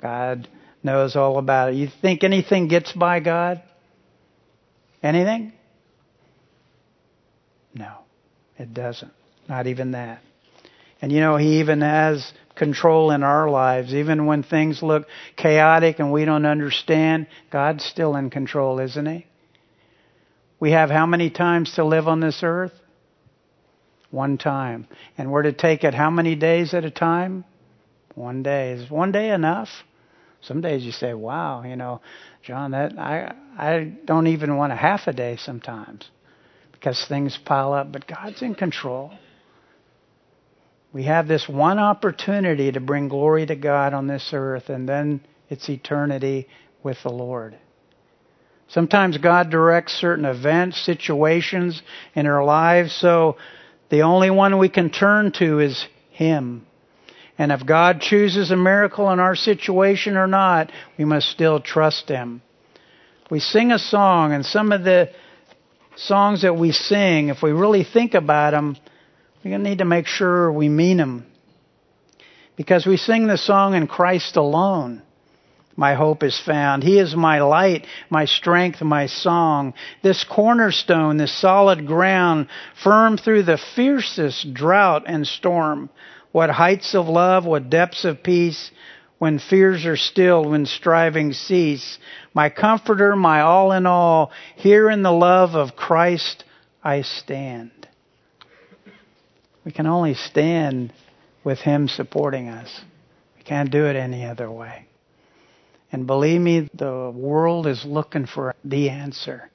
God 0.00 0.48
knows 0.82 1.16
all 1.16 1.36
about 1.38 1.72
it. 1.72 1.76
You 1.76 1.88
think 2.00 2.24
anything 2.24 2.68
gets 2.68 2.92
by 2.92 3.20
God? 3.20 3.62
Anything? 5.02 5.52
No, 7.74 7.92
it 8.58 8.72
doesn't. 8.72 9.12
Not 9.48 9.66
even 9.66 9.92
that. 9.92 10.22
And 11.02 11.10
you 11.10 11.20
know, 11.20 11.36
He 11.36 11.60
even 11.60 11.80
has 11.80 12.32
control 12.54 13.10
in 13.10 13.22
our 13.22 13.48
lives. 13.48 13.94
Even 13.94 14.26
when 14.26 14.42
things 14.42 14.82
look 14.82 15.06
chaotic 15.36 15.98
and 15.98 16.12
we 16.12 16.24
don't 16.24 16.46
understand, 16.46 17.26
God's 17.50 17.84
still 17.84 18.16
in 18.16 18.30
control, 18.30 18.78
isn't 18.80 19.06
He? 19.06 19.26
We 20.58 20.72
have 20.72 20.90
how 20.90 21.06
many 21.06 21.30
times 21.30 21.74
to 21.74 21.84
live 21.84 22.06
on 22.06 22.20
this 22.20 22.40
earth? 22.42 22.72
One 24.10 24.36
time. 24.36 24.88
And 25.16 25.32
we're 25.32 25.44
to 25.44 25.52
take 25.52 25.84
it 25.84 25.94
how 25.94 26.10
many 26.10 26.34
days 26.34 26.74
at 26.74 26.84
a 26.84 26.90
time? 26.90 27.44
One 28.14 28.42
day. 28.42 28.72
Is 28.72 28.90
one 28.90 29.12
day 29.12 29.30
enough? 29.30 29.68
Some 30.42 30.60
days 30.60 30.84
you 30.84 30.92
say, 30.92 31.14
wow, 31.14 31.62
you 31.62 31.76
know, 31.76 32.00
John, 32.42 32.70
that 32.72 32.98
I 32.98 33.34
I 33.58 33.92
don't 34.04 34.26
even 34.26 34.56
want 34.56 34.72
a 34.72 34.76
half 34.76 35.06
a 35.06 35.12
day 35.12 35.36
sometimes 35.38 36.08
because 36.72 37.04
things 37.08 37.38
pile 37.44 37.74
up, 37.74 37.92
but 37.92 38.06
God's 38.06 38.40
in 38.40 38.54
control. 38.54 39.12
We 40.92 41.04
have 41.04 41.28
this 41.28 41.48
one 41.48 41.78
opportunity 41.78 42.72
to 42.72 42.80
bring 42.80 43.08
glory 43.08 43.46
to 43.46 43.54
God 43.54 43.94
on 43.94 44.08
this 44.08 44.30
earth, 44.32 44.68
and 44.68 44.88
then 44.88 45.20
it's 45.48 45.68
eternity 45.68 46.48
with 46.82 46.98
the 47.02 47.10
Lord. 47.10 47.56
Sometimes 48.68 49.18
God 49.18 49.50
directs 49.50 49.92
certain 49.94 50.24
events, 50.24 50.80
situations 50.84 51.80
in 52.14 52.26
our 52.26 52.44
lives, 52.44 52.92
so 52.92 53.36
the 53.88 54.02
only 54.02 54.30
one 54.30 54.58
we 54.58 54.68
can 54.68 54.90
turn 54.90 55.32
to 55.38 55.60
is 55.60 55.86
Him. 56.10 56.66
And 57.38 57.52
if 57.52 57.64
God 57.64 58.00
chooses 58.00 58.50
a 58.50 58.56
miracle 58.56 59.10
in 59.10 59.18
our 59.18 59.34
situation 59.34 60.16
or 60.16 60.26
not, 60.26 60.70
we 60.98 61.04
must 61.04 61.28
still 61.28 61.60
trust 61.60 62.08
Him. 62.08 62.42
We 63.30 63.38
sing 63.38 63.70
a 63.70 63.78
song, 63.78 64.32
and 64.32 64.44
some 64.44 64.72
of 64.72 64.82
the 64.82 65.10
songs 65.96 66.42
that 66.42 66.56
we 66.56 66.72
sing, 66.72 67.28
if 67.28 67.42
we 67.42 67.52
really 67.52 67.84
think 67.84 68.14
about 68.14 68.52
them, 68.52 68.76
we're 69.42 69.50
going 69.50 69.64
to 69.64 69.70
need 69.70 69.78
to 69.78 69.84
make 69.84 70.06
sure 70.06 70.52
we 70.52 70.68
mean 70.68 70.98
them. 70.98 71.26
Because 72.56 72.84
we 72.84 72.96
sing 72.98 73.26
the 73.26 73.38
song 73.38 73.74
in 73.74 73.86
Christ 73.86 74.36
alone. 74.36 75.02
My 75.76 75.94
hope 75.94 76.22
is 76.22 76.38
found. 76.38 76.82
He 76.82 76.98
is 76.98 77.16
my 77.16 77.40
light, 77.40 77.86
my 78.10 78.26
strength, 78.26 78.82
my 78.82 79.06
song. 79.06 79.72
This 80.02 80.24
cornerstone, 80.24 81.16
this 81.16 81.34
solid 81.40 81.86
ground, 81.86 82.48
firm 82.84 83.16
through 83.16 83.44
the 83.44 83.58
fiercest 83.74 84.52
drought 84.52 85.04
and 85.06 85.26
storm. 85.26 85.88
What 86.32 86.50
heights 86.50 86.94
of 86.94 87.08
love, 87.08 87.46
what 87.46 87.70
depths 87.70 88.04
of 88.04 88.22
peace, 88.22 88.70
when 89.18 89.38
fears 89.38 89.86
are 89.86 89.96
stilled, 89.96 90.50
when 90.50 90.66
striving 90.66 91.32
cease. 91.32 91.98
My 92.34 92.50
comforter, 92.50 93.16
my 93.16 93.40
all 93.40 93.72
in 93.72 93.86
all, 93.86 94.32
here 94.56 94.90
in 94.90 95.02
the 95.02 95.12
love 95.12 95.54
of 95.54 95.76
Christ 95.76 96.44
I 96.84 97.02
stand. 97.02 97.79
We 99.70 99.74
can 99.74 99.86
only 99.86 100.14
stand 100.14 100.92
with 101.44 101.60
Him 101.60 101.86
supporting 101.86 102.48
us. 102.48 102.80
We 103.36 103.44
can't 103.44 103.70
do 103.70 103.86
it 103.86 103.94
any 103.94 104.24
other 104.24 104.50
way. 104.50 104.88
And 105.92 106.08
believe 106.08 106.40
me, 106.40 106.68
the 106.74 107.12
world 107.14 107.68
is 107.68 107.84
looking 107.84 108.26
for 108.26 108.56
the 108.64 108.90
answer. 108.90 109.48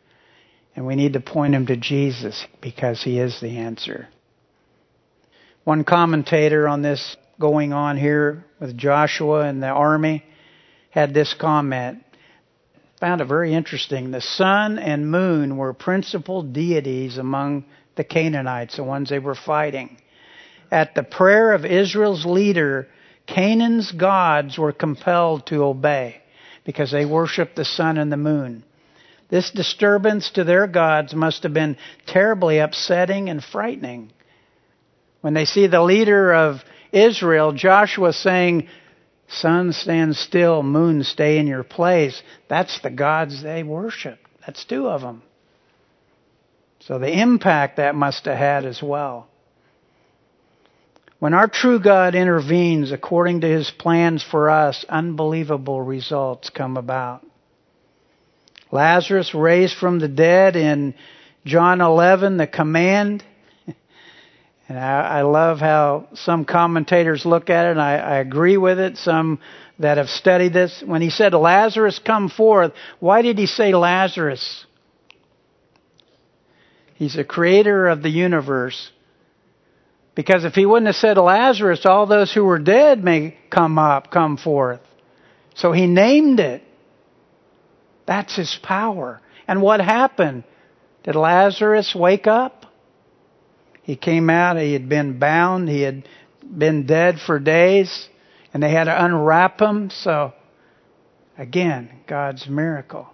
And 0.74 0.88
we 0.88 0.96
need 0.96 1.12
to 1.14 1.20
point 1.20 1.52
them 1.52 1.66
to 1.66 1.76
Jesus 1.76 2.48
because 2.62 3.04
He 3.04 3.20
is 3.20 3.42
the 3.42 3.58
answer. 3.58 4.08
One 5.66 5.84
commentator 5.84 6.66
on 6.66 6.82
this 6.82 7.18
going 7.38 7.74
on 7.74 7.98
here 7.98 8.46
with 8.62 8.78
Joshua 8.78 9.42
and 9.42 9.62
the 9.62 9.68
army 9.68 10.24
had 10.92 11.14
this 11.14 11.34
comment. 11.34 12.06
Found 13.02 13.20
it 13.20 13.26
very 13.26 13.54
interesting. 13.54 14.12
The 14.12 14.22
sun 14.22 14.80
and 14.80 15.12
moon 15.12 15.58
were 15.58 15.74
principal 15.74 16.42
deities 16.42 17.18
among 17.18 17.66
the 17.98 18.06
Canaanites, 18.06 18.78
the 18.78 18.84
ones 18.86 19.10
they 19.10 19.20
were 19.20 19.36
fighting. 19.36 19.98
At 20.72 20.96
the 20.96 21.04
prayer 21.04 21.54
of 21.54 21.66
Israel's 21.66 22.26
leader, 22.26 22.88
Canaan's 23.28 23.92
gods 23.92 24.58
were 24.58 24.72
compelled 24.72 25.48
to 25.48 25.64
obey 25.64 26.22
because 26.64 26.92
they 26.92 27.06
worshiped 27.06 27.56
the 27.56 27.66
sun 27.66 27.98
and 27.98 28.12
the 28.12 28.18
moon. 28.18 28.64
This 29.30 29.52
disturbance 29.52 30.32
to 30.32 30.44
their 30.44 30.68
gods 30.68 31.14
must 31.14 31.44
have 31.44 31.54
been 31.54 31.78
terribly 32.06 32.60
upsetting 32.60 33.30
and 33.30 33.44
frightening. 33.44 34.12
When 35.22 35.34
they 35.34 35.46
see 35.46 35.68
the 35.68 35.82
leader 35.82 36.34
of 36.34 36.64
Israel, 36.92 37.52
Joshua 37.52 38.14
saying, 38.14 38.68
Sun, 39.28 39.74
stand 39.74 40.16
still, 40.16 40.62
moon, 40.62 41.04
stay 41.04 41.40
in 41.40 41.48
your 41.48 41.64
place. 41.64 42.22
That's 42.48 42.80
the 42.82 42.92
gods 42.92 43.42
they 43.42 43.64
worship. 43.64 44.20
That's 44.46 44.64
two 44.66 44.88
of 44.88 45.02
them. 45.02 45.24
So 46.82 47.00
the 47.00 47.20
impact 47.20 47.78
that 47.78 47.96
must 47.96 48.26
have 48.26 48.38
had 48.38 48.66
as 48.66 48.84
well. 48.84 49.28
When 51.20 51.34
our 51.34 51.48
true 51.48 51.80
God 51.80 52.14
intervenes 52.14 52.92
according 52.92 53.42
to 53.42 53.48
his 53.48 53.72
plans 53.72 54.22
for 54.24 54.50
us, 54.50 54.86
unbelievable 54.90 55.82
results 55.82 56.50
come 56.50 56.78
about. 56.78 57.26
Lazarus 58.72 59.34
raised 59.34 59.78
from 59.78 60.00
the 60.00 60.08
dead 60.08 60.56
in 60.56 60.94
John 61.46 61.80
11, 61.82 62.38
the 62.38 62.48
command. 62.48 63.24
And 64.68 64.80
I, 64.80 65.20
I 65.20 65.22
love 65.22 65.60
how 65.60 66.08
some 66.16 66.44
commentators 66.44 67.24
look 67.24 67.52
at 67.52 67.68
it, 67.68 67.72
and 67.74 67.80
I, 67.82 67.98
I 67.98 68.18
agree 68.18 68.58
with 68.58 68.80
it. 68.80 68.98
Some 68.98 69.40
that 69.78 69.98
have 69.98 70.10
studied 70.10 70.54
this. 70.54 70.82
When 70.84 71.04
he 71.04 71.12
said, 71.12 71.36
Lazarus, 71.36 72.00
come 72.00 72.30
forth, 72.30 72.72
why 73.00 73.22
did 73.22 73.38
he 73.38 73.46
say 73.46 73.76
Lazarus? 73.76 74.66
He's 76.96 77.14
the 77.14 77.24
creator 77.24 77.88
of 77.88 78.02
the 78.02 78.10
universe. 78.10 78.90
Because 80.16 80.46
if 80.46 80.54
he 80.54 80.66
wouldn't 80.66 80.88
have 80.88 80.96
said 80.96 81.18
Lazarus, 81.18 81.86
all 81.86 82.06
those 82.06 82.34
who 82.34 82.46
were 82.46 82.60
dead 82.60 83.04
may 83.04 83.38
come 83.50 83.78
up, 83.78 84.10
come 84.10 84.38
forth. 84.38 84.80
So 85.56 85.74
he 85.74 85.88
named 85.88 86.40
it. 86.40 86.64
That's 88.06 88.36
his 88.36 88.58
power. 88.64 89.22
And 89.48 89.62
what 89.62 89.82
happened? 89.82 90.46
Did 91.04 91.16
Lazarus 91.16 91.94
wake 91.94 92.28
up? 92.28 92.66
He 93.84 93.96
came 93.96 94.30
out, 94.30 94.58
he 94.58 94.74
had 94.74 94.90
been 94.90 95.20
bound, 95.20 95.70
he 95.70 95.82
had 95.82 96.08
been 96.44 96.88
dead 96.88 97.20
for 97.20 97.38
days, 97.38 98.10
and 98.54 98.64
they 98.64 98.72
had 98.72 98.86
to 98.86 99.06
unwrap 99.06 99.62
him. 99.62 99.92
So, 99.92 100.34
again, 101.38 101.92
God's 102.08 102.48
miracle. 102.48 103.08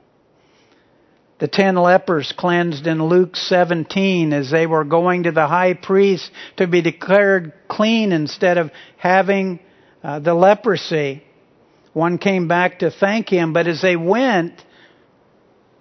The 1.42 1.48
ten 1.48 1.76
lepers 1.76 2.32
cleansed 2.38 2.86
in 2.86 3.04
Luke 3.04 3.36
17 3.36 4.32
as 4.32 4.52
they 4.52 4.68
were 4.68 4.84
going 4.84 5.24
to 5.24 5.32
the 5.32 5.48
high 5.48 5.74
priest 5.74 6.30
to 6.58 6.68
be 6.68 6.84
declared 6.84 7.52
clean 7.68 8.12
instead 8.12 8.60
of 8.60 8.70
having 8.98 9.60
uh, 10.04 10.20
the 10.20 10.36
leprosy. 10.36 11.24
One 11.94 12.20
came 12.20 12.48
back 12.48 12.80
to 12.80 12.92
thank 12.92 13.28
him, 13.28 13.54
but 13.54 13.66
as 13.66 13.82
they 13.82 13.96
went, 13.96 14.54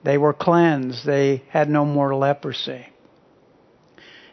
they 0.02 0.16
were 0.16 0.32
cleansed. 0.32 1.04
They 1.04 1.42
had 1.50 1.68
no 1.68 1.84
more 1.84 2.14
leprosy. 2.14 2.86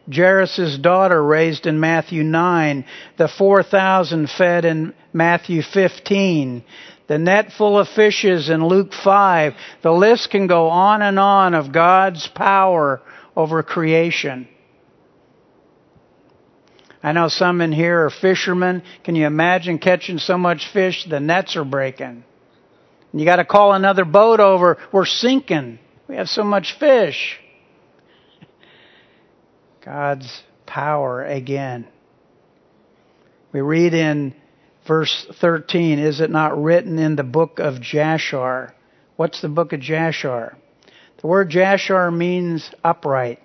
Jairus' 0.09 0.77
daughter 0.77 1.21
raised 1.21 1.67
in 1.67 1.81
Matthew 1.81 2.23
9, 2.23 2.85
the 3.17 3.27
4,000 3.27 4.29
fed 4.29 4.63
in 4.63 4.93
Matthew 5.11 5.61
15 5.61 6.63
the 7.07 7.17
net 7.17 7.51
full 7.53 7.79
of 7.79 7.87
fishes 7.89 8.49
in 8.49 8.65
Luke 8.65 8.93
5. 8.93 9.53
The 9.81 9.91
list 9.91 10.29
can 10.29 10.47
go 10.47 10.67
on 10.67 11.01
and 11.01 11.17
on 11.17 11.53
of 11.53 11.71
God's 11.71 12.27
power 12.27 13.01
over 13.35 13.63
creation. 13.63 14.47
I 17.01 17.13
know 17.13 17.29
some 17.29 17.61
in 17.61 17.71
here 17.71 18.05
are 18.05 18.09
fishermen. 18.09 18.83
Can 19.03 19.15
you 19.15 19.25
imagine 19.25 19.79
catching 19.79 20.17
so 20.17 20.37
much 20.37 20.67
fish 20.73 21.05
the 21.09 21.19
nets 21.19 21.55
are 21.55 21.63
breaking? 21.63 22.23
You 23.13 23.25
got 23.25 23.37
to 23.37 23.45
call 23.45 23.73
another 23.73 24.03
boat 24.03 24.39
over. 24.39 24.77
We're 24.91 25.05
sinking. 25.05 25.79
We 26.07 26.17
have 26.17 26.27
so 26.27 26.43
much 26.43 26.77
fish. 26.77 27.39
God's 29.83 30.43
power 30.65 31.23
again. 31.23 31.87
We 33.53 33.61
read 33.61 33.93
in 33.93 34.35
verse 34.87 35.27
13, 35.39 35.99
Is 35.99 36.21
it 36.21 36.29
not 36.29 36.61
written 36.61 36.97
in 36.97 37.15
the 37.15 37.23
book 37.23 37.59
of 37.59 37.75
Jashar? 37.75 38.71
What's 39.15 39.41
the 39.41 39.49
book 39.49 39.73
of 39.73 39.79
Jashar? 39.79 40.55
The 41.21 41.27
word 41.27 41.49
Jashar 41.49 42.15
means 42.15 42.69
upright. 42.83 43.39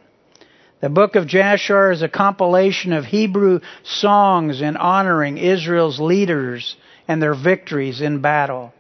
The 0.81 0.89
book 0.89 1.15
of 1.15 1.27
Jashar 1.27 1.93
is 1.93 2.03
a 2.03 2.09
compilation 2.09 2.93
of 2.93 3.05
Hebrew 3.05 3.61
songs 3.85 4.61
in 4.61 4.77
honoring 4.77 5.39
Israel's 5.39 6.01
leaders 6.01 6.77
and 7.07 7.23
their 7.23 7.35
victories 7.35 8.01
in 8.01 8.21
battle. 8.21 8.73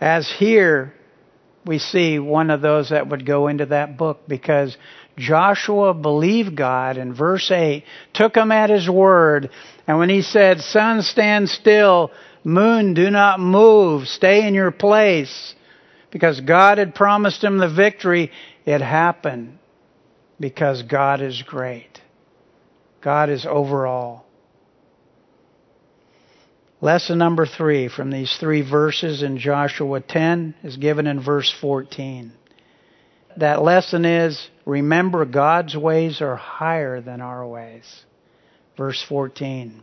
As 0.00 0.30
here, 0.30 0.94
we 1.66 1.78
see 1.78 2.18
one 2.18 2.50
of 2.50 2.60
those 2.60 2.90
that 2.90 3.08
would 3.08 3.26
go 3.26 3.48
into 3.48 3.66
that 3.66 3.96
book 3.96 4.20
because 4.28 4.76
Joshua 5.16 5.94
believed 5.94 6.56
God 6.56 6.96
in 6.96 7.14
verse 7.14 7.50
8, 7.50 7.84
took 8.12 8.36
him 8.36 8.50
at 8.50 8.70
his 8.70 8.88
word, 8.88 9.50
and 9.86 9.98
when 9.98 10.08
he 10.08 10.22
said, 10.22 10.60
Sun, 10.60 11.02
stand 11.02 11.48
still, 11.48 12.10
moon, 12.42 12.94
do 12.94 13.10
not 13.10 13.38
move, 13.38 14.08
stay 14.08 14.46
in 14.46 14.54
your 14.54 14.72
place, 14.72 15.54
because 16.10 16.40
God 16.40 16.78
had 16.78 16.94
promised 16.94 17.44
him 17.44 17.58
the 17.58 17.68
victory, 17.68 18.32
it 18.64 18.80
happened 18.80 19.58
because 20.40 20.82
God 20.82 21.20
is 21.20 21.42
great. 21.42 22.00
God 23.00 23.30
is 23.30 23.46
over 23.46 23.86
all. 23.86 24.24
Lesson 26.80 27.18
number 27.18 27.46
three 27.46 27.88
from 27.88 28.10
these 28.10 28.36
three 28.38 28.60
verses 28.60 29.22
in 29.22 29.38
Joshua 29.38 30.00
10 30.00 30.54
is 30.62 30.76
given 30.76 31.06
in 31.06 31.20
verse 31.20 31.50
14. 31.60 32.32
That 33.38 33.62
lesson 33.62 34.04
is 34.04 34.48
remember 34.64 35.24
God's 35.24 35.76
ways 35.76 36.20
are 36.20 36.36
higher 36.36 37.00
than 37.00 37.20
our 37.20 37.46
ways. 37.46 38.04
Verse 38.76 39.02
14. 39.08 39.82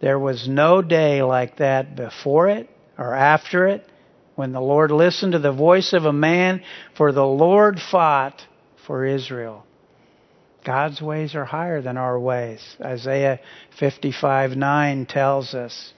There 0.00 0.18
was 0.18 0.48
no 0.48 0.80
day 0.80 1.22
like 1.22 1.56
that 1.58 1.96
before 1.96 2.48
it 2.48 2.68
or 2.96 3.14
after 3.14 3.66
it 3.66 3.84
when 4.36 4.52
the 4.52 4.60
Lord 4.60 4.92
listened 4.92 5.32
to 5.32 5.40
the 5.40 5.52
voice 5.52 5.92
of 5.92 6.04
a 6.04 6.12
man, 6.12 6.62
for 6.96 7.10
the 7.10 7.26
Lord 7.26 7.80
fought 7.80 8.46
for 8.86 9.04
Israel. 9.04 9.66
God's 10.64 11.02
ways 11.02 11.34
are 11.34 11.44
higher 11.44 11.82
than 11.82 11.96
our 11.96 12.18
ways. 12.18 12.60
Isaiah 12.80 13.40
55 13.80 14.56
9 14.56 15.06
tells 15.06 15.54
us. 15.54 15.92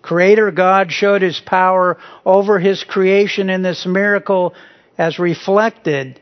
Creator 0.00 0.52
God 0.52 0.92
showed 0.92 1.20
his 1.20 1.40
power 1.40 1.98
over 2.24 2.58
his 2.58 2.84
creation 2.84 3.50
in 3.50 3.62
this 3.62 3.84
miracle 3.84 4.54
as 4.98 5.18
reflected 5.20 6.20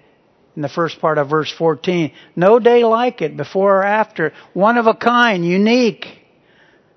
in 0.54 0.62
the 0.62 0.68
first 0.68 1.00
part 1.00 1.18
of 1.18 1.30
verse 1.30 1.50
14. 1.50 2.12
No 2.36 2.58
day 2.58 2.84
like 2.84 3.22
it 3.22 3.36
before 3.36 3.78
or 3.78 3.84
after. 3.84 4.32
One 4.52 4.78
of 4.78 4.86
a 4.86 4.94
kind, 4.94 5.44
unique. 5.44 6.06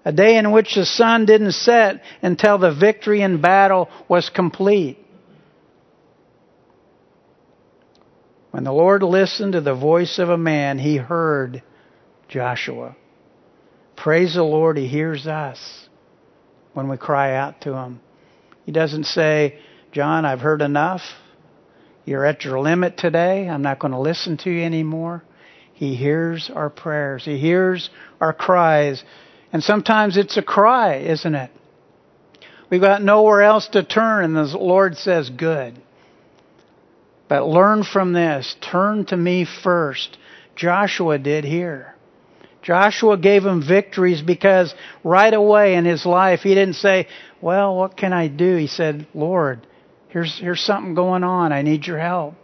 A 0.05 0.11
day 0.11 0.37
in 0.37 0.51
which 0.51 0.75
the 0.75 0.85
sun 0.85 1.25
didn't 1.25 1.53
set 1.53 2.01
until 2.21 2.57
the 2.57 2.73
victory 2.73 3.21
in 3.21 3.41
battle 3.41 3.89
was 4.07 4.29
complete. 4.29 4.97
When 8.51 8.63
the 8.63 8.71
Lord 8.71 9.03
listened 9.03 9.53
to 9.53 9.61
the 9.61 9.75
voice 9.75 10.19
of 10.19 10.29
a 10.29 10.37
man, 10.37 10.79
he 10.79 10.97
heard 10.97 11.61
Joshua. 12.29 12.95
Praise 13.95 14.35
the 14.35 14.43
Lord, 14.43 14.77
he 14.77 14.87
hears 14.87 15.27
us 15.27 15.87
when 16.73 16.87
we 16.87 16.97
cry 16.97 17.35
out 17.35 17.61
to 17.61 17.73
him. 17.73 17.99
He 18.65 18.71
doesn't 18.71 19.05
say, 19.05 19.59
John, 19.91 20.25
I've 20.25 20.39
heard 20.39 20.61
enough. 20.61 21.01
You're 22.09 22.25
at 22.25 22.43
your 22.43 22.59
limit 22.59 22.97
today. 22.97 23.47
I'm 23.47 23.61
not 23.61 23.77
going 23.77 23.91
to 23.91 23.99
listen 23.99 24.37
to 24.37 24.49
you 24.49 24.63
anymore. 24.63 25.23
He 25.75 25.93
hears 25.93 26.49
our 26.49 26.71
prayers. 26.71 27.23
He 27.23 27.37
hears 27.37 27.91
our 28.19 28.33
cries. 28.33 29.03
And 29.53 29.63
sometimes 29.63 30.17
it's 30.17 30.35
a 30.35 30.41
cry, 30.41 30.95
isn't 30.95 31.35
it? 31.35 31.51
We've 32.71 32.81
got 32.81 33.03
nowhere 33.03 33.43
else 33.43 33.67
to 33.73 33.83
turn, 33.83 34.25
and 34.25 34.35
the 34.35 34.57
Lord 34.57 34.97
says, 34.97 35.29
Good. 35.29 35.79
But 37.27 37.45
learn 37.45 37.83
from 37.83 38.13
this. 38.13 38.55
Turn 38.59 39.05
to 39.05 39.15
me 39.15 39.45
first. 39.45 40.17
Joshua 40.55 41.19
did 41.19 41.43
here. 41.43 41.93
Joshua 42.63 43.19
gave 43.19 43.45
him 43.45 43.61
victories 43.61 44.23
because 44.23 44.73
right 45.03 45.33
away 45.33 45.75
in 45.75 45.85
his 45.85 46.07
life 46.07 46.39
he 46.39 46.55
didn't 46.55 46.77
say, 46.77 47.07
Well, 47.39 47.75
what 47.75 47.95
can 47.95 48.13
I 48.13 48.29
do? 48.29 48.55
He 48.55 48.65
said, 48.65 49.05
Lord, 49.13 49.67
here's, 50.09 50.37
here's 50.37 50.61
something 50.61 50.93
going 50.93 51.23
on. 51.23 51.51
I 51.51 51.61
need 51.61 51.87
your 51.87 51.99
help. 51.99 52.35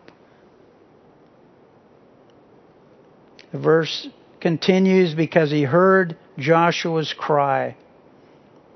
The 3.52 3.60
verse 3.60 4.08
continues 4.42 5.14
because 5.14 5.52
he 5.52 5.64
heard 5.64 6.18
Joshua's 6.38 7.14
cry. 7.14 7.76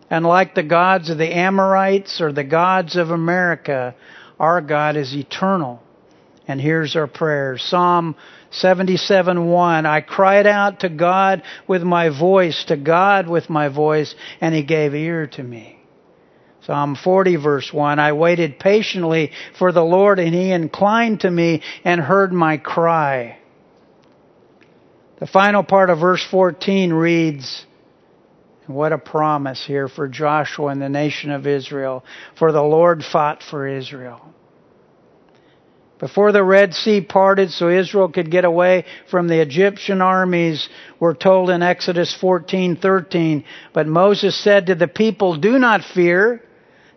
And 0.10 0.26
like 0.26 0.56
the 0.56 0.64
gods 0.64 1.10
of 1.10 1.18
the 1.18 1.36
Amorites 1.36 2.22
or 2.22 2.32
the 2.32 2.44
gods 2.44 2.96
of 2.96 3.12
America, 3.12 3.96
our 4.40 4.62
God 4.62 4.98
is 4.98 5.14
eternal. 5.14 5.82
And 6.48 6.60
here's 6.60 6.96
our 6.96 7.06
prayer. 7.06 7.58
Psalm 7.60 8.16
77 8.52 9.46
1. 9.46 9.86
I 9.86 10.02
cried 10.02 10.48
out 10.48 10.80
to 10.80 10.90
God 10.90 11.44
with 11.68 11.84
my 11.84 12.10
voice, 12.10 12.64
to 12.66 12.78
God 12.78 13.28
with 13.28 13.50
my 13.50 13.68
voice, 13.68 14.16
and 14.42 14.56
He 14.56 14.64
gave 14.64 14.96
ear 14.96 15.28
to 15.28 15.44
me. 15.44 15.79
Psalm 16.70 16.96
40 16.96 17.38
verse 17.38 17.74
1. 17.74 17.98
I 17.98 18.12
waited 18.12 18.60
patiently 18.60 19.32
for 19.58 19.72
the 19.72 19.84
Lord, 19.84 20.20
and 20.20 20.36
He 20.36 20.52
inclined 20.52 21.22
to 21.22 21.32
me 21.32 21.64
and 21.84 22.00
heard 22.00 22.32
my 22.32 22.58
cry. 22.58 23.40
The 25.20 25.26
final 25.26 25.64
part 25.64 25.90
of 25.90 26.00
verse 26.00 26.24
14 26.30 26.94
reads, 26.94 27.66
what 28.68 28.94
a 28.94 29.00
promise 29.00 29.66
here 29.66 29.88
for 29.88 30.08
Joshua 30.08 30.68
and 30.68 30.80
the 30.80 30.90
nation 30.90 31.32
of 31.32 31.48
Israel. 31.48 32.06
For 32.38 32.52
the 32.52 32.62
Lord 32.62 33.04
fought 33.04 33.42
for 33.42 33.68
Israel 33.68 34.22
before 36.00 36.32
the 36.32 36.44
Red 36.44 36.74
Sea 36.74 37.02
parted 37.02 37.52
so 37.52 37.70
Israel 37.70 38.10
could 38.10 38.32
get 38.32 38.46
away 38.46 38.86
from 39.12 39.28
the 39.28 39.42
Egyptian 39.42 40.02
armies, 40.02 40.70
we're 41.00 41.14
told 41.14 41.50
in 41.50 41.62
Exodus 41.62 42.16
14:13, 42.22 43.44
but 43.74 43.86
Moses 43.86 44.36
said 44.42 44.68
to 44.68 44.76
the 44.76 44.88
people, 44.88 45.36
"Do 45.36 45.60
not 45.60 45.84
fear, 45.84 46.42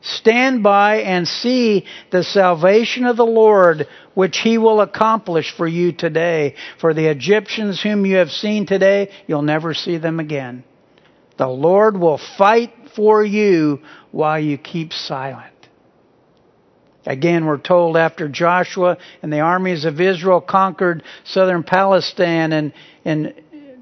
stand 0.03 0.63
by 0.63 0.97
and 0.97 1.27
see 1.27 1.85
the 2.11 2.23
salvation 2.23 3.07
of 3.07 3.17
the 3.17 3.27
Lord, 3.27 3.87
which 4.15 4.39
he 4.39 4.59
will 4.59 4.81
accomplish 4.81 5.55
for 5.57 5.67
you 5.67 5.93
today. 5.93 6.55
For 6.79 6.93
the 6.93 7.07
Egyptians 7.07 7.81
whom 7.81 8.05
you 8.05 8.17
have 8.17 8.31
seen 8.31 8.67
today, 8.67 9.11
you'll 9.27 9.43
never 9.43 9.73
see 9.75 9.97
them 9.97 10.21
again. 10.21 10.65
The 11.39 11.49
Lord 11.49 11.97
will 11.99 12.19
fight 12.19 12.73
for 12.95 13.25
you 13.25 13.81
while 14.11 14.39
you 14.39 14.59
keep 14.59 14.93
silent." 14.93 15.47
Again, 17.07 17.47
we're 17.47 17.59
told 17.59 17.97
after 17.97 18.29
Joshua 18.29 18.97
and 19.23 19.33
the 19.33 19.41
armies 19.41 19.85
of 19.85 20.01
Israel 20.01 20.41
conquered 20.41 21.03
southern 21.25 21.63
Palestine 21.65 22.53
and 22.53 22.73
in 23.05 23.35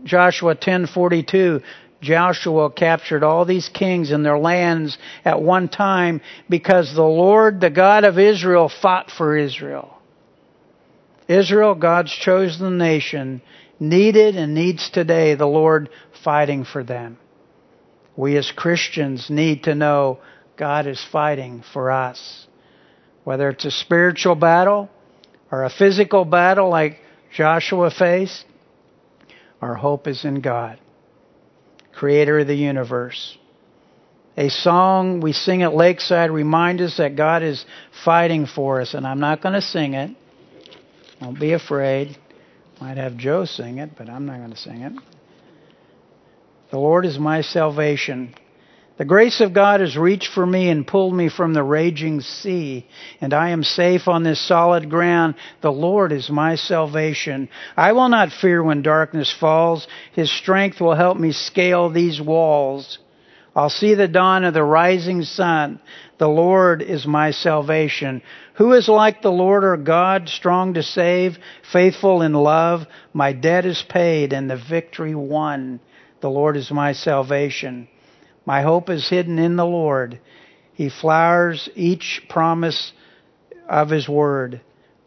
Joshua 0.05 0.55
10:42, 0.55 1.61
Joshua 2.01 2.70
captured 2.70 3.22
all 3.22 3.44
these 3.44 3.68
kings 3.68 4.11
and 4.11 4.24
their 4.24 4.38
lands 4.38 4.96
at 5.24 5.42
one 5.42 5.68
time 5.68 6.20
because 6.48 6.94
the 6.94 7.03
Lord, 7.03 7.61
the 7.61 7.70
God 7.70 8.05
of 8.05 8.18
Israel, 8.18 8.68
fought 8.68 9.11
for 9.11 9.36
Israel. 9.36 9.98
Israel, 11.28 11.74
God's 11.74 12.12
chosen 12.12 12.78
nation, 12.78 13.42
needed 13.78 14.36
and 14.36 14.55
needs 14.55 14.90
today 14.90 15.34
the 15.34 15.46
Lord 15.46 15.90
fighting 16.24 16.64
for 16.64 16.82
them. 16.82 17.18
We 18.16 18.36
as 18.36 18.51
Christians 18.51 19.30
need 19.30 19.64
to 19.64 19.74
know 19.74 20.18
God 20.57 20.86
is 20.86 21.03
fighting 21.11 21.62
for 21.72 21.90
us. 21.90 22.46
Whether 23.24 23.51
it's 23.51 23.64
a 23.64 23.70
spiritual 23.70 24.34
battle 24.34 24.90
or 25.51 25.64
a 25.64 25.70
physical 25.70 26.24
battle 26.24 26.68
like 26.68 26.98
Joshua 27.34 27.90
faced, 27.90 28.44
our 29.62 29.74
hope 29.74 30.07
is 30.07 30.24
in 30.24 30.40
God, 30.40 30.78
creator 32.01 32.38
of 32.38 32.46
the 32.46 32.55
universe. 32.55 33.36
A 34.38 34.48
song 34.48 35.20
we 35.20 35.34
sing 35.34 35.62
at 35.62 35.74
Lakeside 35.74 36.30
reminds 36.30 36.80
us 36.80 36.96
that 36.96 37.14
God 37.14 37.42
is 37.42 37.62
fighting 38.07 38.46
for 38.46 38.80
us, 38.80 38.94
and 38.94 39.07
I'm 39.07 39.20
not 39.20 39.42
going 39.42 39.53
to 39.55 39.61
sing 39.61 39.92
it. 39.92 40.16
Don't 41.20 41.38
be 41.38 41.53
afraid. 41.53 42.16
Might 42.80 42.96
have 42.96 43.18
Joe 43.18 43.44
sing 43.44 43.76
it, 43.76 43.90
but 43.98 44.09
I'm 44.09 44.24
not 44.24 44.38
going 44.38 44.48
to 44.48 44.57
sing 44.57 44.80
it. 44.80 44.94
The 46.70 46.78
Lord 46.78 47.05
is 47.05 47.18
my 47.18 47.42
salvation. 47.42 48.34
The 49.01 49.07
grace 49.07 49.40
of 49.40 49.55
God 49.55 49.80
has 49.80 49.96
reached 49.96 50.28
for 50.28 50.44
me 50.44 50.68
and 50.68 50.86
pulled 50.86 51.14
me 51.14 51.30
from 51.30 51.55
the 51.55 51.62
raging 51.62 52.20
sea, 52.20 52.84
and 53.22 53.32
I 53.32 53.48
am 53.48 53.64
safe 53.64 54.09
on 54.09 54.24
this 54.24 54.38
solid 54.38 54.90
ground. 54.90 55.36
The 55.62 55.72
Lord 55.72 56.12
is 56.12 56.28
my 56.28 56.57
salvation. 56.57 57.48
I 57.78 57.92
will 57.92 58.11
not 58.11 58.30
fear 58.30 58.62
when 58.62 58.82
darkness 58.82 59.32
falls. 59.32 59.88
His 60.12 60.30
strength 60.30 60.82
will 60.82 60.94
help 60.94 61.16
me 61.16 61.32
scale 61.32 61.88
these 61.88 62.20
walls. 62.20 62.98
I'll 63.57 63.70
see 63.70 63.94
the 63.94 64.07
dawn 64.07 64.44
of 64.44 64.53
the 64.53 64.62
rising 64.62 65.22
sun. 65.22 65.80
The 66.18 66.28
Lord 66.28 66.82
is 66.82 67.07
my 67.07 67.30
salvation. 67.30 68.20
Who 68.57 68.74
is 68.74 68.86
like 68.86 69.22
the 69.22 69.32
Lord 69.32 69.64
our 69.64 69.78
God, 69.78 70.28
strong 70.28 70.74
to 70.74 70.82
save, 70.82 71.38
faithful 71.72 72.20
in 72.20 72.34
love? 72.34 72.86
My 73.14 73.32
debt 73.32 73.64
is 73.64 73.82
paid 73.82 74.34
and 74.34 74.51
the 74.51 74.62
victory 74.68 75.14
won. 75.14 75.80
The 76.20 76.28
Lord 76.28 76.59
is 76.59 76.70
my 76.70 76.92
salvation. 76.92 77.88
My 78.45 78.62
hope 78.62 78.88
is 78.88 79.09
hidden 79.09 79.38
in 79.38 79.57
the 79.57 79.66
Lord. 79.66 80.20
He 80.74 80.88
flowers 80.88 81.68
each 81.74 82.22
promise 82.28 82.93
of 83.68 83.91
His 83.91 84.09
word. 84.09 84.61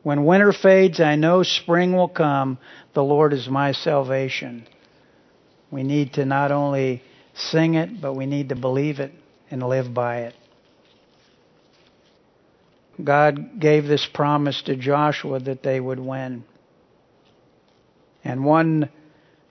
When 0.03 0.25
winter 0.25 0.51
fades, 0.51 0.99
I 0.99 1.15
know 1.15 1.43
spring 1.43 1.93
will 1.93 2.09
come. 2.09 2.57
The 2.93 3.03
Lord 3.03 3.33
is 3.33 3.47
my 3.49 3.71
salvation. 3.71 4.67
We 5.71 5.83
need 5.83 6.13
to 6.13 6.25
not 6.25 6.51
only 6.51 7.01
sing 7.33 7.75
it, 7.75 8.01
but 8.01 8.13
we 8.13 8.25
need 8.25 8.49
to 8.49 8.55
believe 8.55 8.99
it 8.99 9.11
and 9.49 9.63
live 9.63 9.93
by 9.93 10.21
it. 10.21 10.35
God 13.03 13.59
gave 13.59 13.87
this 13.87 14.05
promise 14.05 14.61
to 14.63 14.75
Joshua 14.75 15.39
that 15.39 15.63
they 15.63 15.79
would 15.79 15.99
win. 15.99 16.43
And 18.23 18.45
one 18.45 18.89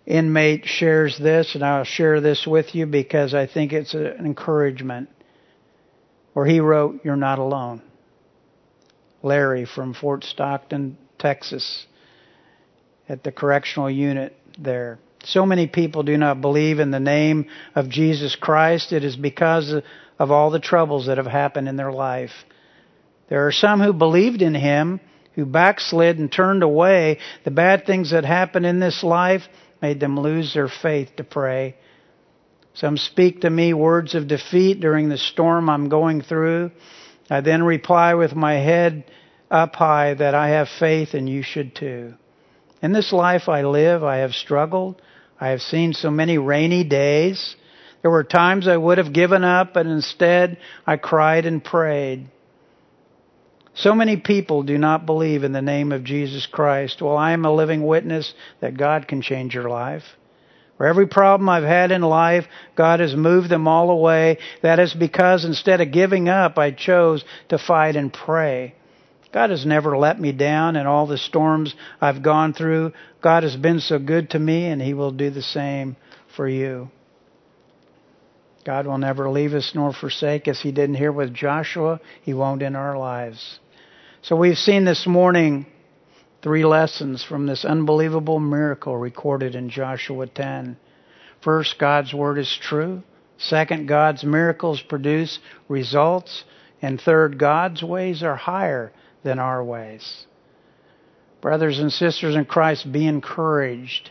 inmate 0.07 0.67
shares 0.67 1.19
this, 1.19 1.55
and 1.55 1.65
I'll 1.65 1.85
share 1.85 2.21
this 2.21 2.47
with 2.47 2.75
you 2.75 2.87
because 2.87 3.35
I 3.35 3.47
think 3.47 3.73
it's 3.73 3.95
an 3.95 4.25
encouragement. 4.25 5.09
Where 6.33 6.47
he 6.47 6.61
wrote, 6.61 7.01
You're 7.05 7.17
not 7.17 7.39
alone. 7.39 7.83
Larry 9.23 9.65
from 9.67 9.95
Fort 9.95 10.25
Stockton, 10.25 10.97
Texas, 11.19 11.87
at 13.09 13.23
the 13.23 13.31
correctional 13.31 13.91
unit 13.91 14.37
there. 14.59 14.99
So 15.25 15.47
many 15.47 15.69
people 15.69 16.03
do 16.03 16.17
not 16.17 16.41
believe 16.41 16.81
in 16.81 16.91
the 16.91 16.99
name 16.99 17.47
of 17.75 17.89
Jesus 17.89 18.35
Christ. 18.35 18.93
It 18.93 19.05
is 19.05 19.15
because 19.15 19.73
of 20.19 20.31
all 20.31 20.51
the 20.51 20.59
troubles 20.59 21.07
that 21.07 21.19
have 21.19 21.27
happened 21.27 21.69
in 21.69 21.77
their 21.77 21.93
life. 21.93 22.33
There 23.29 23.47
are 23.47 23.53
some 23.53 23.81
who 23.81 23.93
believed 23.93 24.43
in 24.43 24.55
him, 24.55 25.01
who 25.35 25.47
backslid 25.47 26.19
and 26.19 26.31
turned 26.31 26.63
away. 26.63 27.19
The 27.45 27.51
bad 27.53 27.87
things 27.87 28.11
that 28.11 28.25
happened 28.25 28.67
in 28.67 28.81
this 28.81 29.05
life 29.05 29.43
made 29.83 30.01
them 30.01 30.19
lose 30.19 30.55
their 30.55 30.69
faith 30.69 31.17
to 31.17 31.25
pray. 31.25 31.77
Some 32.75 32.97
speak 32.97 33.43
to 33.43 33.51
me 33.51 33.75
words 33.75 34.15
of 34.15 34.29
defeat 34.29 34.81
during 34.81 35.09
the 35.09 35.19
storm 35.19 35.69
I'm 35.69 35.89
going 35.89 36.23
through. 36.23 36.71
I 37.29 37.41
then 37.41 37.65
reply 37.65 38.15
with 38.15 38.35
my 38.35 38.55
head 38.55 39.05
up 39.51 39.75
high 39.75 40.15
that 40.15 40.35
I 40.35 40.51
have 40.51 40.69
faith 40.79 41.13
and 41.13 41.29
you 41.29 41.43
should 41.43 41.75
too. 41.75 42.15
In 42.81 42.93
this 42.93 43.13
life 43.13 43.49
I 43.49 43.63
live, 43.63 44.03
I 44.03 44.19
have 44.19 44.33
struggled. 44.33 45.03
I 45.39 45.49
have 45.49 45.61
seen 45.61 45.93
so 45.93 46.11
many 46.11 46.39
rainy 46.39 46.85
days. 46.85 47.57
There 48.01 48.11
were 48.11 48.25
times 48.25 48.67
I 48.67 48.77
would 48.77 48.99
have 48.99 49.13
given 49.13 49.45
up, 49.45 49.75
but 49.75 49.87
instead 49.87 50.59
I 50.87 50.97
cried 50.97 51.47
and 51.47 51.63
prayed. 51.63 52.29
So 53.75 53.95
many 53.95 54.17
people 54.19 54.63
do 54.63 54.77
not 54.77 55.07
believe 55.07 55.45
in 55.45 55.53
the 55.53 55.63
name 55.63 55.93
of 55.93 56.05
Jesus 56.05 56.47
Christ. 56.47 57.01
Well, 57.01 57.17
I 57.17 57.33
am 57.33 57.45
a 57.45 57.53
living 57.53 57.87
witness 57.87 58.35
that 58.61 58.77
God 58.77 59.09
can 59.09 59.23
change 59.23 59.55
your 59.55 59.69
life. 59.69 60.05
For 60.77 60.87
every 60.87 61.07
problem 61.07 61.49
I've 61.49 61.65
had 61.65 61.91
in 61.91 62.03
life, 62.03 62.47
God 62.77 63.01
has 63.01 63.15
moved 63.15 63.49
them 63.49 63.69
all 63.69 63.91
away. 63.91 64.39
That 64.63 64.79
is 64.79 64.93
because 64.93 65.45
instead 65.45 65.81
of 65.81 65.93
giving 65.93 66.29
up, 66.29 66.59
I 66.59 66.71
chose 66.71 67.25
to 67.49 67.59
fight 67.59 67.97
and 67.97 68.13
pray. 68.13 68.75
God 69.33 69.51
has 69.51 69.65
never 69.65 69.97
let 69.97 70.21
me 70.21 70.33
down 70.33 70.77
in 70.77 70.87
all 70.87 71.07
the 71.07 71.17
storms 71.17 71.75
I've 72.01 72.23
gone 72.23 72.53
through. 72.53 72.93
God 73.23 73.45
has 73.45 73.57
been 73.57 73.81
so 73.81 73.99
good 73.99 74.31
to 74.31 74.39
me, 74.39 74.67
and 74.67 74.83
He 74.83 74.93
will 74.93 75.13
do 75.13 75.31
the 75.31 75.43
same 75.43 75.97
for 76.37 76.47
you. 76.47 76.91
God 78.65 78.87
will 78.87 78.99
never 78.99 79.31
leave 79.31 79.55
us 79.55 79.73
nor 79.75 79.93
forsake 79.93 80.49
us. 80.49 80.61
He 80.61 80.73
didn't 80.73 80.97
here 80.97 81.13
with 81.13 81.33
Joshua, 81.33 82.01
He 82.23 82.35
won't 82.35 82.63
in 82.63 82.77
our 82.77 82.99
lives. 82.99 83.61
So 84.25 84.37
we've 84.37 84.57
seen 84.57 84.85
this 84.85 85.05
morning 85.05 85.67
three 86.43 86.65
lessons 86.65 87.25
from 87.25 87.47
this 87.47 87.65
unbelievable 87.65 88.39
miracle 88.39 88.97
recorded 88.97 89.57
in 89.57 89.69
Joshua 89.69 90.29
10. 90.29 90.77
First, 91.41 91.77
God's 91.77 92.15
word 92.15 92.39
is 92.39 92.57
true. 92.63 93.03
Second, 93.37 93.89
God's 93.89 94.23
miracles 94.23 94.81
produce 94.81 95.41
results. 95.69 96.45
And 96.81 97.01
third, 97.01 97.37
God's 97.37 97.83
ways 97.83 98.23
are 98.23 98.37
higher 98.37 98.93
than 99.25 99.41
our 99.41 99.65
ways. 99.65 100.27
Brothers 101.41 101.81
and 101.81 101.93
sisters 101.93 102.37
in 102.37 102.45
Christ, 102.45 102.93
be 102.93 103.09
encouraged 103.09 104.11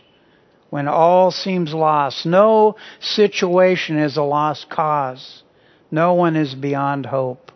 when 0.68 0.88
all 0.88 1.30
seems 1.30 1.72
lost. 1.72 2.26
No 2.26 2.76
situation 3.00 3.98
is 3.98 4.18
a 4.18 4.22
lost 4.22 4.68
cause. 4.68 5.42
No 5.90 6.12
one 6.12 6.36
is 6.36 6.54
beyond 6.54 7.06
hope. 7.06 7.50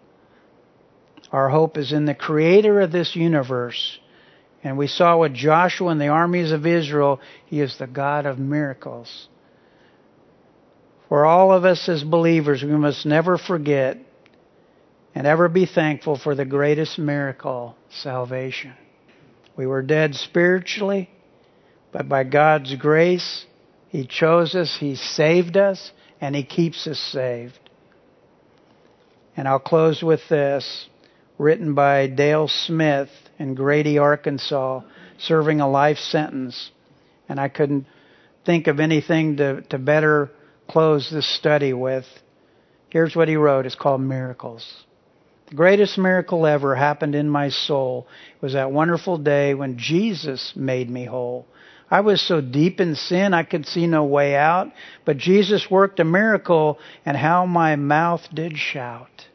Our 1.37 1.51
hope 1.51 1.77
is 1.77 1.93
in 1.93 2.07
the 2.07 2.15
creator 2.15 2.81
of 2.81 2.93
this 2.93 3.15
universe. 3.15 3.99
And 4.65 4.79
we 4.79 4.87
saw 4.87 5.19
with 5.19 5.35
Joshua 5.35 5.91
and 5.91 6.01
the 6.01 6.09
armies 6.09 6.51
of 6.51 6.67
Israel, 6.67 7.21
he 7.45 7.61
is 7.61 7.77
the 7.77 7.87
God 7.87 8.25
of 8.25 8.39
miracles. 8.39 9.29
For 11.11 11.27
all 11.27 11.53
of 11.53 11.67
us 11.67 11.91
as 11.91 12.03
believers, 12.03 12.63
we 12.63 12.71
must 12.71 13.05
never 13.05 13.37
forget 13.37 13.99
and 15.15 15.27
ever 15.27 15.51
be 15.51 15.67
thankful 15.67 16.17
for 16.17 16.35
the 16.35 16.47
greatest 16.47 16.99
miracle, 16.99 17.77
salvation. 17.91 18.73
We 19.59 19.67
were 19.67 19.83
dead 19.83 20.15
spiritually, 20.15 21.11
but 21.93 22.09
by 22.09 22.25
God's 22.25 22.75
grace, 22.77 23.45
He 23.89 24.07
chose 24.07 24.55
us, 24.55 24.75
He 24.81 24.95
saved 24.95 25.59
us, 25.59 25.93
and 26.19 26.35
He 26.35 26.45
keeps 26.45 26.87
us 26.87 26.99
saved. 26.99 27.61
And 29.37 29.47
I'll 29.47 29.59
close 29.59 30.03
with 30.03 30.27
this, 30.31 30.89
written 31.39 31.75
by 31.75 32.07
Dale 32.07 32.49
Smith 32.49 33.11
in 33.39 33.55
Grady, 33.55 33.99
Arkansas, 33.99 34.81
serving 35.19 35.61
a 35.61 35.69
life 35.69 35.99
sentence. 35.99 36.71
And 37.29 37.41
I 37.41 37.49
couldn't 37.49 37.87
think 38.45 38.67
of 38.67 38.81
anything 38.81 39.37
to, 39.39 39.63
to 39.63 39.79
better 39.79 40.31
close 40.69 41.11
this 41.11 41.27
study 41.27 41.73
with. 41.73 42.05
Here's 42.89 43.17
what 43.17 43.29
he 43.29 43.37
wrote. 43.37 43.67
It's 43.67 43.75
called 43.75 44.01
Miracles. 44.01 44.85
The 45.49 45.55
greatest 45.55 45.97
miracle 45.97 46.45
ever 46.47 46.75
happened 46.75 47.15
in 47.15 47.29
my 47.29 47.51
soul 47.51 48.09
it 48.35 48.43
was 48.43 48.55
that 48.55 48.73
wonderful 48.73 49.19
day 49.19 49.55
when 49.55 49.79
Jesus 49.79 50.53
made 50.57 50.91
me 50.91 51.05
whole. 51.05 51.47
I 51.89 52.01
was 52.01 52.21
so 52.21 52.41
deep 52.41 52.81
in 52.81 52.97
sin 52.97 53.33
I 53.33 53.45
could 53.45 53.67
see 53.67 53.87
no 53.87 54.05
way 54.05 54.35
out, 54.35 54.73
but 55.05 55.19
Jesus 55.19 55.71
worked 55.71 56.01
a 56.01 56.05
miracle 56.05 56.81
and 57.05 57.17
how 57.17 57.47
my 57.47 57.77
mouth 57.77 58.27
did 58.35 58.59
shout. 58.59 59.27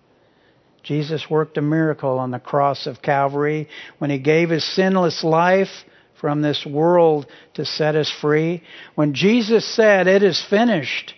Jesus 0.83 1.29
worked 1.29 1.57
a 1.57 1.61
miracle 1.61 2.17
on 2.17 2.31
the 2.31 2.39
cross 2.39 2.87
of 2.87 3.01
Calvary 3.01 3.67
when 3.99 4.09
he 4.09 4.17
gave 4.19 4.49
his 4.49 4.63
sinless 4.63 5.23
life 5.23 5.85
from 6.21 6.41
this 6.41 6.65
world 6.65 7.25
to 7.55 7.65
set 7.65 7.95
us 7.95 8.09
free. 8.21 8.61
When 8.93 9.13
Jesus 9.13 9.65
said, 9.65 10.07
It 10.07 10.21
is 10.21 10.41
finished, 10.49 11.15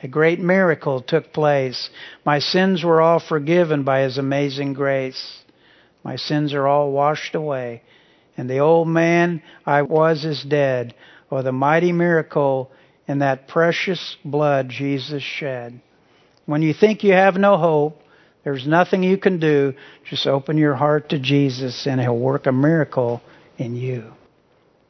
a 0.00 0.08
great 0.08 0.38
miracle 0.38 1.02
took 1.02 1.32
place. 1.32 1.90
My 2.24 2.38
sins 2.38 2.84
were 2.84 3.02
all 3.02 3.18
forgiven 3.18 3.82
by 3.82 4.02
His 4.02 4.16
amazing 4.16 4.74
grace. 4.74 5.42
My 6.04 6.14
sins 6.14 6.54
are 6.54 6.68
all 6.68 6.92
washed 6.92 7.34
away. 7.34 7.82
And 8.36 8.48
the 8.48 8.60
old 8.60 8.86
man 8.86 9.42
I 9.66 9.82
was 9.82 10.24
is 10.24 10.44
dead. 10.44 10.94
Oh, 11.30 11.42
the 11.42 11.50
mighty 11.50 11.90
miracle 11.90 12.70
in 13.08 13.18
that 13.18 13.48
precious 13.48 14.16
blood 14.24 14.68
Jesus 14.68 15.22
shed. 15.22 15.80
When 16.46 16.62
you 16.62 16.72
think 16.72 17.02
you 17.02 17.12
have 17.12 17.36
no 17.36 17.56
hope, 17.56 18.00
there's 18.48 18.66
nothing 18.66 19.02
you 19.02 19.18
can 19.18 19.40
do. 19.40 19.74
Just 20.08 20.26
open 20.26 20.56
your 20.56 20.74
heart 20.74 21.10
to 21.10 21.18
Jesus 21.18 21.86
and 21.86 22.00
He'll 22.00 22.16
work 22.16 22.46
a 22.46 22.52
miracle 22.52 23.20
in 23.58 23.76
you. 23.76 24.14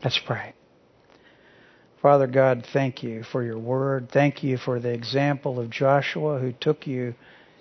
Let's 0.00 0.16
pray. 0.16 0.54
Father 2.00 2.28
God, 2.28 2.64
thank 2.72 3.02
you 3.02 3.24
for 3.24 3.42
your 3.42 3.58
word. 3.58 4.10
Thank 4.12 4.44
you 4.44 4.58
for 4.58 4.78
the 4.78 4.90
example 4.90 5.58
of 5.58 5.70
Joshua 5.70 6.38
who 6.38 6.52
took 6.52 6.86
you 6.86 7.16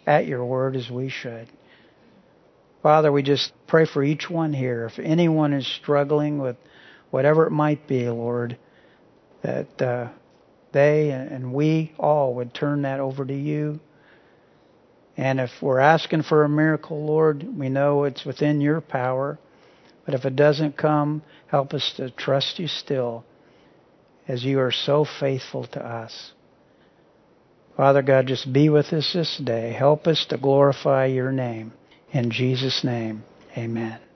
at 0.06 0.28
your 0.28 0.46
word 0.46 0.76
as 0.76 0.88
we 0.88 1.10
should. 1.10 1.48
Father, 2.84 3.12
we 3.12 3.24
just 3.24 3.52
pray 3.66 3.88
for 3.88 4.04
each 4.04 4.30
one 4.30 4.54
here. 4.54 4.86
If 4.86 5.00
anyone 5.00 5.52
is 5.52 5.66
struggling 5.66 6.38
with 6.38 6.58
whatever 7.10 7.48
it 7.48 7.52
might 7.52 7.88
be, 7.88 8.08
Lord, 8.08 8.56
that 9.42 9.82
uh, 9.82 10.10
they 10.74 11.10
and 11.10 11.54
we 11.54 11.94
all 11.98 12.36
would 12.36 12.54
turn 12.54 12.84
that 12.84 13.00
over 13.00 13.26
to 13.26 13.36
you. 13.36 13.80
And 15.18 15.40
if 15.40 15.50
we're 15.62 15.80
asking 15.80 16.24
for 16.24 16.44
a 16.44 16.50
miracle, 16.50 17.04
Lord, 17.04 17.58
we 17.58 17.70
know 17.70 18.04
it's 18.04 18.24
within 18.24 18.62
your 18.62 18.82
power. 18.82 19.40
But 20.06 20.14
if 20.14 20.24
it 20.24 20.36
doesn't 20.36 20.78
come, 20.78 21.24
help 21.48 21.74
us 21.74 21.94
to 21.98 22.12
trust 22.12 22.60
you 22.60 22.68
still 22.68 23.26
as 24.28 24.44
you 24.44 24.60
are 24.60 24.72
so 24.72 25.06
faithful 25.20 25.66
to 25.68 25.86
us. 25.86 26.32
Father 27.76 28.02
God, 28.02 28.28
just 28.28 28.52
be 28.52 28.70
with 28.70 28.94
us 28.94 29.12
this 29.14 29.38
day. 29.38 29.72
Help 29.72 30.08
us 30.08 30.26
to 30.30 30.38
glorify 30.38 31.06
your 31.06 31.32
name. 31.32 31.74
In 32.12 32.32
Jesus' 32.32 32.84
name, 32.84 33.24
amen. 33.58 34.07